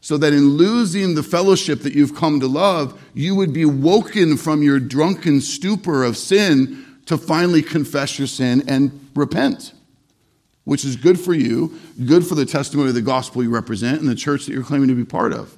so 0.00 0.16
that 0.18 0.32
in 0.32 0.50
losing 0.50 1.14
the 1.14 1.22
fellowship 1.22 1.80
that 1.80 1.94
you've 1.94 2.14
come 2.14 2.40
to 2.40 2.46
love, 2.46 3.00
you 3.14 3.34
would 3.34 3.52
be 3.52 3.64
woken 3.64 4.36
from 4.36 4.62
your 4.62 4.78
drunken 4.78 5.40
stupor 5.40 6.04
of 6.04 6.16
sin 6.16 6.84
to 7.06 7.18
finally 7.18 7.62
confess 7.62 8.18
your 8.18 8.28
sin 8.28 8.62
and 8.68 9.08
repent, 9.14 9.72
which 10.64 10.84
is 10.84 10.94
good 10.96 11.18
for 11.18 11.34
you, 11.34 11.78
good 12.06 12.26
for 12.26 12.34
the 12.34 12.46
testimony 12.46 12.90
of 12.90 12.94
the 12.94 13.02
gospel 13.02 13.42
you 13.42 13.50
represent 13.50 14.00
and 14.00 14.08
the 14.08 14.14
church 14.14 14.46
that 14.46 14.52
you're 14.52 14.62
claiming 14.62 14.88
to 14.88 14.94
be 14.94 15.04
part 15.04 15.32
of. 15.32 15.56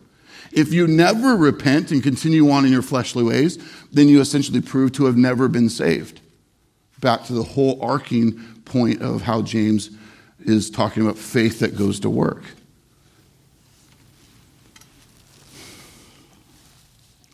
If 0.53 0.73
you 0.73 0.87
never 0.87 1.37
repent 1.37 1.93
and 1.93 2.03
continue 2.03 2.51
on 2.51 2.65
in 2.65 2.73
your 2.73 2.83
fleshly 2.83 3.23
ways, 3.23 3.59
then 3.93 4.09
you 4.09 4.21
essentially 4.21 4.61
prove 4.61 4.93
to 4.93 5.05
have 5.05 5.17
never 5.17 5.49
been 5.49 5.69
saved. 5.69 6.21
Back 7.01 7.25
to 7.25 7.33
the 7.33 7.43
whole 7.43 7.81
arcing 7.83 8.41
point 8.65 9.01
of 9.03 9.23
how 9.23 9.43
James 9.43 9.91
is 10.41 10.71
talking 10.71 11.03
about 11.03 11.19
faith 11.19 11.61
that 11.61 11.77
goes 11.77 12.01
to 12.01 12.11
work. 12.11 12.43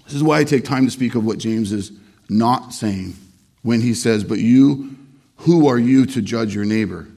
This 0.07 0.15
is 0.15 0.23
why 0.23 0.39
I 0.39 0.45
take 0.45 0.65
time 0.65 0.85
to 0.85 0.91
speak 0.91 1.15
of 1.15 1.25
what 1.25 1.39
James 1.39 1.73
is 1.73 1.93
not 2.29 2.73
saying 2.73 3.15
when 3.63 3.81
he 3.81 3.93
says, 3.93 4.25
But 4.25 4.39
you, 4.39 4.97
who 5.39 5.69
are 5.69 5.79
you 5.79 6.07
to 6.07 6.23
judge 6.23 6.55
your 6.55 6.65
neighbor? 6.65 7.09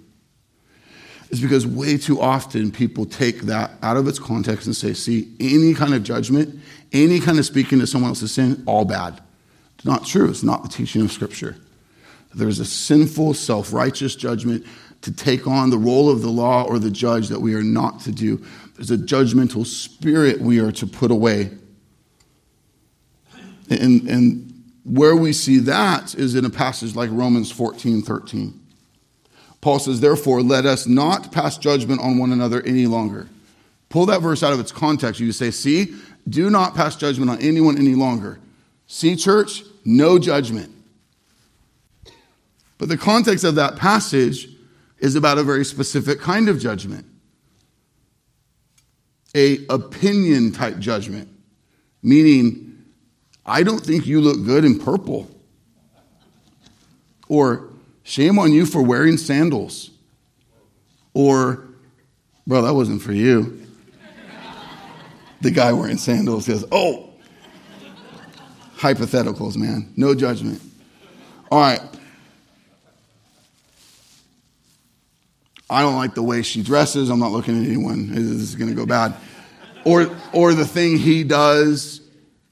Is 1.29 1.39
because 1.39 1.67
way 1.67 1.97
too 1.97 2.19
often 2.19 2.71
people 2.71 3.05
take 3.05 3.41
that 3.41 3.71
out 3.83 3.97
of 3.97 4.07
its 4.07 4.17
context 4.17 4.65
and 4.65 4.75
say, 4.75 4.93
See, 4.93 5.31
any 5.39 5.75
kind 5.75 5.93
of 5.93 6.03
judgment, 6.03 6.59
any 6.91 7.19
kind 7.19 7.37
of 7.37 7.45
speaking 7.45 7.79
to 7.79 7.87
someone 7.87 8.09
else's 8.09 8.33
sin, 8.33 8.63
all 8.65 8.85
bad. 8.85 9.21
It's 9.75 9.85
not 9.85 10.05
true. 10.05 10.29
It's 10.29 10.43
not 10.43 10.63
the 10.63 10.69
teaching 10.69 11.03
of 11.03 11.11
Scripture. 11.11 11.55
There's 12.33 12.59
a 12.59 12.65
sinful, 12.65 13.35
self 13.35 13.71
righteous 13.71 14.15
judgment 14.15 14.65
to 15.01 15.11
take 15.11 15.47
on 15.47 15.69
the 15.69 15.77
role 15.77 16.09
of 16.09 16.21
the 16.21 16.29
law 16.29 16.63
or 16.63 16.79
the 16.79 16.91
judge 16.91 17.29
that 17.29 17.39
we 17.39 17.53
are 17.53 17.63
not 17.63 17.99
to 18.01 18.11
do. 18.11 18.43
There's 18.75 18.91
a 18.91 18.97
judgmental 18.97 19.65
spirit 19.65 20.41
we 20.41 20.59
are 20.59 20.71
to 20.73 20.87
put 20.87 21.11
away 21.11 21.51
and, 23.69 24.07
and 24.09 24.63
where 24.83 25.15
we 25.15 25.33
see 25.33 25.59
that 25.59 26.15
is 26.15 26.35
in 26.35 26.45
a 26.45 26.49
passage 26.49 26.95
like 26.95 27.09
Romans 27.11 27.51
14 27.51 28.01
13. 28.01 28.59
Paul 29.61 29.79
says, 29.79 29.99
Therefore, 29.99 30.41
let 30.41 30.65
us 30.65 30.87
not 30.87 31.31
pass 31.31 31.57
judgment 31.57 32.01
on 32.01 32.17
one 32.17 32.31
another 32.31 32.61
any 32.61 32.85
longer. 32.85 33.27
Pull 33.89 34.05
that 34.07 34.21
verse 34.21 34.43
out 34.43 34.53
of 34.53 34.59
its 34.59 34.71
context. 34.71 35.19
You 35.19 35.31
say, 35.31 35.51
See, 35.51 35.95
do 36.27 36.49
not 36.49 36.75
pass 36.75 36.95
judgment 36.95 37.29
on 37.29 37.41
anyone 37.41 37.77
any 37.77 37.95
longer. 37.95 38.39
See, 38.87 39.15
church, 39.15 39.63
no 39.85 40.17
judgment. 40.17 40.71
But 42.77 42.89
the 42.89 42.97
context 42.97 43.43
of 43.43 43.55
that 43.55 43.75
passage 43.75 44.47
is 44.99 45.15
about 45.15 45.37
a 45.37 45.43
very 45.43 45.65
specific 45.65 46.19
kind 46.19 46.49
of 46.49 46.59
judgment 46.59 47.05
a 49.35 49.65
opinion 49.69 50.51
type 50.51 50.79
judgment, 50.79 51.29
meaning 52.01 52.68
I 53.45 53.63
don't 53.63 53.83
think 53.83 54.05
you 54.05 54.21
look 54.21 54.43
good 54.45 54.63
in 54.63 54.79
purple. 54.79 55.29
Or, 57.27 57.69
shame 58.03 58.39
on 58.39 58.51
you 58.51 58.65
for 58.65 58.81
wearing 58.81 59.17
sandals. 59.17 59.91
Or, 61.13 61.63
bro, 62.45 62.61
that 62.63 62.73
wasn't 62.73 63.01
for 63.01 63.13
you. 63.13 63.65
The 65.41 65.51
guy 65.51 65.71
wearing 65.73 65.97
sandals 65.97 66.45
says, 66.45 66.65
oh, 66.71 67.09
hypotheticals, 68.77 69.57
man. 69.57 69.93
No 69.95 70.13
judgment. 70.15 70.61
All 71.51 71.59
right. 71.59 71.81
I 75.69 75.81
don't 75.81 75.95
like 75.95 76.15
the 76.15 76.23
way 76.23 76.41
she 76.41 76.63
dresses. 76.63 77.09
I'm 77.09 77.19
not 77.19 77.31
looking 77.31 77.61
at 77.61 77.67
anyone. 77.67 78.09
This 78.09 78.21
is 78.21 78.55
going 78.55 78.69
to 78.69 78.75
go 78.75 78.85
bad. 78.85 79.13
Or, 79.85 80.15
or 80.33 80.53
the 80.53 80.65
thing 80.65 80.97
he 80.97 81.23
does 81.23 82.01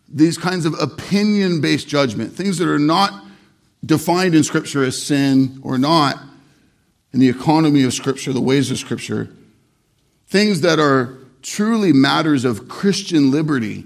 these 0.10 0.38
kinds 0.38 0.66
of 0.66 0.74
opinion 0.80 1.62
based 1.62 1.88
judgment, 1.88 2.34
things 2.34 2.58
that 2.58 2.68
are 2.68 2.80
not 2.80 3.26
defined 3.86 4.36
in 4.36 4.44
Scripture 4.44 4.84
as 4.84 5.02
sin 5.02 5.60
or 5.64 5.78
not 5.78 6.18
in 7.14 7.20
the 7.20 7.30
economy 7.30 7.84
of 7.84 7.94
Scripture, 7.94 8.34
the 8.34 8.42
ways 8.42 8.72
of 8.72 8.78
Scripture, 8.78 9.30
things 10.28 10.62
that 10.62 10.80
are 10.80 11.18
truly 11.42 11.94
matters 11.94 12.46
of 12.46 12.68
Christian 12.68 13.32
liberty, 13.32 13.86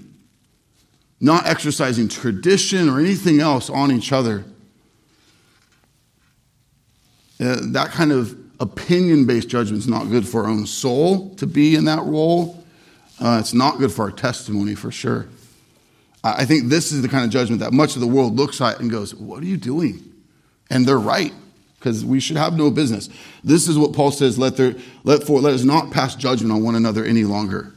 not 1.20 1.46
exercising 1.46 2.08
tradition 2.08 2.88
or 2.88 2.98
anything 2.98 3.40
else 3.40 3.70
on 3.70 3.92
each 3.92 4.12
other. 4.12 4.44
Uh, 7.40 7.56
that 7.72 7.90
kind 7.90 8.12
of 8.12 8.36
opinion 8.60 9.26
based 9.26 9.48
judgment 9.48 9.78
is 9.78 9.88
not 9.88 10.08
good 10.08 10.26
for 10.26 10.44
our 10.44 10.50
own 10.50 10.66
soul 10.66 11.34
to 11.36 11.46
be 11.46 11.74
in 11.74 11.84
that 11.84 12.02
role. 12.02 12.64
Uh, 13.20 13.38
it's 13.40 13.54
not 13.54 13.78
good 13.78 13.92
for 13.92 14.04
our 14.04 14.10
testimony 14.10 14.74
for 14.74 14.90
sure. 14.90 15.26
I 16.24 16.44
think 16.44 16.68
this 16.68 16.92
is 16.92 17.02
the 17.02 17.08
kind 17.08 17.24
of 17.24 17.30
judgment 17.30 17.60
that 17.60 17.72
much 17.72 17.96
of 17.96 18.00
the 18.00 18.06
world 18.06 18.36
looks 18.36 18.60
at 18.60 18.80
and 18.80 18.90
goes, 18.90 19.14
What 19.14 19.42
are 19.42 19.46
you 19.46 19.56
doing? 19.56 20.12
And 20.70 20.86
they're 20.86 20.98
right, 20.98 21.32
because 21.78 22.04
we 22.04 22.20
should 22.20 22.36
have 22.36 22.54
no 22.54 22.70
business. 22.70 23.08
This 23.42 23.68
is 23.68 23.76
what 23.76 23.92
Paul 23.92 24.12
says 24.12 24.38
let, 24.38 24.56
there, 24.56 24.76
let, 25.04 25.24
for, 25.24 25.40
let 25.40 25.52
us 25.52 25.64
not 25.64 25.90
pass 25.90 26.14
judgment 26.14 26.52
on 26.52 26.62
one 26.62 26.76
another 26.76 27.04
any 27.04 27.24
longer. 27.24 27.72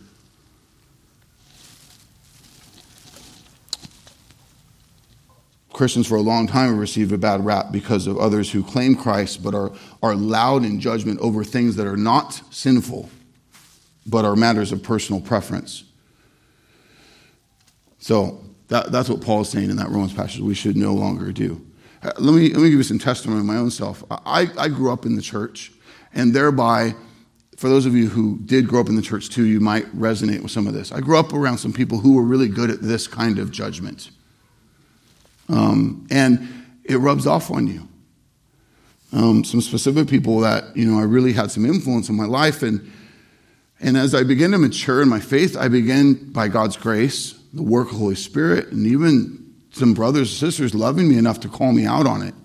Christians 5.73 6.07
for 6.07 6.15
a 6.15 6.21
long 6.21 6.47
time 6.47 6.69
have 6.69 6.77
received 6.77 7.11
a 7.11 7.17
bad 7.17 7.43
rap 7.43 7.73
because 7.73 8.07
of 8.07 8.17
others 8.17 8.49
who 8.49 8.63
claim 8.63 8.95
Christ 8.95 9.43
but 9.43 9.53
are, 9.53 9.73
are 10.01 10.15
loud 10.15 10.63
in 10.63 10.79
judgment 10.79 11.19
over 11.19 11.43
things 11.43 11.75
that 11.75 11.85
are 11.85 11.97
not 11.97 12.41
sinful. 12.49 13.09
but 14.05 14.23
are 14.23 14.35
matters 14.35 14.71
of 14.71 14.83
personal 14.83 15.19
preference. 15.19 15.83
So 18.05 18.39
that, 18.67 18.91
that's 18.91 19.09
what 19.09 19.21
Paul 19.21 19.41
is 19.41 19.49
saying 19.49 19.71
in 19.71 19.77
that 19.77 19.89
Romans 19.89 20.13
passage 20.13 20.39
we 20.39 20.53
should 20.53 20.77
no 20.77 20.93
longer 20.93 21.31
do. 21.31 21.59
Uh, 22.03 22.11
let 22.19 22.35
me, 22.35 22.49
let 22.49 22.61
me 22.61 22.69
give 22.69 22.77
you 22.77 22.83
some 22.83 22.99
testimony 22.99 23.39
of 23.39 23.47
my 23.47 23.57
own 23.57 23.71
self. 23.71 24.03
I, 24.11 24.47
I 24.59 24.67
grew 24.67 24.93
up 24.93 25.07
in 25.07 25.15
the 25.15 25.23
church, 25.23 25.71
and 26.13 26.31
thereby, 26.31 26.93
for 27.57 27.67
those 27.67 27.87
of 27.87 27.95
you 27.95 28.07
who 28.09 28.37
did 28.45 28.67
grow 28.67 28.79
up 28.79 28.89
in 28.89 28.95
the 28.95 29.01
church 29.01 29.29
too, 29.29 29.45
you 29.45 29.59
might 29.59 29.85
resonate 29.97 30.43
with 30.43 30.51
some 30.51 30.67
of 30.67 30.75
this. 30.75 30.91
I 30.91 30.99
grew 30.99 31.17
up 31.17 31.33
around 31.33 31.57
some 31.57 31.73
people 31.73 31.97
who 31.97 32.13
were 32.13 32.21
really 32.21 32.47
good 32.47 32.69
at 32.69 32.79
this 32.79 33.07
kind 33.07 33.39
of 33.39 33.49
judgment. 33.49 34.11
Um, 35.49 36.05
and 36.11 36.47
it 36.83 36.97
rubs 36.97 37.25
off 37.25 37.49
on 37.49 37.65
you. 37.65 37.87
Um, 39.13 39.43
some 39.43 39.61
specific 39.61 40.07
people 40.07 40.41
that, 40.41 40.77
you 40.77 40.85
know, 40.85 40.99
I 40.99 41.05
really 41.05 41.33
had 41.33 41.49
some 41.49 41.65
influence 41.65 42.07
in 42.07 42.15
my 42.15 42.25
life. 42.25 42.61
And, 42.61 42.87
and 43.79 43.97
as 43.97 44.13
I 44.13 44.21
began 44.21 44.51
to 44.51 44.59
mature 44.59 45.01
in 45.01 45.09
my 45.09 45.19
faith, 45.19 45.57
I 45.57 45.69
began, 45.69 46.31
by 46.31 46.49
God's 46.49 46.77
grace, 46.77 47.39
the 47.55 47.63
work 47.63 47.87
of 47.87 47.93
the 47.93 47.99
Holy 47.99 48.15
Spirit, 48.15 48.67
and 48.67 48.85
even 48.85 49.53
some 49.71 49.93
brothers 49.93 50.29
and 50.29 50.51
sisters 50.51 50.75
loving 50.75 51.07
me 51.09 51.17
enough 51.17 51.39
to 51.41 51.49
call 51.49 51.71
me 51.71 51.85
out 51.85 52.05
on 52.05 52.21
it. 52.21 52.35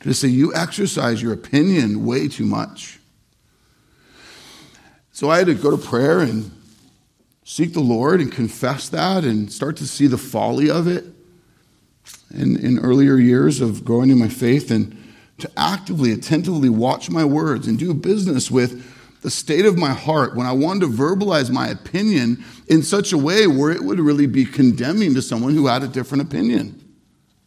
To 0.00 0.14
say, 0.14 0.28
you 0.28 0.54
exercise 0.54 1.20
your 1.20 1.32
opinion 1.32 2.06
way 2.06 2.28
too 2.28 2.46
much. 2.46 2.98
So 5.12 5.30
I 5.30 5.38
had 5.38 5.48
to 5.48 5.54
go 5.54 5.70
to 5.70 5.76
prayer 5.76 6.20
and 6.20 6.50
seek 7.44 7.74
the 7.74 7.80
Lord 7.80 8.20
and 8.20 8.32
confess 8.32 8.88
that 8.90 9.24
and 9.24 9.52
start 9.52 9.76
to 9.78 9.86
see 9.86 10.06
the 10.06 10.16
folly 10.16 10.70
of 10.70 10.86
it 10.86 11.04
in, 12.32 12.58
in 12.58 12.78
earlier 12.78 13.16
years 13.16 13.60
of 13.60 13.84
growing 13.84 14.10
in 14.10 14.18
my 14.18 14.28
faith 14.28 14.70
and 14.70 14.96
to 15.38 15.50
actively, 15.56 16.12
attentively 16.12 16.68
watch 16.68 17.10
my 17.10 17.24
words 17.24 17.66
and 17.66 17.78
do 17.78 17.92
business 17.92 18.50
with 18.50 18.89
the 19.22 19.30
state 19.30 19.66
of 19.66 19.76
my 19.76 19.90
heart 19.90 20.34
when 20.34 20.46
I 20.46 20.52
wanted 20.52 20.80
to 20.80 20.86
verbalize 20.88 21.50
my 21.50 21.68
opinion 21.68 22.42
in 22.68 22.82
such 22.82 23.12
a 23.12 23.18
way 23.18 23.46
where 23.46 23.70
it 23.70 23.82
would 23.82 24.00
really 24.00 24.26
be 24.26 24.44
condemning 24.44 25.14
to 25.14 25.22
someone 25.22 25.54
who 25.54 25.66
had 25.66 25.82
a 25.82 25.88
different 25.88 26.22
opinion. 26.22 26.76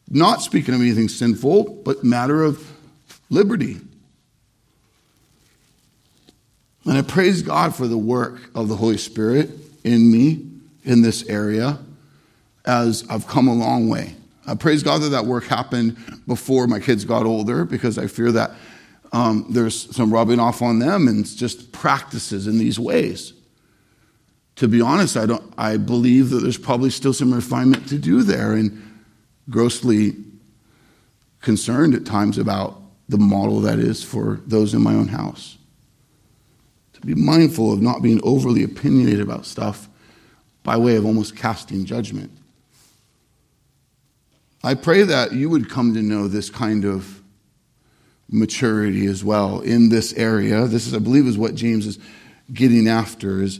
Not 0.09 0.41
speaking 0.41 0.75
of 0.75 0.81
anything 0.81 1.09
sinful, 1.09 1.81
but 1.83 2.03
matter 2.03 2.43
of 2.43 2.71
liberty. 3.29 3.79
And 6.85 6.97
I 6.97 7.01
praise 7.01 7.41
God 7.41 7.73
for 7.73 7.87
the 7.87 7.97
work 7.97 8.41
of 8.53 8.67
the 8.67 8.75
Holy 8.75 8.97
Spirit 8.97 9.49
in 9.83 10.11
me 10.11 10.45
in 10.83 11.01
this 11.01 11.27
area 11.27 11.79
as 12.65 13.05
I've 13.09 13.27
come 13.27 13.47
a 13.47 13.53
long 13.53 13.89
way. 13.89 14.15
I 14.45 14.55
praise 14.55 14.83
God 14.83 15.01
that 15.01 15.09
that 15.09 15.25
work 15.25 15.45
happened 15.45 15.97
before 16.27 16.67
my 16.67 16.79
kids 16.79 17.05
got 17.05 17.25
older 17.25 17.63
because 17.63 17.97
I 17.97 18.07
fear 18.07 18.31
that 18.33 18.51
um, 19.13 19.45
there's 19.47 19.95
some 19.95 20.11
rubbing 20.11 20.39
off 20.39 20.61
on 20.63 20.79
them 20.79 21.07
and 21.07 21.23
just 21.25 21.71
practices 21.71 22.47
in 22.47 22.57
these 22.57 22.79
ways. 22.79 23.33
To 24.57 24.67
be 24.67 24.81
honest, 24.81 25.15
I 25.15 25.27
don't. 25.27 25.53
I 25.57 25.77
believe 25.77 26.31
that 26.31 26.39
there's 26.39 26.57
probably 26.57 26.89
still 26.89 27.13
some 27.13 27.33
refinement 27.33 27.87
to 27.89 27.97
do 27.97 28.23
there, 28.23 28.53
and 28.53 28.81
grossly 29.49 30.15
concerned 31.41 31.93
at 31.93 32.05
times 32.05 32.37
about 32.37 32.81
the 33.09 33.17
model 33.17 33.61
that 33.61 33.79
is 33.79 34.03
for 34.03 34.41
those 34.45 34.73
in 34.73 34.81
my 34.81 34.93
own 34.93 35.07
house. 35.07 35.57
To 36.93 37.01
be 37.01 37.15
mindful 37.15 37.73
of 37.73 37.81
not 37.81 38.01
being 38.01 38.19
overly 38.23 38.63
opinionated 38.63 39.21
about 39.21 39.45
stuff 39.45 39.87
by 40.63 40.77
way 40.77 40.95
of 40.95 41.05
almost 41.05 41.35
casting 41.35 41.85
judgment. 41.85 42.31
I 44.63 44.75
pray 44.75 45.03
that 45.03 45.33
you 45.33 45.49
would 45.49 45.69
come 45.69 45.93
to 45.93 46.01
know 46.01 46.27
this 46.27 46.49
kind 46.49 46.85
of 46.85 47.22
maturity 48.33 49.05
as 49.05 49.23
well 49.23 49.61
in 49.61 49.89
this 49.89 50.13
area. 50.13 50.65
This 50.65 50.87
is, 50.87 50.93
I 50.93 50.99
believe, 50.99 51.27
is 51.27 51.37
what 51.37 51.55
James 51.55 51.85
is 51.85 51.99
getting 52.51 52.87
after 52.87 53.41
is 53.41 53.59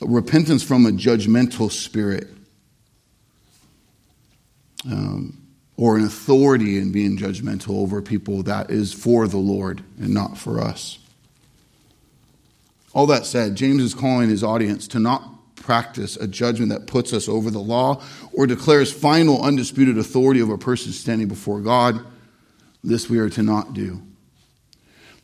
repentance 0.00 0.62
from 0.62 0.86
a 0.86 0.90
judgmental 0.90 1.70
spirit. 1.70 2.28
Um, 4.90 5.40
or 5.80 5.96
an 5.96 6.04
authority 6.04 6.76
in 6.76 6.92
being 6.92 7.16
judgmental 7.16 7.70
over 7.70 8.02
people 8.02 8.42
that 8.42 8.70
is 8.70 8.92
for 8.92 9.26
the 9.26 9.38
Lord 9.38 9.82
and 9.98 10.12
not 10.12 10.36
for 10.36 10.60
us. 10.60 10.98
All 12.92 13.06
that 13.06 13.24
said, 13.24 13.56
James 13.56 13.82
is 13.82 13.94
calling 13.94 14.28
his 14.28 14.44
audience 14.44 14.86
to 14.88 14.98
not 14.98 15.22
practice 15.56 16.16
a 16.16 16.26
judgment 16.26 16.70
that 16.70 16.86
puts 16.86 17.14
us 17.14 17.30
over 17.30 17.50
the 17.50 17.60
law 17.60 18.02
or 18.32 18.46
declares 18.46 18.92
final 18.92 19.42
undisputed 19.42 19.96
authority 19.96 20.42
over 20.42 20.54
a 20.54 20.58
person 20.58 20.92
standing 20.92 21.28
before 21.28 21.60
God. 21.60 22.04
This 22.84 23.08
we 23.08 23.18
are 23.18 23.30
to 23.30 23.42
not 23.42 23.72
do. 23.72 24.02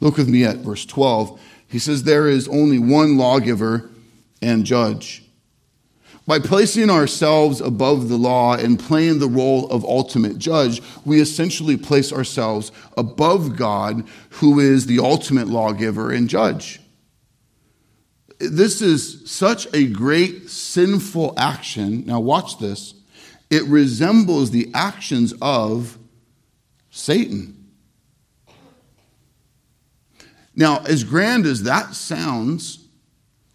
Look 0.00 0.16
with 0.16 0.28
me 0.28 0.44
at 0.44 0.58
verse 0.58 0.84
12. 0.84 1.40
He 1.68 1.78
says, 1.78 2.02
There 2.02 2.28
is 2.28 2.48
only 2.48 2.78
one 2.78 3.16
lawgiver 3.16 3.90
and 4.42 4.64
judge. 4.64 5.22
By 6.26 6.40
placing 6.40 6.90
ourselves 6.90 7.60
above 7.60 8.08
the 8.08 8.16
law 8.16 8.56
and 8.56 8.78
playing 8.78 9.20
the 9.20 9.28
role 9.28 9.70
of 9.70 9.84
ultimate 9.84 10.38
judge, 10.38 10.82
we 11.04 11.20
essentially 11.20 11.76
place 11.76 12.12
ourselves 12.12 12.72
above 12.96 13.56
God, 13.56 14.04
who 14.30 14.58
is 14.58 14.86
the 14.86 14.98
ultimate 14.98 15.46
lawgiver 15.46 16.10
and 16.10 16.28
judge. 16.28 16.80
This 18.38 18.82
is 18.82 19.30
such 19.30 19.72
a 19.72 19.86
great 19.86 20.50
sinful 20.50 21.34
action. 21.36 22.04
Now, 22.06 22.18
watch 22.18 22.58
this. 22.58 22.94
It 23.48 23.62
resembles 23.64 24.50
the 24.50 24.68
actions 24.74 25.32
of 25.40 25.96
Satan. 26.90 27.55
Now, 30.56 30.78
as 30.86 31.04
grand 31.04 31.44
as 31.44 31.64
that 31.64 31.94
sounds, 31.94 32.78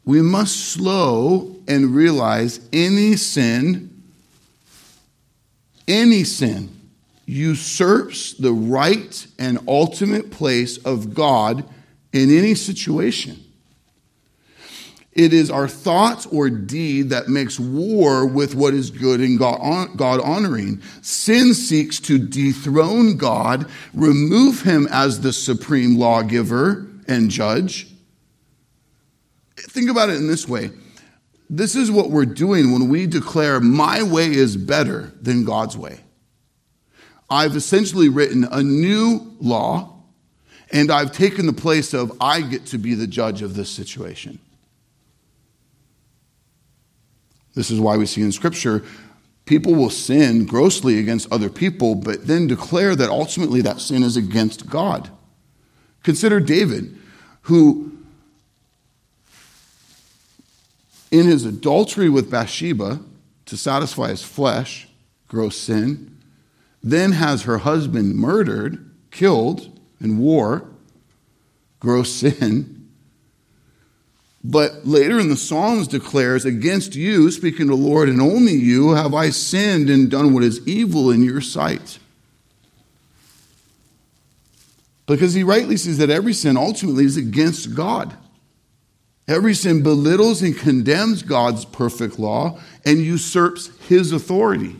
we 0.05 0.21
must 0.21 0.71
slow 0.71 1.55
and 1.67 1.95
realize 1.95 2.59
any 2.71 3.15
sin, 3.15 4.03
any 5.87 6.23
sin 6.23 6.77
usurps 7.25 8.33
the 8.33 8.51
right 8.51 9.25
and 9.39 9.59
ultimate 9.67 10.31
place 10.31 10.77
of 10.79 11.13
God 11.13 11.63
in 12.13 12.35
any 12.35 12.55
situation. 12.55 13.43
It 15.13 15.33
is 15.33 15.51
our 15.51 15.67
thoughts 15.67 16.25
or 16.25 16.49
deed 16.49 17.09
that 17.09 17.27
makes 17.27 17.59
war 17.59 18.25
with 18.25 18.55
what 18.55 18.73
is 18.73 18.91
good 18.91 19.19
and 19.19 19.37
God 19.39 20.21
honoring. 20.21 20.81
Sin 21.01 21.53
seeks 21.53 21.99
to 22.01 22.17
dethrone 22.17 23.17
God, 23.17 23.69
remove 23.93 24.61
him 24.61 24.87
as 24.89 25.21
the 25.21 25.33
supreme 25.33 25.97
lawgiver 25.97 26.87
and 27.07 27.29
judge. 27.29 27.87
Think 29.57 29.89
about 29.89 30.09
it 30.09 30.15
in 30.15 30.27
this 30.27 30.47
way. 30.47 30.71
This 31.49 31.75
is 31.75 31.91
what 31.91 32.09
we're 32.09 32.25
doing 32.25 32.71
when 32.71 32.87
we 32.87 33.07
declare 33.07 33.59
my 33.59 34.03
way 34.03 34.27
is 34.31 34.55
better 34.55 35.11
than 35.21 35.43
God's 35.43 35.77
way. 35.77 35.99
I've 37.29 37.55
essentially 37.55 38.09
written 38.09 38.45
a 38.45 38.63
new 38.63 39.35
law, 39.39 40.01
and 40.71 40.91
I've 40.91 41.11
taken 41.11 41.45
the 41.45 41.53
place 41.53 41.93
of 41.93 42.11
I 42.21 42.41
get 42.41 42.65
to 42.67 42.77
be 42.77 42.93
the 42.93 43.07
judge 43.07 43.41
of 43.41 43.55
this 43.55 43.69
situation. 43.69 44.39
This 47.53 47.69
is 47.69 47.79
why 47.79 47.97
we 47.97 48.05
see 48.05 48.21
in 48.21 48.31
Scripture 48.31 48.83
people 49.45 49.75
will 49.75 49.89
sin 49.89 50.45
grossly 50.45 50.99
against 50.99 51.31
other 51.31 51.49
people, 51.49 51.95
but 51.95 52.27
then 52.27 52.47
declare 52.47 52.95
that 52.95 53.09
ultimately 53.09 53.61
that 53.61 53.81
sin 53.81 54.03
is 54.03 54.15
against 54.15 54.69
God. 54.69 55.09
Consider 56.03 56.39
David, 56.39 56.97
who, 57.43 57.91
in 61.11 61.25
his 61.25 61.45
adultery 61.45 62.09
with 62.09 62.31
Bathsheba 62.31 62.99
to 63.45 63.57
satisfy 63.57 64.09
his 64.09 64.23
flesh, 64.23 64.87
gross 65.27 65.57
sin, 65.57 66.17
then 66.83 67.11
has 67.13 67.43
her 67.43 67.59
husband 67.59 68.15
murdered, 68.15 68.89
killed 69.11 69.79
in 69.99 70.17
war, 70.17 70.65
gross 71.79 72.11
sin 72.11 72.81
but 74.43 74.87
later 74.87 75.19
in 75.19 75.29
the 75.29 75.37
Psalms 75.37 75.87
declares, 75.87 76.45
Against 76.45 76.95
you, 76.95 77.29
speaking 77.31 77.67
to 77.67 77.75
the 77.75 77.81
Lord, 77.81 78.09
and 78.09 78.19
only 78.19 78.53
you, 78.53 78.91
have 78.91 79.13
I 79.13 79.29
sinned 79.29 79.89
and 79.89 80.09
done 80.09 80.33
what 80.33 80.43
is 80.43 80.67
evil 80.67 81.11
in 81.11 81.23
your 81.23 81.41
sight. 81.41 81.99
Because 85.11 85.33
he 85.33 85.43
rightly 85.43 85.75
says 85.75 85.97
that 85.97 86.09
every 86.09 86.31
sin 86.31 86.55
ultimately 86.55 87.03
is 87.03 87.17
against 87.17 87.75
God. 87.75 88.15
Every 89.27 89.53
sin 89.53 89.83
belittles 89.83 90.41
and 90.41 90.57
condemns 90.57 91.21
God's 91.21 91.65
perfect 91.65 92.17
law 92.17 92.59
and 92.85 92.99
usurps 92.99 93.71
his 93.89 94.13
authority. 94.13 94.77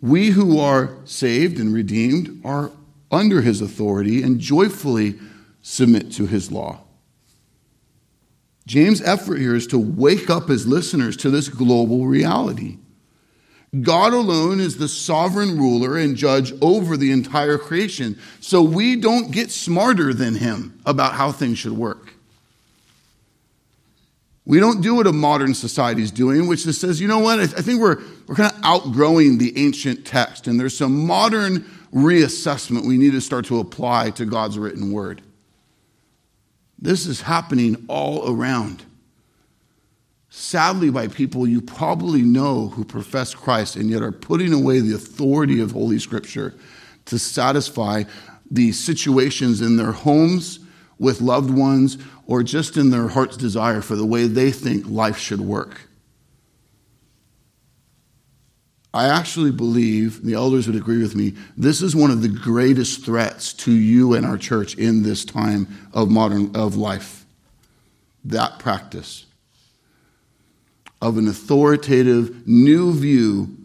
We 0.00 0.30
who 0.30 0.60
are 0.60 0.96
saved 1.04 1.58
and 1.58 1.74
redeemed 1.74 2.40
are 2.44 2.70
under 3.10 3.42
his 3.42 3.60
authority 3.60 4.22
and 4.22 4.38
joyfully 4.38 5.18
submit 5.60 6.12
to 6.12 6.26
his 6.26 6.52
law. 6.52 6.84
James' 8.64 9.02
effort 9.02 9.38
here 9.38 9.56
is 9.56 9.66
to 9.68 9.78
wake 9.78 10.30
up 10.30 10.48
his 10.48 10.68
listeners 10.68 11.16
to 11.16 11.30
this 11.30 11.48
global 11.48 12.06
reality. 12.06 12.78
God 13.82 14.12
alone 14.12 14.60
is 14.60 14.78
the 14.78 14.88
sovereign 14.88 15.58
ruler 15.58 15.96
and 15.96 16.16
judge 16.16 16.52
over 16.60 16.96
the 16.96 17.10
entire 17.10 17.58
creation. 17.58 18.18
So 18.40 18.62
we 18.62 18.96
don't 18.96 19.32
get 19.32 19.50
smarter 19.50 20.14
than 20.14 20.36
him 20.36 20.80
about 20.86 21.14
how 21.14 21.32
things 21.32 21.58
should 21.58 21.72
work. 21.72 22.12
We 24.44 24.60
don't 24.60 24.80
do 24.80 24.94
what 24.94 25.08
a 25.08 25.12
modern 25.12 25.54
society 25.54 26.02
is 26.02 26.12
doing, 26.12 26.46
which 26.46 26.62
just 26.62 26.80
says, 26.80 27.00
you 27.00 27.08
know 27.08 27.18
what, 27.18 27.40
I 27.40 27.46
think 27.46 27.80
we're, 27.80 28.00
we're 28.28 28.36
kind 28.36 28.52
of 28.52 28.60
outgrowing 28.62 29.38
the 29.38 29.58
ancient 29.58 30.06
text, 30.06 30.46
and 30.46 30.58
there's 30.58 30.76
some 30.76 31.04
modern 31.04 31.64
reassessment 31.92 32.86
we 32.86 32.96
need 32.96 33.12
to 33.12 33.20
start 33.20 33.46
to 33.46 33.58
apply 33.58 34.10
to 34.10 34.24
God's 34.24 34.56
written 34.56 34.92
word. 34.92 35.20
This 36.78 37.06
is 37.06 37.22
happening 37.22 37.84
all 37.88 38.32
around. 38.32 38.84
Sadly, 40.38 40.90
by 40.90 41.08
people 41.08 41.48
you 41.48 41.62
probably 41.62 42.20
know 42.20 42.68
who 42.68 42.84
profess 42.84 43.34
Christ 43.34 43.74
and 43.74 43.88
yet 43.88 44.02
are 44.02 44.12
putting 44.12 44.52
away 44.52 44.80
the 44.80 44.94
authority 44.94 45.60
of 45.60 45.72
Holy 45.72 45.98
Scripture 45.98 46.54
to 47.06 47.18
satisfy 47.18 48.04
the 48.50 48.72
situations 48.72 49.62
in 49.62 49.78
their 49.78 49.92
homes 49.92 50.58
with 50.98 51.22
loved 51.22 51.48
ones 51.48 51.96
or 52.26 52.42
just 52.42 52.76
in 52.76 52.90
their 52.90 53.08
heart's 53.08 53.38
desire 53.38 53.80
for 53.80 53.96
the 53.96 54.04
way 54.04 54.26
they 54.26 54.50
think 54.50 54.84
life 54.86 55.16
should 55.16 55.40
work. 55.40 55.80
I 58.92 59.08
actually 59.08 59.52
believe, 59.52 60.22
the 60.22 60.34
elders 60.34 60.66
would 60.66 60.76
agree 60.76 61.00
with 61.00 61.16
me, 61.16 61.32
this 61.56 61.80
is 61.80 61.96
one 61.96 62.10
of 62.10 62.20
the 62.20 62.28
greatest 62.28 63.06
threats 63.06 63.54
to 63.54 63.72
you 63.72 64.12
and 64.12 64.26
our 64.26 64.36
church 64.36 64.74
in 64.74 65.02
this 65.02 65.24
time 65.24 65.66
of 65.94 66.10
modern 66.10 66.54
of 66.54 66.76
life. 66.76 67.24
That 68.22 68.58
practice 68.58 69.25
of 71.00 71.18
an 71.18 71.28
authoritative 71.28 72.46
new 72.46 72.92
view 72.92 73.56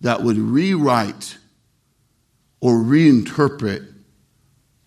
that 0.00 0.22
would 0.22 0.38
rewrite 0.38 1.38
or 2.60 2.74
reinterpret 2.74 3.86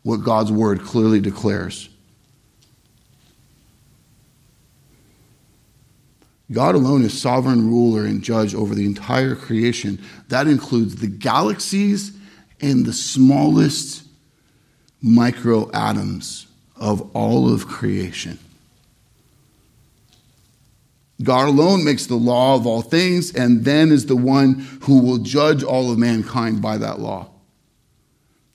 what 0.04 0.18
God's 0.18 0.52
word 0.52 0.82
clearly 0.82 1.20
declares. 1.20 1.90
God 6.52 6.76
alone 6.76 7.04
is 7.04 7.20
sovereign 7.20 7.70
ruler 7.70 8.06
and 8.06 8.22
judge 8.22 8.54
over 8.54 8.76
the 8.76 8.86
entire 8.86 9.36
creation. 9.36 10.02
That 10.28 10.48
includes 10.48 10.98
the 10.98 11.08
galaxies 11.08 12.12
and 12.60 12.86
the 12.86 12.94
smallest 12.94 14.04
microatoms 15.04 16.48
of 16.76 17.16
all 17.16 17.52
of 17.52 17.68
creation. 17.68 18.38
God 21.22 21.48
alone 21.48 21.84
makes 21.84 22.06
the 22.06 22.16
law 22.16 22.56
of 22.56 22.66
all 22.66 22.82
things 22.82 23.34
and 23.34 23.64
then 23.66 23.92
is 23.92 24.06
the 24.06 24.16
one 24.16 24.66
who 24.84 25.00
will 25.02 25.18
judge 25.18 25.64
all 25.64 25.92
of 25.92 25.98
mankind 25.98 26.62
by 26.62 26.78
that 26.78 27.00
law. 27.00 27.30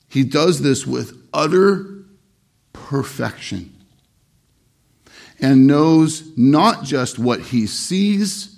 He 0.09 0.23
does 0.23 0.61
this 0.61 0.87
with 0.87 1.17
utter 1.33 2.03
perfection 2.73 3.73
and 5.39 5.67
knows 5.67 6.35
not 6.37 6.83
just 6.83 7.19
what 7.19 7.39
he 7.41 7.67
sees, 7.67 8.57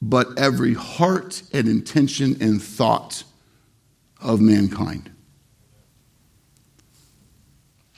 but 0.00 0.38
every 0.38 0.74
heart 0.74 1.42
and 1.52 1.68
intention 1.68 2.36
and 2.40 2.62
thought 2.62 3.24
of 4.20 4.40
mankind. 4.40 5.10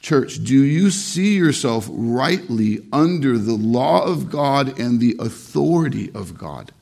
Church, 0.01 0.43
do 0.43 0.65
you 0.65 0.91
see 0.91 1.37
yourself 1.37 1.87
rightly 1.91 2.87
under 2.93 3.37
the 3.37 3.55
law 3.55 4.03
of 4.03 4.31
God 4.31 4.79
and 4.79 4.99
the 4.99 5.17
authority 5.19 6.11
of 6.15 6.39
God? 6.39 6.73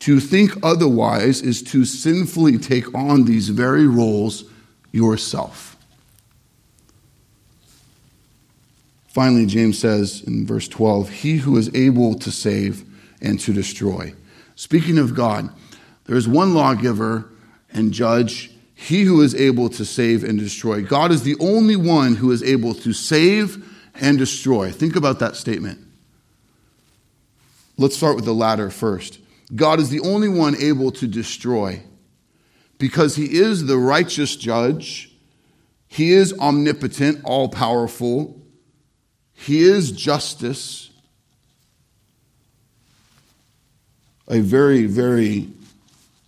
To 0.00 0.20
think 0.20 0.52
otherwise 0.62 1.42
is 1.42 1.62
to 1.64 1.84
sinfully 1.84 2.58
take 2.58 2.94
on 2.94 3.24
these 3.24 3.48
very 3.48 3.86
roles 3.86 4.44
yourself. 4.92 5.76
Finally, 9.08 9.46
James 9.46 9.78
says 9.78 10.22
in 10.26 10.46
verse 10.46 10.68
12, 10.68 11.08
He 11.08 11.38
who 11.38 11.56
is 11.56 11.74
able 11.74 12.14
to 12.16 12.30
save 12.30 12.84
and 13.20 13.40
to 13.40 13.52
destroy. 13.52 14.12
Speaking 14.54 14.98
of 14.98 15.14
God, 15.14 15.50
there 16.04 16.16
is 16.16 16.28
one 16.28 16.54
lawgiver 16.54 17.30
and 17.72 17.92
judge, 17.92 18.50
he 18.78 19.04
who 19.04 19.22
is 19.22 19.34
able 19.34 19.70
to 19.70 19.86
save 19.86 20.22
and 20.22 20.38
destroy. 20.38 20.82
God 20.82 21.10
is 21.10 21.22
the 21.22 21.34
only 21.40 21.76
one 21.76 22.14
who 22.14 22.30
is 22.30 22.42
able 22.42 22.74
to 22.74 22.92
save 22.92 23.64
and 23.94 24.18
destroy. 24.18 24.70
Think 24.70 24.96
about 24.96 25.18
that 25.20 25.34
statement. 25.34 25.80
Let's 27.78 27.96
start 27.96 28.16
with 28.16 28.26
the 28.26 28.34
latter 28.34 28.68
first. 28.68 29.18
God 29.54 29.80
is 29.80 29.88
the 29.88 30.00
only 30.00 30.28
one 30.28 30.54
able 30.56 30.92
to 30.92 31.06
destroy 31.06 31.82
because 32.78 33.16
he 33.16 33.38
is 33.38 33.64
the 33.64 33.78
righteous 33.78 34.36
judge. 34.36 35.10
He 35.88 36.12
is 36.12 36.34
omnipotent, 36.38 37.22
all 37.24 37.48
powerful. 37.48 38.38
He 39.32 39.62
is 39.62 39.90
justice. 39.90 40.90
A 44.28 44.40
very, 44.40 44.84
very 44.84 45.48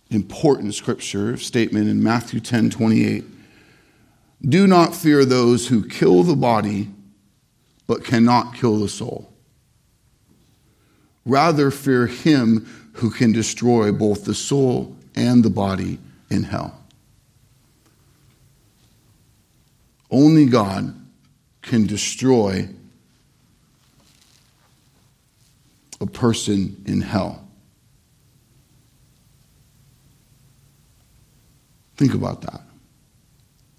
important 0.09 0.73
scripture 0.73 1.37
statement 1.37 1.87
in 1.87 2.01
Matthew 2.01 2.39
10 2.39 2.69
28. 2.69 3.23
Do 4.41 4.67
not 4.67 4.95
fear 4.95 5.25
those 5.25 5.67
who 5.67 5.87
kill 5.87 6.23
the 6.23 6.35
body, 6.35 6.89
but 7.87 8.03
cannot 8.03 8.55
kill 8.55 8.79
the 8.79 8.87
soul. 8.87 9.31
Rather, 11.25 11.69
fear 11.69 12.07
him 12.07 12.65
who 12.93 13.09
can 13.09 13.31
destroy 13.31 13.91
both 13.91 14.25
the 14.25 14.33
soul 14.33 14.95
and 15.15 15.43
the 15.43 15.49
body 15.49 15.99
in 16.29 16.43
hell. 16.43 16.81
Only 20.09 20.45
God 20.45 20.95
can 21.61 21.85
destroy 21.85 22.69
a 26.01 26.07
person 26.07 26.81
in 26.85 27.01
hell. 27.01 27.48
Think 31.99 32.13
about 32.13 32.43
that. 32.43 32.61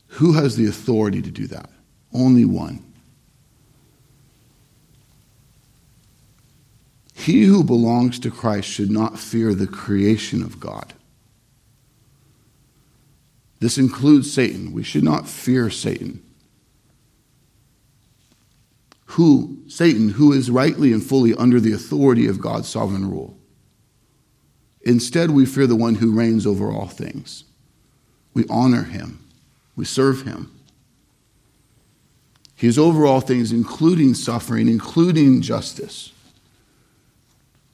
Who 0.08 0.34
has 0.34 0.54
the 0.54 0.66
authority 0.66 1.22
to 1.22 1.30
do 1.30 1.46
that? 1.46 1.70
Only 2.12 2.44
one. 2.44 2.84
He 7.14 7.44
who 7.44 7.64
belongs 7.64 8.18
to 8.18 8.30
Christ 8.30 8.68
should 8.68 8.90
not 8.90 9.18
fear 9.18 9.54
the 9.54 9.66
creation 9.66 10.42
of 10.42 10.60
God. 10.60 10.92
This 13.60 13.78
includes 13.78 14.30
Satan. 14.30 14.72
We 14.72 14.82
should 14.82 15.02
not 15.02 15.26
fear 15.26 15.70
Satan. 15.70 16.22
Who, 19.06 19.62
Satan, 19.66 20.10
who 20.10 20.34
is 20.34 20.50
rightly 20.50 20.92
and 20.92 21.02
fully 21.02 21.34
under 21.34 21.58
the 21.58 21.72
authority 21.72 22.26
of 22.26 22.38
God's 22.38 22.68
sovereign 22.68 23.10
rule. 23.10 23.38
Instead, 24.82 25.30
we 25.30 25.46
fear 25.46 25.66
the 25.66 25.74
one 25.74 25.94
who 25.94 26.12
reigns 26.12 26.46
over 26.46 26.70
all 26.70 26.88
things. 26.88 27.44
We 28.34 28.44
honor 28.48 28.84
him, 28.84 29.24
we 29.76 29.84
serve 29.84 30.22
him. 30.22 30.56
He 32.54 32.66
is 32.66 32.78
over 32.78 33.06
all 33.06 33.20
things, 33.20 33.52
including 33.52 34.12
suffering, 34.14 34.68
including 34.68 35.40
justice 35.40 36.12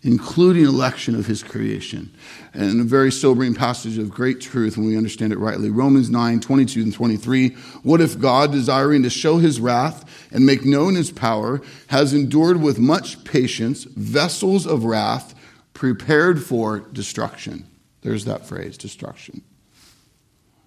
including 0.07 0.65
election 0.65 1.15
of 1.17 1.27
his 1.27 1.43
creation. 1.43 2.15
And 2.55 2.81
a 2.81 2.85
very 2.85 3.11
sobering 3.11 3.55
passage 3.55 3.99
of 3.99 4.11
great 4.11 4.41
truth 4.41 4.77
when 4.77 4.87
we 4.87 4.97
understand 4.97 5.33
it 5.33 5.39
rightly. 5.39 5.69
Romans 5.69 6.09
9, 6.09 6.41
22 6.41 6.83
and 6.83 6.95
23. 6.95 7.51
What 7.83 8.01
if 8.01 8.19
God, 8.19 8.53
desiring 8.53 9.03
to 9.03 9.11
show 9.11 9.39
his 9.39 9.61
wrath 9.61 10.29
and 10.33 10.47
make 10.47 10.65
known 10.65 10.95
his 10.95 11.11
power, 11.11 11.61
has 11.89 12.15
endured 12.15 12.63
with 12.63 12.79
much 12.79 13.25
patience 13.25 13.85
vessels 13.85 14.67
of 14.67 14.85
wrath 14.85 15.35
prepared 15.75 16.43
for 16.43 16.79
destruction? 16.79 17.67
There's 18.03 18.25
that 18.27 18.47
phrase, 18.47 18.79
destruction. 18.79 19.43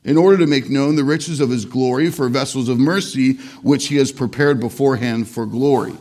In 0.03 0.17
order 0.17 0.37
to 0.37 0.47
make 0.47 0.69
known 0.69 0.95
the 0.95 1.03
riches 1.03 1.39
of 1.39 1.49
his 1.49 1.65
glory 1.65 2.09
for 2.09 2.29
vessels 2.29 2.69
of 2.69 2.79
mercy, 2.79 3.33
which 3.61 3.87
he 3.87 3.97
has 3.97 4.11
prepared 4.11 4.59
beforehand 4.59 5.27
for 5.27 5.45
glory. 5.45 5.93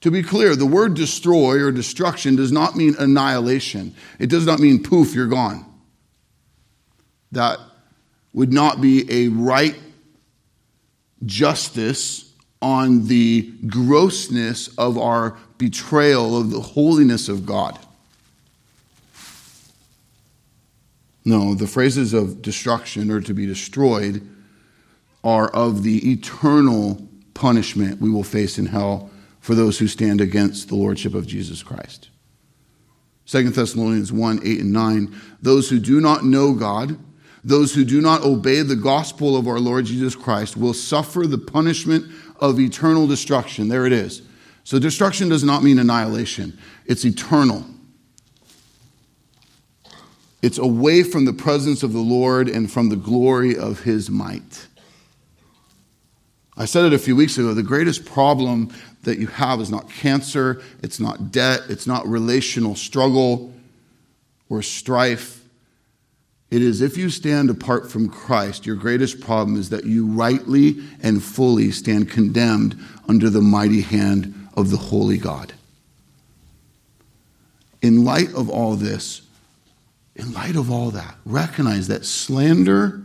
To 0.00 0.10
be 0.10 0.22
clear, 0.22 0.56
the 0.56 0.66
word 0.66 0.94
destroy 0.94 1.62
or 1.62 1.70
destruction 1.70 2.36
does 2.36 2.50
not 2.50 2.74
mean 2.74 2.96
annihilation. 2.98 3.94
It 4.18 4.30
does 4.30 4.46
not 4.46 4.58
mean 4.58 4.82
poof, 4.82 5.14
you're 5.14 5.26
gone. 5.26 5.66
That 7.32 7.58
would 8.32 8.52
not 8.52 8.80
be 8.80 9.06
a 9.10 9.28
right 9.28 9.76
justice 11.26 12.32
on 12.62 13.06
the 13.06 13.52
grossness 13.66 14.68
of 14.78 14.96
our 14.96 15.36
betrayal 15.58 16.38
of 16.38 16.50
the 16.50 16.60
holiness 16.60 17.28
of 17.28 17.44
God. 17.44 17.78
No, 21.30 21.54
the 21.54 21.68
phrases 21.68 22.12
of 22.12 22.42
destruction 22.42 23.08
or 23.08 23.20
to 23.20 23.32
be 23.32 23.46
destroyed 23.46 24.28
are 25.22 25.46
of 25.50 25.84
the 25.84 26.10
eternal 26.10 27.06
punishment 27.34 28.00
we 28.00 28.10
will 28.10 28.24
face 28.24 28.58
in 28.58 28.66
hell 28.66 29.12
for 29.38 29.54
those 29.54 29.78
who 29.78 29.86
stand 29.86 30.20
against 30.20 30.66
the 30.66 30.74
lordship 30.74 31.14
of 31.14 31.28
Jesus 31.28 31.62
Christ. 31.62 32.10
2 33.26 33.50
Thessalonians 33.50 34.12
1 34.12 34.40
8 34.44 34.60
and 34.60 34.72
9. 34.72 35.20
Those 35.40 35.70
who 35.70 35.78
do 35.78 36.00
not 36.00 36.24
know 36.24 36.52
God, 36.52 36.98
those 37.44 37.74
who 37.74 37.84
do 37.84 38.00
not 38.00 38.24
obey 38.24 38.62
the 38.62 38.74
gospel 38.74 39.36
of 39.36 39.46
our 39.46 39.60
Lord 39.60 39.84
Jesus 39.84 40.16
Christ, 40.16 40.56
will 40.56 40.74
suffer 40.74 41.28
the 41.28 41.38
punishment 41.38 42.10
of 42.40 42.58
eternal 42.58 43.06
destruction. 43.06 43.68
There 43.68 43.86
it 43.86 43.92
is. 43.92 44.22
So 44.64 44.80
destruction 44.80 45.28
does 45.28 45.44
not 45.44 45.62
mean 45.62 45.78
annihilation, 45.78 46.58
it's 46.86 47.04
eternal. 47.04 47.66
It's 50.42 50.58
away 50.58 51.02
from 51.02 51.26
the 51.26 51.32
presence 51.32 51.82
of 51.82 51.92
the 51.92 52.00
Lord 52.00 52.48
and 52.48 52.70
from 52.70 52.88
the 52.88 52.96
glory 52.96 53.56
of 53.56 53.80
his 53.80 54.10
might. 54.10 54.66
I 56.56 56.64
said 56.64 56.84
it 56.84 56.92
a 56.92 56.98
few 56.98 57.16
weeks 57.16 57.38
ago 57.38 57.54
the 57.54 57.62
greatest 57.62 58.04
problem 58.04 58.72
that 59.02 59.18
you 59.18 59.26
have 59.28 59.60
is 59.60 59.70
not 59.70 59.90
cancer, 59.90 60.62
it's 60.82 61.00
not 61.00 61.32
debt, 61.32 61.62
it's 61.68 61.86
not 61.86 62.06
relational 62.06 62.74
struggle 62.74 63.52
or 64.48 64.62
strife. 64.62 65.42
It 66.50 66.62
is 66.62 66.82
if 66.82 66.96
you 66.96 67.10
stand 67.10 67.48
apart 67.48 67.90
from 67.90 68.08
Christ, 68.08 68.66
your 68.66 68.76
greatest 68.76 69.20
problem 69.20 69.56
is 69.56 69.70
that 69.70 69.84
you 69.84 70.06
rightly 70.06 70.76
and 71.02 71.22
fully 71.22 71.70
stand 71.70 72.10
condemned 72.10 72.76
under 73.08 73.30
the 73.30 73.40
mighty 73.40 73.82
hand 73.82 74.48
of 74.54 74.70
the 74.70 74.76
holy 74.76 75.16
God. 75.16 75.52
In 77.80 78.04
light 78.04 78.34
of 78.34 78.50
all 78.50 78.74
this, 78.74 79.22
in 80.20 80.32
light 80.32 80.56
of 80.56 80.70
all 80.70 80.90
that, 80.90 81.16
recognize 81.24 81.88
that 81.88 82.04
slander 82.04 83.02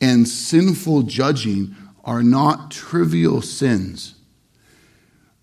and 0.00 0.28
sinful 0.28 1.02
judging 1.02 1.74
are 2.04 2.22
not 2.22 2.70
trivial 2.70 3.42
sins. 3.42 4.14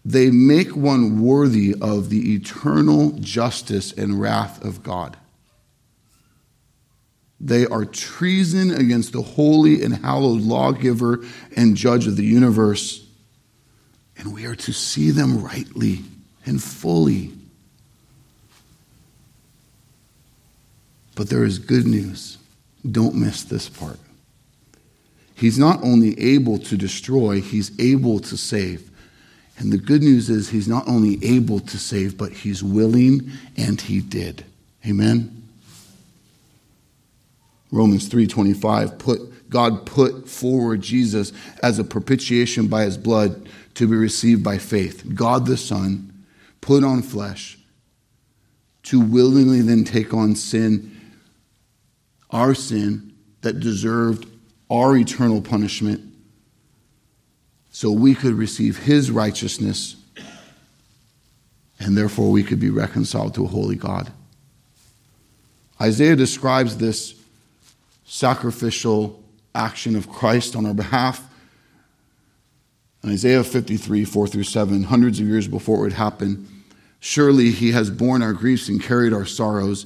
They 0.05 0.31
make 0.31 0.75
one 0.75 1.21
worthy 1.21 1.75
of 1.81 2.09
the 2.09 2.33
eternal 2.33 3.11
justice 3.19 3.91
and 3.91 4.21
wrath 4.21 4.63
of 4.63 4.81
God. 4.81 5.17
They 7.39 7.67
are 7.67 7.85
treason 7.85 8.71
against 8.71 9.11
the 9.11 9.21
holy 9.21 9.83
and 9.83 9.97
hallowed 9.97 10.41
lawgiver 10.41 11.23
and 11.55 11.75
judge 11.75 12.07
of 12.07 12.15
the 12.15 12.25
universe. 12.25 13.05
And 14.17 14.33
we 14.33 14.45
are 14.45 14.55
to 14.55 14.71
see 14.71 15.11
them 15.11 15.43
rightly 15.43 16.03
and 16.45 16.63
fully. 16.63 17.36
But 21.18 21.30
there 21.30 21.43
is 21.43 21.57
good 21.57 21.88
news. 21.88 22.38
Don't 22.89 23.15
miss 23.15 23.43
this 23.43 23.68
part. 23.68 23.99
He's 25.34 25.57
not 25.57 25.84
only 25.84 26.18
able 26.20 26.59
to 26.59 26.78
destroy, 26.78 27.41
he's 27.41 27.78
able 27.80 28.20
to 28.20 28.38
save. 28.38 28.91
And 29.57 29.74
the 29.74 29.80
good 29.80 30.03
news 30.03 30.30
is 30.30 30.49
he's 30.49 30.68
not 30.68 30.88
only 30.88 31.18
able 31.26 31.59
to 31.59 31.78
save, 31.80 32.20
but 32.20 32.32
he's 32.32 32.63
willing 32.63 33.32
and 33.57 33.82
he 33.82 33.99
did. 33.99 34.45
Amen. 34.86 35.43
Romans 37.72 38.07
3:25 38.07 38.99
put 38.99 39.49
God 39.49 39.88
put 39.88 40.30
forward 40.30 40.82
Jesus 40.82 41.34
as 41.63 41.80
a 41.80 41.84
propitiation 41.84 42.68
by 42.68 42.84
his 42.84 42.97
blood 42.97 43.49
to 43.74 43.88
be 43.88 43.95
received 43.95 44.43
by 44.43 44.59
faith. 44.59 45.15
God 45.15 45.47
the 45.47 45.57
Son 45.57 46.13
put 46.61 46.84
on 46.84 47.01
flesh 47.01 47.57
to 48.84 49.01
willingly 49.01 49.61
then 49.61 49.84
take 49.84 50.13
on 50.13 50.36
sin 50.36 50.96
our 52.32 52.53
sin 52.53 53.13
that 53.41 53.59
deserved 53.59 54.28
our 54.69 54.97
eternal 54.97 55.41
punishment 55.41 56.01
so 57.71 57.91
we 57.91 58.15
could 58.15 58.34
receive 58.34 58.78
his 58.78 59.11
righteousness 59.11 59.95
and 61.80 61.97
therefore 61.97 62.32
we 62.32 62.43
could 62.43 62.59
be 62.59 62.69
reconciled 62.69 63.36
to 63.36 63.45
a 63.45 63.47
holy 63.47 63.75
God. 63.75 64.11
Isaiah 65.80 66.15
describes 66.15 66.78
this 66.78 67.13
sacrificial 68.05 69.21
action 69.53 69.95
of 69.95 70.09
Christ 70.09 70.55
on 70.55 70.65
our 70.65 70.73
behalf. 70.73 71.23
In 73.03 73.11
Isaiah 73.11 73.43
53, 73.43 74.05
4 74.05 74.28
through 74.28 74.43
7, 74.43 74.84
hundreds 74.84 75.19
of 75.19 75.28
years 75.28 75.47
before 75.47 75.78
it 75.78 75.82
would 75.82 75.93
happen, 75.93 76.47
surely 76.99 77.51
he 77.51 77.71
has 77.71 77.91
borne 77.91 78.23
our 78.23 78.34
griefs 78.34 78.69
and 78.69 78.82
carried 78.82 79.13
our 79.13 79.25
sorrows, 79.25 79.86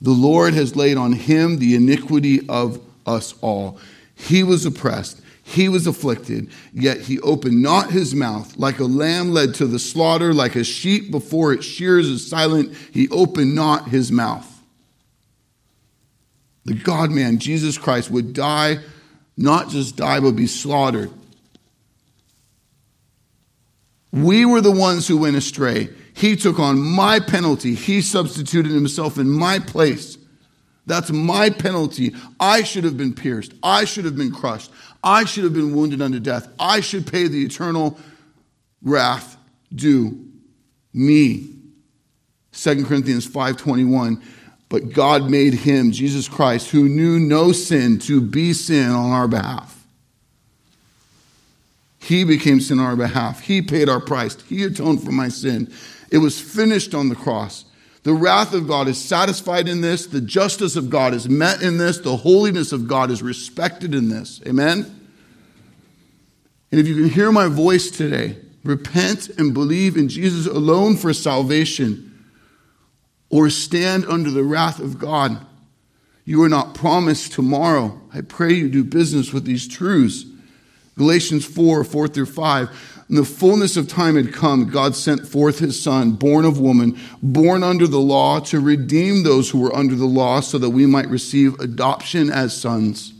The 0.00 0.10
Lord 0.10 0.54
has 0.54 0.76
laid 0.76 0.96
on 0.96 1.12
him 1.12 1.58
the 1.58 1.74
iniquity 1.74 2.40
of 2.48 2.80
us 3.06 3.34
all. 3.40 3.78
He 4.14 4.42
was 4.42 4.64
oppressed, 4.64 5.20
he 5.42 5.68
was 5.68 5.86
afflicted, 5.86 6.50
yet 6.72 7.00
he 7.00 7.18
opened 7.20 7.60
not 7.60 7.90
his 7.90 8.14
mouth. 8.14 8.56
Like 8.56 8.78
a 8.78 8.84
lamb 8.84 9.30
led 9.32 9.54
to 9.56 9.66
the 9.66 9.78
slaughter, 9.78 10.32
like 10.32 10.56
a 10.56 10.64
sheep 10.64 11.10
before 11.10 11.52
its 11.52 11.64
shears 11.64 12.06
is 12.06 12.28
silent, 12.28 12.74
he 12.92 13.08
opened 13.08 13.54
not 13.54 13.88
his 13.88 14.12
mouth. 14.12 14.46
The 16.64 16.74
God 16.74 17.10
man, 17.10 17.38
Jesus 17.38 17.78
Christ, 17.78 18.10
would 18.10 18.32
die, 18.32 18.78
not 19.36 19.70
just 19.70 19.96
die, 19.96 20.20
but 20.20 20.32
be 20.32 20.46
slaughtered. 20.46 21.10
We 24.12 24.44
were 24.44 24.60
the 24.60 24.70
ones 24.70 25.08
who 25.08 25.18
went 25.18 25.36
astray. 25.36 25.88
He 26.20 26.36
took 26.36 26.58
on 26.58 26.78
my 26.78 27.18
penalty. 27.18 27.74
He 27.74 28.02
substituted 28.02 28.72
himself 28.72 29.16
in 29.16 29.30
my 29.30 29.58
place. 29.58 30.18
That's 30.84 31.10
my 31.10 31.48
penalty. 31.48 32.14
I 32.38 32.62
should 32.62 32.84
have 32.84 32.98
been 32.98 33.14
pierced. 33.14 33.54
I 33.62 33.86
should 33.86 34.04
have 34.04 34.16
been 34.16 34.30
crushed. 34.30 34.70
I 35.02 35.24
should 35.24 35.44
have 35.44 35.54
been 35.54 35.74
wounded 35.74 36.02
unto 36.02 36.20
death. 36.20 36.46
I 36.58 36.80
should 36.80 37.06
pay 37.06 37.26
the 37.26 37.42
eternal 37.42 37.98
wrath 38.82 39.38
due 39.74 40.26
me. 40.92 41.54
2 42.52 42.84
Corinthians 42.84 43.26
5:21 43.26 44.22
but 44.68 44.92
God 44.92 45.30
made 45.30 45.54
him 45.54 45.90
Jesus 45.90 46.28
Christ 46.28 46.70
who 46.70 46.86
knew 46.86 47.18
no 47.18 47.50
sin 47.50 47.98
to 48.00 48.20
be 48.20 48.52
sin 48.52 48.90
on 48.90 49.10
our 49.10 49.26
behalf. 49.26 49.84
He 51.98 52.24
became 52.24 52.60
sin 52.60 52.78
on 52.78 52.84
our 52.84 52.96
behalf. 52.96 53.40
He 53.40 53.62
paid 53.62 53.88
our 53.88 54.00
price. 54.00 54.36
He 54.42 54.64
atoned 54.64 55.02
for 55.02 55.12
my 55.12 55.28
sin. 55.28 55.72
It 56.10 56.18
was 56.18 56.40
finished 56.40 56.94
on 56.94 57.08
the 57.08 57.14
cross. 57.14 57.64
The 58.02 58.12
wrath 58.14 58.54
of 58.54 58.66
God 58.66 58.88
is 58.88 58.98
satisfied 58.98 59.68
in 59.68 59.82
this. 59.82 60.06
The 60.06 60.20
justice 60.20 60.74
of 60.76 60.88
God 60.88 61.12
is 61.12 61.28
met 61.28 61.62
in 61.62 61.76
this. 61.76 61.98
The 61.98 62.16
holiness 62.16 62.72
of 62.72 62.88
God 62.88 63.10
is 63.10 63.22
respected 63.22 63.94
in 63.94 64.08
this. 64.08 64.40
Amen? 64.46 65.00
And 66.70 66.80
if 66.80 66.86
you 66.86 66.94
can 66.94 67.10
hear 67.10 67.30
my 67.30 67.46
voice 67.48 67.90
today, 67.90 68.36
repent 68.64 69.28
and 69.28 69.52
believe 69.52 69.96
in 69.96 70.08
Jesus 70.08 70.46
alone 70.46 70.96
for 70.96 71.12
salvation, 71.12 72.06
or 73.28 73.50
stand 73.50 74.06
under 74.06 74.30
the 74.30 74.44
wrath 74.44 74.80
of 74.80 74.98
God. 74.98 75.46
You 76.24 76.42
are 76.42 76.48
not 76.48 76.74
promised 76.74 77.32
tomorrow. 77.32 78.00
I 78.14 78.22
pray 78.22 78.52
you 78.52 78.68
do 78.68 78.84
business 78.84 79.32
with 79.32 79.44
these 79.44 79.68
truths. 79.68 80.24
Galatians 80.96 81.44
4 81.44 81.84
4 81.84 82.08
through 82.08 82.26
5. 82.26 82.99
When 83.10 83.16
the 83.16 83.24
fullness 83.24 83.76
of 83.76 83.88
time 83.88 84.14
had 84.14 84.32
come, 84.32 84.70
God 84.70 84.94
sent 84.94 85.26
forth 85.26 85.58
his 85.58 85.82
son, 85.82 86.12
born 86.12 86.44
of 86.44 86.60
woman, 86.60 86.96
born 87.20 87.64
under 87.64 87.88
the 87.88 87.98
law, 87.98 88.38
to 88.38 88.60
redeem 88.60 89.24
those 89.24 89.50
who 89.50 89.58
were 89.58 89.74
under 89.74 89.96
the 89.96 90.06
law 90.06 90.38
so 90.38 90.58
that 90.58 90.70
we 90.70 90.86
might 90.86 91.08
receive 91.08 91.58
adoption 91.58 92.30
as 92.30 92.56
sons. 92.56 93.12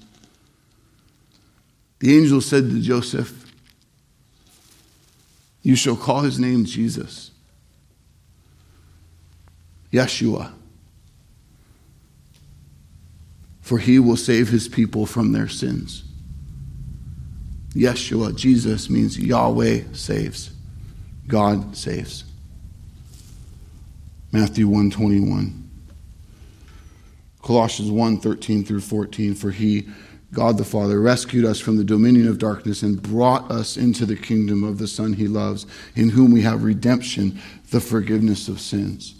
The 1.98 2.16
angel 2.16 2.40
said 2.40 2.70
to 2.70 2.80
Joseph, 2.80 3.52
You 5.62 5.74
shall 5.74 5.96
call 5.96 6.20
his 6.20 6.38
name 6.38 6.66
Jesus, 6.66 7.32
Yeshua, 9.92 10.52
for 13.60 13.78
he 13.78 13.98
will 13.98 14.16
save 14.16 14.50
his 14.50 14.68
people 14.68 15.04
from 15.04 15.32
their 15.32 15.48
sins. 15.48 16.04
Yeshua, 17.74 18.34
Jesus, 18.34 18.90
means 18.90 19.18
Yahweh 19.18 19.82
saves. 19.92 20.50
God 21.26 21.76
saves. 21.76 22.24
Matthew 24.32 24.66
121. 24.66 25.70
Colossians 27.42 27.90
1 27.90 28.20
13 28.20 28.64
through 28.64 28.80
14. 28.80 29.34
For 29.34 29.50
he, 29.50 29.88
God 30.32 30.58
the 30.58 30.64
Father, 30.64 31.00
rescued 31.00 31.44
us 31.44 31.60
from 31.60 31.76
the 31.76 31.84
dominion 31.84 32.28
of 32.28 32.38
darkness 32.38 32.82
and 32.82 33.00
brought 33.00 33.50
us 33.50 33.76
into 33.76 34.04
the 34.04 34.16
kingdom 34.16 34.64
of 34.64 34.78
the 34.78 34.88
Son 34.88 35.12
he 35.12 35.28
loves, 35.28 35.66
in 35.94 36.10
whom 36.10 36.32
we 36.32 36.42
have 36.42 36.64
redemption, 36.64 37.40
the 37.70 37.80
forgiveness 37.80 38.48
of 38.48 38.60
sins. 38.60 39.14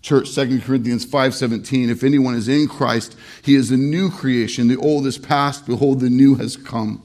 Church, 0.00 0.30
2 0.30 0.60
Corinthians 0.60 1.04
5:17, 1.04 1.90
if 1.90 2.04
anyone 2.04 2.34
is 2.34 2.48
in 2.48 2.68
Christ, 2.68 3.16
he 3.42 3.54
is 3.54 3.70
a 3.70 3.76
new 3.76 4.10
creation. 4.10 4.68
The 4.68 4.76
old 4.76 5.06
is 5.06 5.18
past, 5.18 5.66
behold, 5.66 6.00
the 6.00 6.10
new 6.10 6.36
has 6.36 6.56
come. 6.56 7.02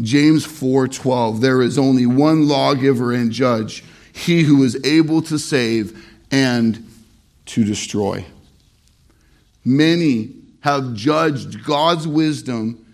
James 0.00 0.46
4:12 0.46 1.40
There 1.40 1.62
is 1.62 1.78
only 1.78 2.06
one 2.06 2.46
lawgiver 2.48 3.12
and 3.12 3.32
judge, 3.32 3.84
he 4.12 4.42
who 4.42 4.62
is 4.62 4.78
able 4.84 5.22
to 5.22 5.38
save 5.38 6.06
and 6.30 6.86
to 7.46 7.64
destroy. 7.64 8.24
Many 9.64 10.34
have 10.60 10.94
judged 10.94 11.64
God's 11.64 12.06
wisdom 12.06 12.84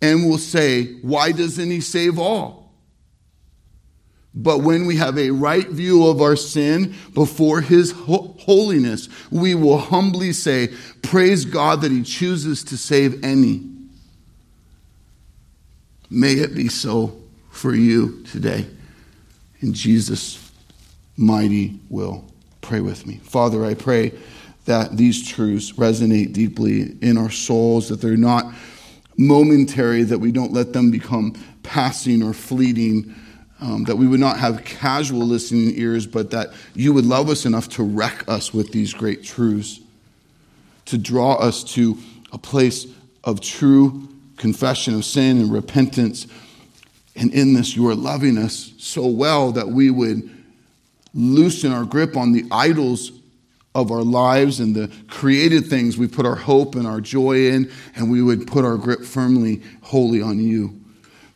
and 0.00 0.28
will 0.28 0.38
say, 0.38 0.94
Why 1.02 1.32
doesn't 1.32 1.70
he 1.70 1.80
save 1.80 2.18
all? 2.18 2.72
But 4.34 4.58
when 4.58 4.86
we 4.86 4.96
have 4.96 5.16
a 5.16 5.30
right 5.30 5.66
view 5.66 6.06
of 6.06 6.20
our 6.20 6.36
sin 6.36 6.94
before 7.14 7.62
his 7.62 7.92
holiness, 7.92 9.08
we 9.30 9.54
will 9.54 9.78
humbly 9.78 10.32
say, 10.34 10.68
Praise 11.02 11.46
God 11.46 11.80
that 11.80 11.90
he 11.90 12.02
chooses 12.02 12.62
to 12.64 12.76
save 12.76 13.24
any. 13.24 13.75
May 16.10 16.32
it 16.32 16.54
be 16.54 16.68
so 16.68 17.16
for 17.50 17.74
you 17.74 18.22
today. 18.24 18.66
In 19.60 19.72
Jesus' 19.72 20.52
mighty 21.16 21.80
will. 21.88 22.24
Pray 22.60 22.80
with 22.80 23.06
me. 23.06 23.16
Father, 23.22 23.64
I 23.64 23.74
pray 23.74 24.12
that 24.66 24.96
these 24.96 25.26
truths 25.26 25.72
resonate 25.72 26.32
deeply 26.32 26.96
in 27.00 27.16
our 27.16 27.30
souls, 27.30 27.88
that 27.88 28.00
they're 28.00 28.16
not 28.16 28.52
momentary, 29.16 30.02
that 30.02 30.18
we 30.18 30.32
don't 30.32 30.52
let 30.52 30.72
them 30.72 30.90
become 30.90 31.34
passing 31.62 32.22
or 32.22 32.32
fleeting, 32.32 33.14
um, 33.60 33.84
that 33.84 33.96
we 33.96 34.06
would 34.06 34.20
not 34.20 34.38
have 34.38 34.64
casual 34.64 35.24
listening 35.24 35.72
ears, 35.76 36.06
but 36.06 36.30
that 36.32 36.52
you 36.74 36.92
would 36.92 37.06
love 37.06 37.30
us 37.30 37.46
enough 37.46 37.68
to 37.70 37.82
wreck 37.82 38.28
us 38.28 38.52
with 38.52 38.72
these 38.72 38.92
great 38.92 39.22
truths, 39.22 39.80
to 40.84 40.98
draw 40.98 41.34
us 41.36 41.64
to 41.64 41.96
a 42.32 42.38
place 42.38 42.86
of 43.24 43.40
true 43.40 44.08
confession 44.36 44.94
of 44.94 45.04
sin 45.04 45.38
and 45.38 45.52
repentance. 45.52 46.26
And 47.14 47.32
in 47.32 47.54
this, 47.54 47.74
you 47.74 47.88
are 47.88 47.94
loving 47.94 48.38
us 48.38 48.72
so 48.78 49.06
well 49.06 49.52
that 49.52 49.68
we 49.68 49.90
would 49.90 50.30
loosen 51.14 51.72
our 51.72 51.84
grip 51.84 52.16
on 52.16 52.32
the 52.32 52.44
idols 52.50 53.12
of 53.74 53.90
our 53.90 54.02
lives 54.02 54.60
and 54.60 54.74
the 54.74 54.90
created 55.08 55.66
things 55.66 55.98
we 55.98 56.08
put 56.08 56.24
our 56.24 56.34
hope 56.34 56.74
and 56.74 56.86
our 56.86 57.00
joy 57.00 57.48
in, 57.48 57.70
and 57.94 58.10
we 58.10 58.22
would 58.22 58.46
put 58.46 58.64
our 58.64 58.76
grip 58.76 59.04
firmly, 59.04 59.62
wholly 59.82 60.22
on 60.22 60.38
you. 60.38 60.78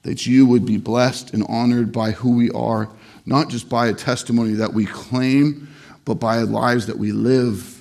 That 0.02 0.26
you 0.26 0.46
would 0.46 0.64
be 0.64 0.78
blessed 0.78 1.34
and 1.34 1.44
honored 1.48 1.92
by 1.92 2.12
who 2.12 2.34
we 2.36 2.50
are, 2.52 2.88
not 3.26 3.50
just 3.50 3.68
by 3.68 3.88
a 3.88 3.92
testimony 3.92 4.54
that 4.54 4.72
we 4.72 4.86
claim, 4.86 5.68
but 6.06 6.14
by 6.14 6.38
lives 6.38 6.86
that 6.86 6.98
we 6.98 7.12
live. 7.12 7.79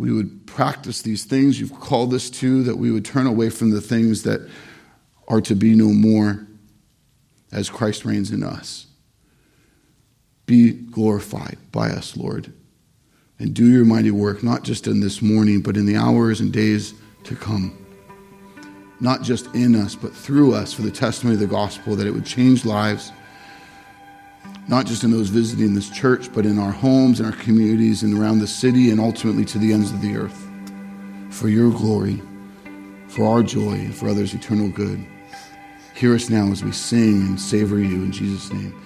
We 0.00 0.12
would 0.12 0.46
practice 0.46 1.02
these 1.02 1.24
things 1.24 1.60
you've 1.60 1.78
called 1.78 2.14
us 2.14 2.30
to, 2.30 2.62
that 2.64 2.76
we 2.76 2.90
would 2.90 3.04
turn 3.04 3.26
away 3.26 3.50
from 3.50 3.70
the 3.70 3.80
things 3.80 4.22
that 4.22 4.48
are 5.28 5.40
to 5.42 5.54
be 5.54 5.74
no 5.74 5.88
more 5.88 6.46
as 7.52 7.68
Christ 7.68 8.04
reigns 8.04 8.30
in 8.30 8.42
us. 8.42 8.86
Be 10.46 10.72
glorified 10.72 11.58
by 11.70 11.90
us, 11.90 12.16
Lord 12.16 12.52
and 13.40 13.54
do 13.54 13.66
your 13.66 13.86
mighty 13.86 14.10
work, 14.10 14.42
not 14.42 14.62
just 14.62 14.86
in 14.86 15.00
this 15.00 15.22
morning, 15.22 15.62
but 15.62 15.76
in 15.76 15.86
the 15.86 15.96
hours 15.96 16.40
and 16.40 16.52
days 16.52 16.92
to 17.24 17.34
come. 17.34 17.76
Not 19.00 19.22
just 19.22 19.46
in 19.54 19.74
us, 19.74 19.94
but 19.94 20.14
through 20.14 20.54
us 20.54 20.74
for 20.74 20.82
the 20.82 20.90
testimony 20.90 21.34
of 21.34 21.40
the 21.40 21.46
gospel, 21.46 21.96
that 21.96 22.06
it 22.06 22.10
would 22.10 22.26
change 22.26 22.66
lives, 22.66 23.12
not 24.70 24.86
just 24.86 25.02
in 25.02 25.10
those 25.10 25.28
visiting 25.30 25.74
this 25.74 25.90
church, 25.90 26.32
but 26.32 26.46
in 26.46 26.56
our 26.56 26.70
homes 26.70 27.18
and 27.18 27.28
our 27.28 27.36
communities 27.40 28.04
and 28.04 28.16
around 28.16 28.38
the 28.38 28.46
city 28.46 28.90
and 28.90 29.00
ultimately 29.00 29.44
to 29.44 29.58
the 29.58 29.72
ends 29.72 29.90
of 29.90 30.00
the 30.00 30.16
earth. 30.16 30.48
For 31.30 31.48
your 31.48 31.72
glory, 31.72 32.22
for 33.08 33.26
our 33.26 33.42
joy, 33.42 33.72
and 33.72 33.92
for 33.92 34.08
others' 34.08 34.32
eternal 34.32 34.68
good. 34.68 35.04
Hear 35.96 36.14
us 36.14 36.30
now 36.30 36.52
as 36.52 36.62
we 36.62 36.70
sing 36.70 37.20
and 37.22 37.40
savor 37.40 37.80
you 37.80 38.04
in 38.04 38.12
Jesus' 38.12 38.52
name. 38.52 38.80